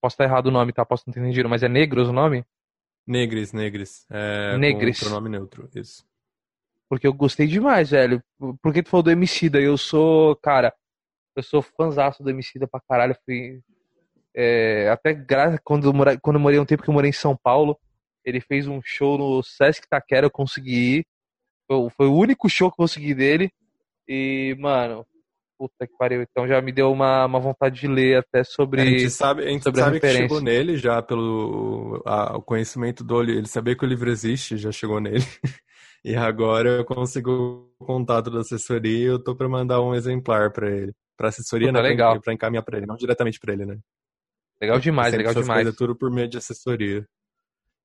Posso 0.00 0.14
estar 0.14 0.24
errado 0.24 0.46
o 0.46 0.50
nome, 0.50 0.72
tá? 0.72 0.84
Posso 0.84 1.04
não 1.06 1.14
ter 1.14 1.20
entendido, 1.20 1.48
mas 1.48 1.62
é 1.62 1.68
Negros 1.68 2.08
o 2.08 2.12
nome? 2.12 2.44
Negres, 3.06 3.52
Negres. 3.52 4.04
É, 4.10 4.58
Negres. 4.58 4.98
Com 4.98 5.06
pronome 5.06 5.28
neutro, 5.28 5.68
isso. 5.74 6.04
Porque 6.88 7.06
eu 7.06 7.12
gostei 7.12 7.46
demais, 7.46 7.90
velho. 7.90 8.22
Porque 8.62 8.82
tu 8.82 8.90
falou 8.90 9.02
do 9.02 9.10
Emicida, 9.10 9.60
eu 9.60 9.76
sou, 9.76 10.36
cara, 10.36 10.72
eu 11.34 11.42
sou 11.42 11.62
fãzaço 11.62 12.22
do 12.22 12.30
Emicida 12.30 12.66
pra 12.66 12.80
caralho. 12.80 13.16
Fui, 13.24 13.60
é, 14.34 14.88
até 14.90 15.14
quando, 15.64 15.88
eu 15.88 16.20
quando 16.20 16.36
eu 16.36 16.40
morei 16.40 16.58
um 16.58 16.64
tempo 16.64 16.82
que 16.82 16.88
eu 16.88 16.94
morei 16.94 17.10
em 17.10 17.12
São 17.12 17.36
Paulo, 17.36 17.78
ele 18.24 18.40
fez 18.40 18.66
um 18.66 18.80
show 18.82 19.18
no 19.18 19.42
Sesc 19.42 19.88
Taquera, 19.88 20.26
eu 20.26 20.30
consegui 20.30 20.98
ir. 20.98 21.06
Foi, 21.66 21.90
foi 21.90 22.06
o 22.06 22.14
único 22.14 22.48
show 22.48 22.70
que 22.70 22.74
eu 22.74 22.84
consegui 22.84 23.14
dele. 23.14 23.50
E, 24.08 24.56
mano, 24.58 25.04
puta 25.58 25.86
que 25.86 25.96
pariu. 25.98 26.22
Então 26.22 26.46
já 26.46 26.60
me 26.60 26.70
deu 26.70 26.92
uma, 26.92 27.24
uma 27.26 27.40
vontade 27.40 27.80
de 27.80 27.88
ler 27.88 28.18
até 28.18 28.44
sobre. 28.44 28.80
A 28.80 28.84
gente 28.84 29.10
sabe, 29.10 29.44
a 29.44 29.48
gente 29.48 29.64
sabe 29.64 29.96
a 29.96 30.00
que 30.00 30.08
chegou 30.12 30.40
nele 30.40 30.76
já 30.76 31.02
pelo 31.02 32.02
a, 32.06 32.36
o 32.36 32.42
conhecimento 32.42 33.02
do 33.02 33.22
ele 33.22 33.48
saber 33.48 33.76
que 33.76 33.84
o 33.84 33.88
livro 33.88 34.10
existe, 34.10 34.56
já 34.56 34.70
chegou 34.70 35.00
nele. 35.00 35.24
e 36.06 36.14
agora 36.14 36.68
eu 36.68 36.84
consigo 36.84 37.68
o 37.80 37.84
contato 37.84 38.30
da 38.30 38.38
assessoria 38.38 38.96
e 38.96 39.02
eu 39.02 39.18
tô 39.18 39.34
para 39.34 39.48
mandar 39.48 39.82
um 39.82 39.92
exemplar 39.92 40.52
para 40.52 40.70
ele. 40.70 40.94
Pra 41.16 41.30
assessoria, 41.30 41.66
puta, 41.66 41.82
né? 41.82 41.88
Legal. 41.88 42.20
Pra 42.20 42.32
encaminhar 42.32 42.62
para 42.62 42.78
ele, 42.78 42.86
não 42.86 42.94
diretamente 42.94 43.40
para 43.40 43.52
ele, 43.52 43.66
né? 43.66 43.76
Legal 44.62 44.78
demais, 44.78 45.12
legal 45.12 45.34
demais. 45.34 45.74
tudo 45.74 45.96
por 45.96 46.08
meio 46.08 46.28
de 46.28 46.38
assessoria. 46.38 47.04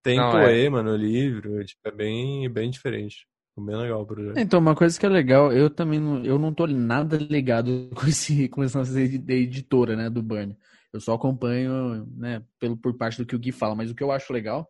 Tem 0.04 0.18
não, 0.18 0.30
poema 0.30 0.82
é... 0.82 0.84
no 0.84 0.96
livro, 0.96 1.66
tipo, 1.66 1.82
é 1.84 1.92
bem, 1.92 2.48
bem 2.48 2.70
diferente. 2.70 3.26
Bem 3.58 3.76
legal 3.76 4.02
o 4.02 4.06
projeto. 4.06 4.38
Então, 4.38 4.60
uma 4.60 4.76
coisa 4.76 5.00
que 5.00 5.06
é 5.06 5.10
legal, 5.10 5.52
eu 5.52 5.68
também 5.68 6.00
não, 6.00 6.24
eu 6.24 6.38
não 6.38 6.54
tô 6.54 6.68
nada 6.68 7.18
ligado 7.18 7.90
com 7.96 8.06
esse 8.06 8.48
com 8.50 8.64
essa 8.64 8.82
editora, 9.02 9.96
né, 9.96 10.12
do 10.12 10.22
Burn. 10.22 10.56
Eu 10.94 11.00
só 11.00 11.16
acompanho, 11.16 12.06
né, 12.16 12.44
pelo 12.60 12.78
por 12.78 12.96
parte 12.96 13.18
do 13.18 13.26
que 13.26 13.36
o 13.36 13.40
Gui 13.40 13.52
fala, 13.52 13.74
mas 13.74 13.90
o 13.90 13.96
que 13.96 14.04
eu 14.04 14.12
acho 14.12 14.32
legal 14.32 14.70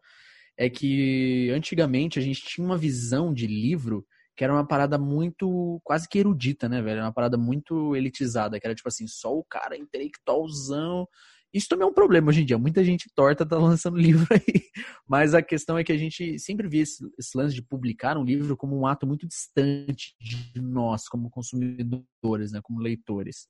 é 0.58 0.70
que 0.70 1.50
antigamente 1.52 2.20
a 2.20 2.22
gente 2.22 2.42
tinha 2.42 2.66
uma 2.66 2.78
visão 2.78 3.34
de 3.34 3.48
livro 3.48 4.06
que 4.36 4.44
era 4.44 4.54
uma 4.54 4.66
parada 4.66 4.98
muito 4.98 5.80
quase 5.84 6.08
que 6.08 6.18
erudita, 6.18 6.68
né, 6.68 6.82
velho? 6.82 6.98
Era 6.98 7.06
uma 7.06 7.14
parada 7.14 7.38
muito 7.38 7.96
elitizada, 7.96 8.60
que 8.60 8.66
era 8.66 8.74
tipo 8.74 8.88
assim, 8.88 9.06
só 9.08 9.32
o 9.36 9.44
cara 9.44 9.78
intelectualzão 9.78 11.08
isso 11.54 11.68
também 11.68 11.86
é 11.86 11.90
um 11.90 11.94
problema 11.94 12.30
hoje 12.30 12.42
em 12.42 12.46
dia. 12.46 12.58
Muita 12.58 12.84
gente 12.84 13.10
torta 13.14 13.46
tá 13.46 13.58
lançando 13.58 13.98
livro 14.00 14.28
aí. 14.32 14.64
Mas 15.08 15.34
a 15.34 15.42
questão 15.42 15.78
é 15.78 15.84
que 15.84 15.92
a 15.92 15.98
gente 15.98 16.40
sempre 16.40 16.68
vê 16.68 16.80
esse, 16.80 17.04
esse, 17.20 17.38
lance 17.38 17.54
de 17.54 17.62
publicar 17.62 18.18
um 18.18 18.24
livro 18.24 18.56
como 18.56 18.78
um 18.78 18.86
ato 18.86 19.06
muito 19.06 19.28
distante 19.28 20.16
de 20.20 20.62
nós, 20.62 21.08
como 21.08 21.30
consumidores, 21.30 22.52
né? 22.52 22.62
como 22.64 22.80
leitores. 22.80 23.48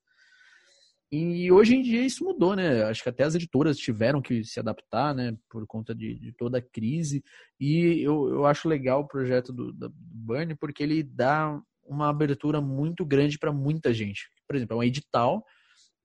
E 1.12 1.52
hoje 1.52 1.76
em 1.76 1.82
dia 1.82 2.06
isso 2.06 2.24
mudou, 2.24 2.56
né? 2.56 2.84
Acho 2.84 3.04
que 3.04 3.10
até 3.10 3.24
as 3.26 3.36
editoras 3.36 3.78
tiveram 3.78 4.22
que 4.22 4.46
se 4.46 4.60
adaptar, 4.62 5.14
né? 5.14 5.36
Por 5.50 5.68
conta 5.68 5.94
de, 5.94 6.18
de 6.18 6.32
toda 6.32 6.60
a 6.60 6.62
crise. 6.62 7.22
E 7.60 8.02
eu, 8.02 8.30
eu 8.30 8.46
acho 8.46 8.70
legal 8.70 9.02
o 9.02 9.08
projeto 9.08 9.52
do, 9.52 9.74
do 9.74 9.92
Burn 9.94 10.56
porque 10.56 10.82
ele 10.82 11.04
dá 11.04 11.62
uma 11.84 12.10
abertura 12.10 12.62
muito 12.62 13.06
grande 13.06 13.38
para 13.38 13.52
muita 13.52 13.94
gente. 13.94 14.30
Por 14.48 14.56
exemplo, 14.56 14.76
é 14.76 14.80
um 14.80 14.84
edital, 14.84 15.44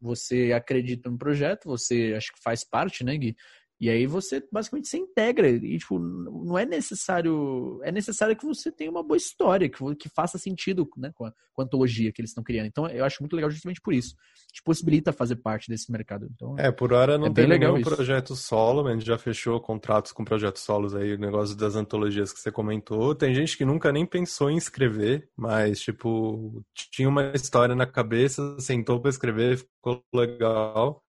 você 0.01 0.53
acredita 0.53 1.09
no 1.09 1.17
projeto, 1.17 1.67
você 1.67 2.15
acho 2.17 2.33
que 2.33 2.43
faz 2.43 2.65
parte, 2.65 3.05
né, 3.05 3.17
Gui? 3.17 3.37
E 3.79 3.91
aí 3.91 4.07
você 4.07 4.43
basicamente 4.51 4.89
se 4.89 4.97
integra 4.97 5.49
e 5.49 5.79
tipo 5.79 5.99
não 5.99 6.59
é 6.59 6.65
necessário 6.65 7.79
é 7.83 7.93
necessário 7.93 8.35
que 8.35 8.47
você 8.47 8.73
tenha 8.73 8.91
uma 8.91 9.03
boa 9.03 9.19
história 9.19 9.69
que, 9.69 9.79
que 9.97 10.09
faça 10.09 10.39
sentido 10.39 10.89
né, 10.97 11.13
com, 11.15 11.27
a, 11.27 11.33
com 11.53 11.61
a 11.61 11.65
antologia 11.65 12.11
que 12.11 12.21
eles 12.21 12.31
estão 12.31 12.43
criando. 12.43 12.67
Então 12.67 12.89
eu 12.89 13.05
acho 13.05 13.23
muito 13.23 13.37
legal 13.37 13.51
justamente 13.51 13.81
por 13.83 13.93
isso. 13.93 14.15
Te 14.51 14.63
possibilita 14.63 15.13
fazer 15.13 15.37
parte 15.37 15.69
desse 15.69 15.93
mercado. 15.93 16.27
Então 16.35 16.57
é 16.59 16.73
por 16.73 16.93
hora 16.95 17.19
não 17.19 17.27
é 17.27 17.33
tem 17.33 17.47
nenhum 17.47 17.77
isso. 17.77 17.95
projeto 17.95 18.35
solo, 18.35 18.87
a 18.87 18.93
gente 18.93 19.05
já 19.05 19.19
fechou 19.19 19.61
contratos 19.61 20.11
com 20.11 20.25
projetos 20.25 20.63
solos 20.63 20.95
aí, 20.95 21.13
o 21.13 21.19
negócio 21.19 21.55
das 21.55 21.77
antologias 21.77 22.33
que 22.33 22.41
você 22.41 22.51
comentou. 22.51 23.15
Tem 23.15 23.35
gente 23.35 23.59
que 23.59 23.65
nunca 23.65 23.93
nem 23.93 24.07
pensou 24.07 24.51
em 24.51 24.57
escrever, 24.57 25.29
mas 25.37 25.81
tipo 25.81 26.65
tinha 26.91 27.09
uma 27.09 27.33
história 27.35 27.75
na 27.75 27.87
cabeça, 27.87 28.59
sentou 28.59 29.01
para 29.01 29.11
escrever, 29.11 29.59
ficou 29.59 30.03
legal 30.15 31.03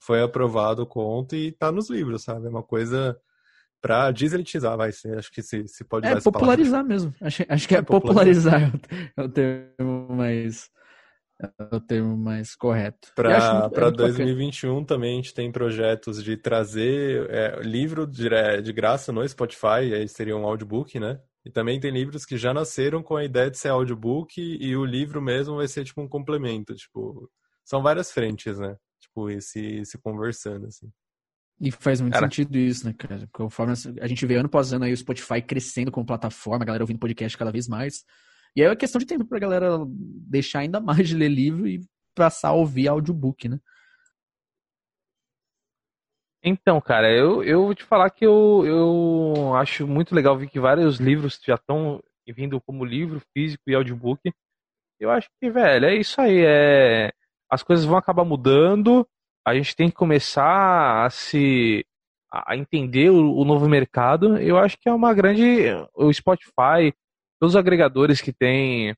foi 0.00 0.22
aprovado 0.22 0.82
o 0.82 0.86
conto 0.86 1.36
e 1.36 1.52
tá 1.52 1.70
nos 1.70 1.90
livros, 1.90 2.24
sabe? 2.24 2.46
É 2.46 2.50
uma 2.50 2.62
coisa 2.62 3.16
para 3.80 4.10
deselitizar, 4.10 4.76
vai 4.76 4.92
ser. 4.92 5.18
Acho 5.18 5.30
que 5.30 5.42
se, 5.42 5.66
se 5.68 5.84
pode 5.84 6.06
É, 6.06 6.20
popularizar 6.20 6.84
mesmo. 6.84 7.14
Acho, 7.20 7.44
acho 7.48 7.68
que 7.68 7.74
é, 7.74 7.78
é 7.78 7.82
popularizar, 7.82 8.70
popularizar 8.72 9.12
é 9.16 9.22
o 9.22 9.28
termo 9.28 10.08
mais 10.10 10.70
é 11.42 11.74
o 11.74 11.80
termo 11.80 12.16
mais 12.16 12.54
correto. 12.54 13.10
Para 13.14 13.90
2021 13.90 14.68
bacana. 14.68 14.86
também 14.86 15.12
a 15.12 15.16
gente 15.16 15.32
tem 15.34 15.50
projetos 15.50 16.22
de 16.22 16.36
trazer 16.36 17.30
é, 17.30 17.60
livro 17.62 18.06
de, 18.06 18.28
é, 18.28 18.60
de 18.60 18.72
graça 18.72 19.10
no 19.10 19.26
Spotify, 19.26 19.94
aí 19.94 20.06
seria 20.06 20.36
um 20.36 20.44
audiobook, 20.44 21.00
né? 21.00 21.18
E 21.44 21.50
também 21.50 21.80
tem 21.80 21.90
livros 21.90 22.26
que 22.26 22.36
já 22.36 22.52
nasceram 22.52 23.02
com 23.02 23.16
a 23.16 23.24
ideia 23.24 23.50
de 23.50 23.56
ser 23.56 23.68
audiobook 23.68 24.38
e 24.38 24.76
o 24.76 24.84
livro 24.84 25.22
mesmo 25.22 25.56
vai 25.56 25.66
ser 25.66 25.84
tipo 25.84 26.02
um 26.02 26.08
complemento, 26.08 26.74
tipo, 26.74 27.30
são 27.64 27.82
várias 27.82 28.12
frentes, 28.12 28.58
né? 28.58 28.76
Tipo, 29.10 29.28
esse, 29.28 29.84
se 29.84 29.98
conversando, 29.98 30.66
assim. 30.66 30.90
E 31.60 31.70
faz 31.70 32.00
muito 32.00 32.14
cara. 32.14 32.26
sentido 32.26 32.56
isso, 32.56 32.86
né, 32.86 32.94
cara? 32.96 33.28
Conforme 33.32 33.74
a 34.00 34.06
gente 34.06 34.24
vê 34.24 34.36
ano 34.36 34.46
após 34.46 34.72
ano 34.72 34.84
aí 34.84 34.92
o 34.92 34.96
Spotify 34.96 35.42
crescendo 35.42 35.92
como 35.92 36.06
plataforma, 36.06 36.64
a 36.64 36.66
galera 36.66 36.84
ouvindo 36.84 36.98
podcast 36.98 37.36
cada 37.36 37.52
vez 37.52 37.68
mais. 37.68 38.02
E 38.56 38.62
aí 38.62 38.68
é 38.68 38.76
questão 38.76 38.98
de 38.98 39.06
tempo 39.06 39.26
pra 39.26 39.38
galera 39.38 39.76
deixar 39.86 40.60
ainda 40.60 40.80
mais 40.80 41.06
de 41.06 41.14
ler 41.14 41.28
livro 41.28 41.68
e 41.68 41.80
passar 42.14 42.48
a 42.48 42.54
ouvir 42.54 42.88
audiobook, 42.88 43.48
né? 43.48 43.58
Então, 46.42 46.80
cara, 46.80 47.12
eu, 47.12 47.44
eu 47.44 47.64
vou 47.64 47.74
te 47.74 47.84
falar 47.84 48.08
que 48.08 48.24
eu, 48.24 48.64
eu 48.64 49.54
acho 49.56 49.86
muito 49.86 50.14
legal 50.14 50.38
ver 50.38 50.48
que 50.48 50.58
vários 50.58 50.98
livros 50.98 51.38
já 51.46 51.54
estão 51.56 52.02
vindo 52.26 52.58
como 52.62 52.82
livro 52.82 53.20
físico 53.34 53.64
e 53.66 53.74
audiobook. 53.74 54.32
Eu 54.98 55.10
acho 55.10 55.28
que, 55.38 55.50
velho, 55.50 55.84
é 55.84 55.94
isso 55.96 56.18
aí. 56.18 56.42
É 56.42 57.12
as 57.50 57.62
coisas 57.62 57.84
vão 57.84 57.96
acabar 57.96 58.24
mudando, 58.24 59.06
a 59.44 59.54
gente 59.54 59.74
tem 59.74 59.88
que 59.88 59.96
começar 59.96 61.04
a 61.04 61.10
se 61.10 61.84
a 62.32 62.56
entender 62.56 63.10
o, 63.10 63.34
o 63.36 63.44
novo 63.44 63.68
mercado. 63.68 64.38
Eu 64.38 64.56
acho 64.56 64.78
que 64.78 64.88
é 64.88 64.92
uma 64.92 65.12
grande 65.12 65.66
o 65.94 66.12
Spotify, 66.12 66.94
todos 67.40 67.54
os 67.54 67.56
agregadores 67.56 68.20
que 68.20 68.32
tem 68.32 68.94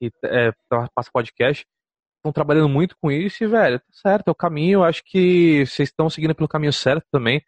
que 0.00 0.10
é, 0.24 0.50
passa 0.94 1.10
podcast 1.12 1.66
estão 2.16 2.32
trabalhando 2.32 2.68
muito 2.68 2.96
com 3.00 3.10
isso 3.10 3.44
e, 3.44 3.46
velho, 3.46 3.78
tá 3.78 3.86
certo, 3.90 4.28
é 4.28 4.30
o 4.30 4.34
caminho. 4.34 4.78
Eu 4.78 4.84
acho 4.84 5.02
que 5.04 5.66
vocês 5.66 5.90
estão 5.90 6.08
seguindo 6.08 6.34
pelo 6.34 6.48
caminho 6.48 6.72
certo 6.72 7.04
também, 7.10 7.40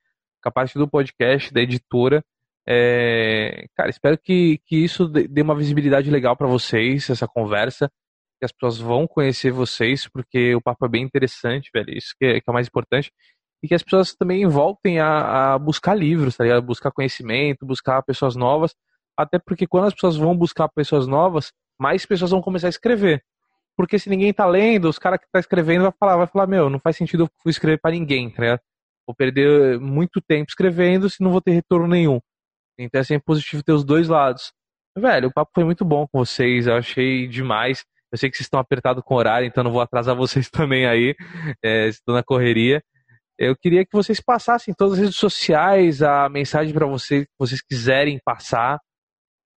com 0.43 0.49
a 0.49 0.53
parte 0.53 0.79
do 0.79 0.89
podcast, 0.89 1.53
da 1.53 1.63
editora. 1.63 2.23
É, 2.67 3.67
cara, 3.75 3.89
espero 3.89 4.19
que, 4.19 4.59
que 4.67 4.77
isso 4.77 5.09
dê 5.09 5.41
uma 5.41 5.55
visibilidade 5.55 6.11
legal 6.11 6.37
para 6.37 6.47
vocês, 6.47 7.09
essa 7.09 7.27
conversa 7.27 7.91
que 8.43 8.47
as 8.47 8.51
pessoas 8.51 8.79
vão 8.79 9.07
conhecer 9.07 9.53
vocês, 9.53 10.09
porque 10.09 10.53
o 10.53 10.61
papo 10.61 10.85
é 10.85 10.89
bem 10.89 11.05
interessante, 11.05 11.71
velho. 11.73 11.97
Isso 11.97 12.13
que 12.19 12.27
é, 12.27 12.41
que 12.41 12.45
é 12.45 12.51
o 12.51 12.53
mais 12.53 12.67
importante. 12.67 13.13
E 13.63 13.69
que 13.69 13.75
as 13.75 13.85
pessoas 13.85 14.17
também 14.17 14.45
voltem 14.49 14.99
a, 14.99 15.55
a 15.55 15.59
buscar 15.61 15.95
livros, 15.95 16.37
tá 16.37 16.43
ligado? 16.43 16.65
Buscar 16.65 16.91
conhecimento, 16.91 17.65
buscar 17.65 18.03
pessoas 18.03 18.35
novas. 18.35 18.75
Até 19.17 19.39
porque 19.39 19.65
quando 19.65 19.87
as 19.87 19.95
pessoas 19.95 20.17
vão 20.17 20.37
buscar 20.37 20.69
pessoas 20.69 21.07
novas, 21.07 21.53
mais 21.79 22.05
pessoas 22.05 22.33
vão 22.33 22.43
começar 22.43 22.67
a 22.67 22.71
escrever. 22.71 23.23
Porque 23.77 23.97
se 23.97 24.11
ninguém 24.11 24.35
tá 24.35 24.45
lendo, 24.45 24.89
os 24.89 24.99
caras 24.99 25.21
que 25.21 25.27
tá 25.31 25.39
escrevendo 25.39 25.83
vai 25.83 25.93
falar, 25.93 26.17
vai 26.17 26.27
falar, 26.27 26.49
meu, 26.49 26.69
não 26.69 26.81
faz 26.81 26.97
sentido 26.97 27.31
eu 27.47 27.49
escrever 27.49 27.79
para 27.81 27.93
ninguém, 27.93 28.29
tá 28.29 28.43
ligado? 28.43 28.61
Vou 29.07 29.15
perder 29.15 29.79
muito 29.79 30.21
tempo 30.21 30.47
escrevendo 30.49 31.09
se 31.09 31.23
não 31.23 31.31
vou 31.31 31.41
ter 31.41 31.53
retorno 31.53 31.87
nenhum. 31.87 32.19
Então 32.77 33.01
é 33.01 33.05
sempre 33.05 33.25
positivo 33.25 33.63
ter 33.63 33.73
os 33.73 33.85
dois 33.85 34.09
lados. 34.09 34.53
Velho, 34.99 35.29
o 35.29 35.33
papo 35.33 35.53
foi 35.55 35.63
muito 35.63 35.85
bom 35.85 36.09
com 36.09 36.19
vocês, 36.19 36.67
eu 36.67 36.75
achei 36.75 37.29
demais. 37.29 37.85
Eu 38.13 38.19
sei 38.19 38.31
que 38.31 38.37
vocês 38.37 38.47
estão 38.47 38.61
apertados 38.61 39.03
com 39.03 39.15
horário, 39.15 39.47
então 39.47 39.65
não 39.65 39.73
vou 39.73 39.81
atrasar 39.81 40.15
vocês 40.15 40.49
também 40.51 40.87
aí, 40.87 41.17
é, 41.65 41.89
estou 41.89 42.15
na 42.15 42.23
correria. 42.23 42.83
Eu 43.39 43.57
queria 43.57 43.85
que 43.85 43.93
vocês 43.93 44.21
passassem 44.21 44.73
em 44.73 44.75
todas 44.75 44.95
as 44.95 44.99
redes 45.01 45.17
sociais 45.17 46.03
a 46.03 46.29
mensagem 46.29 46.73
para 46.73 46.87
vocês 46.87 47.25
que 47.25 47.33
vocês 47.39 47.63
quiserem 47.63 48.21
passar. 48.25 48.79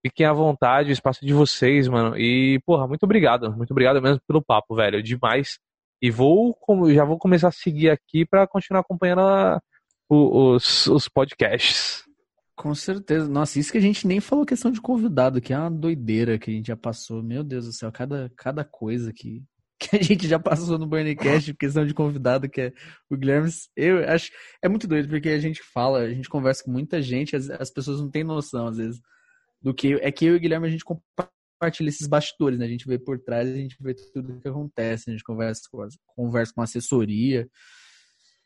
Fiquem 0.03 0.25
à 0.25 0.33
vontade, 0.33 0.89
o 0.89 0.93
espaço 0.93 1.23
é 1.23 1.27
de 1.27 1.33
vocês, 1.33 1.87
mano. 1.87 2.17
E, 2.17 2.59
porra, 2.65 2.87
muito 2.87 3.03
obrigado. 3.03 3.51
Muito 3.55 3.71
obrigado 3.71 4.01
mesmo 4.01 4.19
pelo 4.27 4.41
papo, 4.41 4.75
velho. 4.75 5.03
Demais. 5.03 5.59
E 6.01 6.09
vou, 6.09 6.55
já 6.93 7.03
vou 7.03 7.17
começar 7.17 7.49
a 7.49 7.51
seguir 7.51 7.89
aqui 7.89 8.25
para 8.25 8.47
continuar 8.47 8.81
acompanhando 8.81 9.21
a, 9.21 9.59
os, 10.09 10.87
os 10.87 11.09
podcasts. 11.09 12.03
Com 12.55 12.73
certeza. 12.73 13.27
Nossa, 13.27 13.59
isso 13.59 13.71
que 13.71 13.77
a 13.77 13.81
gente 13.81 14.07
nem 14.07 14.21
falou 14.21 14.45
questão 14.45 14.71
de 14.71 14.79
convidado, 14.79 15.41
que 15.41 15.53
é 15.53 15.59
uma 15.59 15.69
doideira 15.69 16.39
que 16.39 16.49
a 16.49 16.53
gente 16.53 16.67
já 16.67 16.77
passou. 16.77 17.21
Meu 17.21 17.43
Deus 17.43 17.65
do 17.65 17.73
céu, 17.73 17.91
cada, 17.91 18.31
cada 18.37 18.63
coisa 18.63 19.11
que, 19.11 19.43
que 19.77 19.97
a 19.97 20.01
gente 20.01 20.25
já 20.27 20.39
passou 20.39 20.79
no 20.79 20.87
Burnicast, 20.87 21.53
questão 21.55 21.85
de 21.85 21.93
convidado, 21.93 22.49
que 22.49 22.61
é 22.61 22.73
o 23.09 23.17
Guilherme. 23.17 23.49
Eu 23.75 24.07
acho. 24.09 24.31
É 24.61 24.69
muito 24.69 24.87
doido, 24.87 25.09
porque 25.09 25.29
a 25.29 25.39
gente 25.39 25.61
fala, 25.61 25.99
a 25.99 26.13
gente 26.13 26.29
conversa 26.29 26.63
com 26.63 26.71
muita 26.71 27.01
gente, 27.01 27.35
as, 27.35 27.49
as 27.49 27.69
pessoas 27.69 27.99
não 27.99 28.09
têm 28.09 28.23
noção, 28.23 28.67
às 28.67 28.77
vezes, 28.77 29.01
do 29.61 29.73
que. 29.73 29.95
É 29.95 30.09
que 30.11 30.25
eu 30.25 30.33
e 30.35 30.37
o 30.37 30.39
Guilherme 30.39 30.67
a 30.67 30.71
gente 30.71 30.85
compartilha 30.85 31.89
esses 31.89 32.07
bastidores, 32.07 32.57
né? 32.57 32.65
A 32.65 32.69
gente 32.69 32.87
vê 32.87 32.97
por 32.97 33.19
trás, 33.19 33.49
a 33.49 33.55
gente 33.57 33.75
vê 33.81 33.93
tudo 34.13 34.33
o 34.33 34.39
que 34.39 34.47
acontece, 34.47 35.09
a 35.09 35.11
gente 35.11 35.23
conversa 35.25 35.61
conversa 36.15 36.53
com 36.55 36.61
assessoria. 36.61 37.49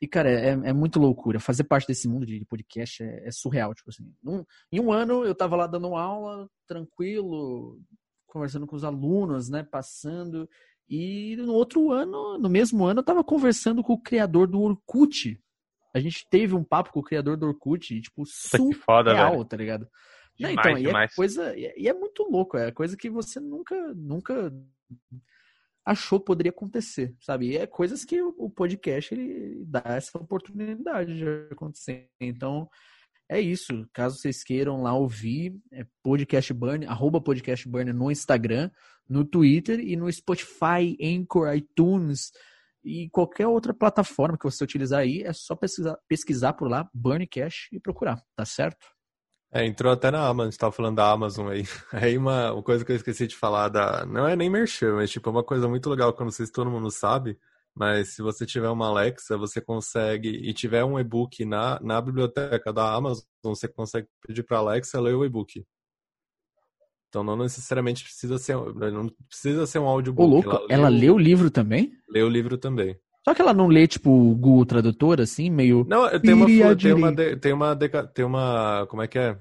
E, 0.02 0.08
cara, 0.08 0.30
é, 0.30 0.50
é 0.50 0.74
muito 0.74 1.00
loucura. 1.00 1.40
Fazer 1.40 1.66
parte 1.66 1.88
desse 1.88 2.08
mundo 2.08 2.26
de 2.26 2.46
podcast 2.46 3.04
é, 3.04 3.28
é 3.28 3.32
surreal. 3.32 3.74
Tipo 3.74 3.90
assim, 3.90 4.14
em 4.72 4.80
um 4.80 4.92
ano 4.92 5.26
eu 5.26 5.36
tava 5.36 5.56
lá 5.56 5.68
dando 5.68 5.96
aula, 5.96 6.50
tranquilo, 6.66 7.80
conversando 8.26 8.66
com 8.66 8.76
os 8.76 8.84
alunos, 8.84 9.50
né? 9.50 9.64
Passando. 9.64 10.50
E 10.90 11.36
no 11.36 11.54
outro 11.54 11.92
ano, 11.92 12.38
no 12.38 12.50
mesmo 12.50 12.86
ano, 12.86 13.02
eu 13.02 13.06
tava 13.06 13.24
conversando 13.24 13.84
com 13.84 13.94
o 13.94 14.02
criador 14.02 14.48
do 14.48 14.62
Orkut. 14.62 15.40
A 15.94 16.00
gente 16.00 16.26
teve 16.30 16.56
um 16.56 16.64
papo 16.64 16.92
com 16.92 17.00
o 17.00 17.04
criador 17.04 17.36
do 17.36 17.48
Orkut, 17.48 17.94
e, 17.94 18.02
tipo, 18.02 18.24
surreal, 18.26 19.34
foda, 19.34 19.46
tá 19.46 19.58
ligado? 19.58 19.88
Demais, 20.38 20.56
Não, 20.56 20.72
então, 20.72 20.82
demais. 20.82 21.12
E 21.12 21.14
é 21.14 21.16
coisa. 21.16 21.58
E 21.58 21.88
é 21.88 21.94
muito 21.94 22.24
louco, 22.24 22.58
é 22.58 22.72
coisa 22.72 22.96
que 22.96 23.10
você 23.10 23.40
nunca, 23.40 23.76
nunca 23.94 24.52
achou 25.90 26.20
poderia 26.20 26.52
acontecer, 26.52 27.16
sabe? 27.20 27.48
E 27.48 27.58
é 27.58 27.66
coisas 27.66 28.06
que 28.06 28.22
o 28.22 28.50
podcast 28.50 29.14
ele 29.14 29.64
dá 29.66 29.82
essa 29.86 30.18
oportunidade 30.18 31.18
de 31.18 31.26
acontecer. 31.52 32.08
Então, 32.22 32.70
é 33.28 33.42
isso. 33.42 33.88
Caso 33.92 34.18
vocês 34.18 34.44
queiram 34.44 34.84
lá 34.84 34.94
ouvir, 34.94 35.56
é 35.72 35.86
podcast 36.04 36.54
burn, 36.54 36.86
arroba 36.86 37.20
podcast 37.20 37.68
burn 37.68 37.92
no 37.92 38.12
Instagram, 38.12 38.70
no 39.08 39.26
Twitter 39.26 39.80
e 39.80 39.96
no 39.96 40.12
Spotify, 40.12 40.96
Anchor, 41.02 41.56
iTunes 41.56 42.32
e 42.84 43.10
qualquer 43.10 43.48
outra 43.48 43.74
plataforma 43.74 44.38
que 44.38 44.46
você 44.46 44.64
utilizar 44.64 45.00
aí, 45.00 45.24
é 45.24 45.34
só 45.34 45.56
pesquisar, 45.56 45.98
pesquisar 46.08 46.54
por 46.54 46.70
lá, 46.70 46.88
Burncast 46.94 47.68
e 47.74 47.80
procurar, 47.80 48.22
tá 48.36 48.46
certo? 48.46 48.86
É, 49.52 49.66
entrou 49.66 49.92
até 49.92 50.12
na 50.12 50.28
Amazon, 50.28 50.52
você 50.52 50.58
tava 50.60 50.72
falando 50.72 50.98
da 50.98 51.12
Amazon 51.12 51.48
aí. 51.48 51.64
Aí 51.92 52.18
uma, 52.18 52.54
uma 52.54 52.62
coisa 52.62 52.86
que 52.86 52.92
eu 52.92 52.96
esqueci 52.96 53.26
de 53.26 53.36
falar 53.36 53.70
da. 53.70 54.06
Não 54.06 54.28
é 54.28 54.36
nem 54.36 54.50
merchan, 54.50 54.96
mas 54.96 55.10
tipo, 55.10 55.28
é 55.30 55.32
uma 55.32 55.44
coisa 55.44 55.68
muito 55.68 55.90
legal 55.90 56.14
quando 56.14 56.32
vocês 56.32 56.52
todo 56.52 56.70
mundo 56.70 56.92
sabe. 56.92 57.38
Mas 57.76 58.10
se 58.10 58.22
você 58.22 58.46
tiver 58.46 58.70
uma 58.70 58.88
Alexa, 58.88 59.38
você 59.38 59.60
consegue. 59.60 60.30
E 60.30 60.54
tiver 60.54 60.84
um 60.84 61.00
e-book 61.00 61.46
na, 61.46 61.80
na 61.82 62.00
biblioteca 62.00 62.72
da 62.72 62.94
Amazon, 62.94 63.24
você 63.44 63.68
consegue 63.68 64.08
pedir 64.26 64.44
pra 64.44 64.60
Alexa 64.60 65.00
ler 65.02 65.16
o 65.16 65.26
e-book. 65.26 65.66
Então 67.08 67.24
não 67.24 67.36
necessariamente 67.36 68.04
precisa 68.04 68.38
ser, 68.38 68.56
não 68.56 69.10
precisa 69.28 69.66
ser 69.66 69.80
um 69.80 69.88
audiobook. 69.88 70.28
Ô, 70.28 70.32
louco, 70.32 70.50
ela, 70.50 70.66
ela 70.70 70.90
lê 70.90 71.10
o 71.10 71.18
livro 71.18 71.50
também? 71.50 71.92
Lê 72.08 72.22
o 72.22 72.30
livro 72.30 72.56
também. 72.56 72.96
Só 73.24 73.34
que 73.34 73.42
ela 73.42 73.54
não 73.54 73.68
lê, 73.68 73.88
tipo, 73.88 74.10
o 74.10 74.36
Google 74.36 74.66
Tradutor, 74.66 75.20
assim, 75.22 75.50
meio. 75.50 75.86
Não, 75.88 76.08
tem 76.20 76.34
uma, 76.34 76.46
tem 76.76 76.94
uma, 76.94 77.16
tem 77.38 77.54
uma, 77.54 77.76
tem 77.76 78.26
uma, 78.26 78.88
como 78.90 79.02
é 79.02 79.08
que 79.08 79.20
é? 79.20 79.38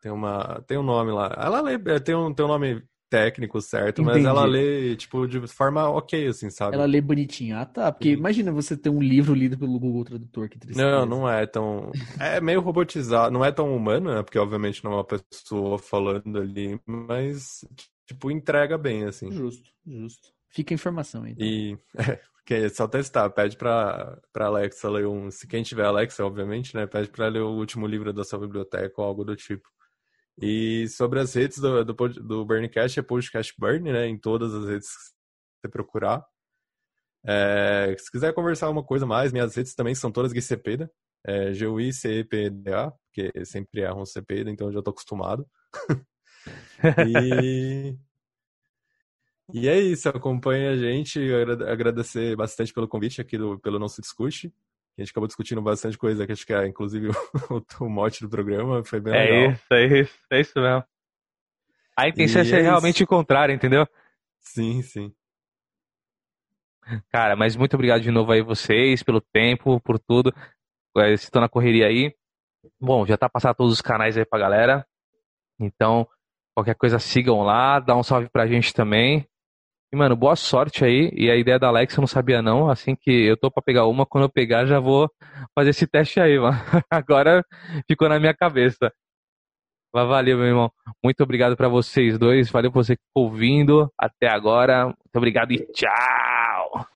Tem 0.00 0.12
uma, 0.12 0.62
tem 0.66 0.78
um 0.78 0.82
nome 0.82 1.10
lá. 1.10 1.34
Ela 1.36 1.60
lê, 1.60 1.74
é, 1.74 1.98
tem 1.98 2.14
um, 2.14 2.32
tem 2.32 2.44
um 2.44 2.48
nome 2.48 2.82
técnico 3.08 3.60
certo, 3.60 4.02
mas 4.02 4.16
Entendi. 4.16 4.28
ela 4.28 4.44
lê, 4.44 4.96
tipo, 4.96 5.26
de 5.26 5.46
forma 5.46 5.88
ok, 5.88 6.26
assim, 6.26 6.50
sabe? 6.50 6.74
Ela 6.74 6.86
lê 6.86 7.00
bonitinho. 7.00 7.56
Ah, 7.56 7.64
tá. 7.64 7.92
Porque 7.92 8.10
Isso. 8.10 8.18
imagina 8.18 8.52
você 8.52 8.76
ter 8.76 8.90
um 8.90 9.00
livro 9.00 9.34
lido 9.34 9.58
pelo 9.58 9.78
Google 9.78 10.04
Tradutor, 10.04 10.48
que 10.48 10.58
tristeza. 10.58 10.90
Não, 10.90 11.06
não 11.06 11.28
é 11.28 11.46
tão. 11.46 11.90
É 12.18 12.40
meio 12.40 12.60
robotizado, 12.60 13.32
não 13.32 13.44
é 13.44 13.52
tão 13.52 13.74
humano, 13.74 14.14
né? 14.14 14.22
Porque 14.22 14.38
obviamente 14.38 14.84
não 14.84 14.92
é 14.92 14.94
uma 14.96 15.04
pessoa 15.04 15.78
falando 15.78 16.38
ali, 16.38 16.80
mas, 16.84 17.64
tipo, 18.06 18.30
entrega 18.30 18.76
bem, 18.76 19.04
assim. 19.04 19.30
Justo, 19.30 19.70
justo. 19.86 20.28
Fica 20.50 20.74
a 20.74 20.76
informação 20.76 21.24
aí. 21.24 21.32
então. 21.32 21.46
E 21.46 21.78
que 22.46 22.54
é 22.54 22.68
só 22.68 22.86
testar, 22.86 23.28
pede 23.30 23.56
pra, 23.56 24.16
pra 24.32 24.46
Alexa 24.46 24.88
ler 24.88 25.06
um. 25.06 25.30
Se 25.32 25.48
quem 25.48 25.64
tiver 25.64 25.84
Alexa, 25.84 26.24
obviamente, 26.24 26.76
né? 26.76 26.86
Pede 26.86 27.10
pra 27.10 27.26
ler 27.26 27.40
o 27.40 27.50
último 27.50 27.88
livro 27.88 28.12
da 28.12 28.22
sua 28.22 28.38
biblioteca 28.38 28.94
ou 28.98 29.04
algo 29.04 29.24
do 29.24 29.34
tipo. 29.34 29.68
E 30.40 30.86
sobre 30.88 31.18
as 31.18 31.34
redes 31.34 31.58
do, 31.58 31.84
do, 31.84 31.94
do 31.94 32.44
Burncast, 32.44 33.00
é 33.00 33.02
podcast 33.02 33.52
Burn, 33.58 33.92
né? 33.92 34.06
Em 34.06 34.16
todas 34.16 34.54
as 34.54 34.68
redes 34.68 34.88
que 34.88 35.66
você 35.66 35.68
procurar. 35.68 36.24
É, 37.26 37.96
se 37.98 38.10
quiser 38.12 38.32
conversar 38.32 38.70
uma 38.70 38.84
coisa 38.84 39.04
mais, 39.04 39.32
minhas 39.32 39.56
redes 39.56 39.74
também 39.74 39.94
são 39.96 40.12
todas 40.12 40.32
Gui 40.32 40.40
Cepeda. 40.40 40.88
É, 41.26 41.52
G-U-I-C-E-P-D-A, 41.52 42.92
porque 42.92 43.44
sempre 43.44 43.80
erram 43.80 44.06
Cepeda, 44.06 44.48
então 44.48 44.68
eu 44.68 44.72
já 44.72 44.82
tô 44.82 44.90
acostumado. 44.90 45.46
E... 47.08 47.96
e 49.52 49.68
é 49.68 49.78
isso, 49.80 50.08
acompanha 50.08 50.70
a 50.72 50.76
gente, 50.76 51.18
agra- 51.32 51.72
agradecer 51.72 52.36
bastante 52.36 52.72
pelo 52.72 52.88
convite 52.88 53.20
aqui 53.20 53.38
do, 53.38 53.58
pelo 53.60 53.78
nosso 53.78 54.00
discute. 54.00 54.52
A 54.98 55.02
gente 55.02 55.10
acabou 55.10 55.26
discutindo 55.26 55.62
bastante 55.62 55.96
coisa, 55.98 56.26
que 56.26 56.32
acho 56.32 56.46
que 56.46 56.52
é 56.54 56.66
inclusive 56.66 57.08
o, 57.50 57.84
o 57.84 57.88
mote 57.88 58.22
do 58.22 58.28
programa, 58.30 58.84
foi 58.84 59.00
bem 59.00 59.14
É 59.14 59.18
legal. 59.22 59.52
isso, 59.52 59.64
é 59.72 60.00
isso, 60.00 60.18
é 60.30 60.40
isso 60.40 60.60
mesmo. 60.60 60.84
A 61.96 62.08
intenção 62.08 62.40
E 62.40 62.42
é 62.42 62.44
ser 62.44 62.60
é 62.60 62.62
realmente 62.62 63.02
o 63.02 63.06
contrário, 63.06 63.54
entendeu? 63.54 63.86
Sim, 64.40 64.82
sim. 64.82 65.14
Cara, 67.10 67.34
mas 67.34 67.56
muito 67.56 67.74
obrigado 67.74 68.00
de 68.02 68.10
novo 68.10 68.30
aí 68.32 68.42
vocês, 68.42 69.02
pelo 69.02 69.20
tempo, 69.20 69.80
por 69.80 69.98
tudo. 69.98 70.32
É, 70.98 71.12
Estou 71.12 71.40
na 71.40 71.48
correria 71.48 71.86
aí. 71.86 72.14
Bom, 72.80 73.06
já 73.06 73.16
tá 73.16 73.28
passando 73.28 73.54
todos 73.54 73.72
os 73.74 73.80
canais 73.80 74.16
aí 74.16 74.24
pra 74.24 74.38
galera. 74.38 74.86
Então, 75.60 76.08
qualquer 76.54 76.74
coisa 76.76 76.98
sigam 76.98 77.42
lá, 77.42 77.80
dá 77.80 77.96
um 77.96 78.02
salve 78.02 78.28
pra 78.30 78.46
gente 78.46 78.74
também. 78.74 79.26
E, 79.92 79.96
mano, 79.96 80.16
boa 80.16 80.34
sorte 80.36 80.84
aí. 80.84 81.10
E 81.14 81.30
a 81.30 81.36
ideia 81.36 81.58
da 81.58 81.68
Alexa 81.68 81.98
eu 81.98 82.02
não 82.02 82.08
sabia 82.08 82.42
não. 82.42 82.68
Assim 82.68 82.94
que 82.96 83.10
eu 83.10 83.36
tô 83.36 83.50
pra 83.50 83.62
pegar 83.62 83.86
uma, 83.86 84.04
quando 84.06 84.24
eu 84.24 84.30
pegar 84.30 84.66
já 84.66 84.80
vou 84.80 85.10
fazer 85.54 85.70
esse 85.70 85.86
teste 85.86 86.20
aí, 86.20 86.38
mano. 86.40 86.58
Agora 86.90 87.42
ficou 87.88 88.08
na 88.08 88.18
minha 88.18 88.34
cabeça. 88.34 88.92
Mas 89.94 90.06
valeu, 90.08 90.36
meu 90.36 90.46
irmão. 90.46 90.70
Muito 91.02 91.22
obrigado 91.22 91.56
pra 91.56 91.68
vocês 91.68 92.18
dois. 92.18 92.50
Valeu 92.50 92.70
por 92.72 92.84
você 92.84 92.96
que 92.96 93.02
ficou 93.06 93.24
ouvindo 93.24 93.90
até 93.98 94.28
agora. 94.28 94.86
Muito 94.86 95.16
obrigado 95.16 95.52
e 95.52 95.58
tchau! 95.72 96.84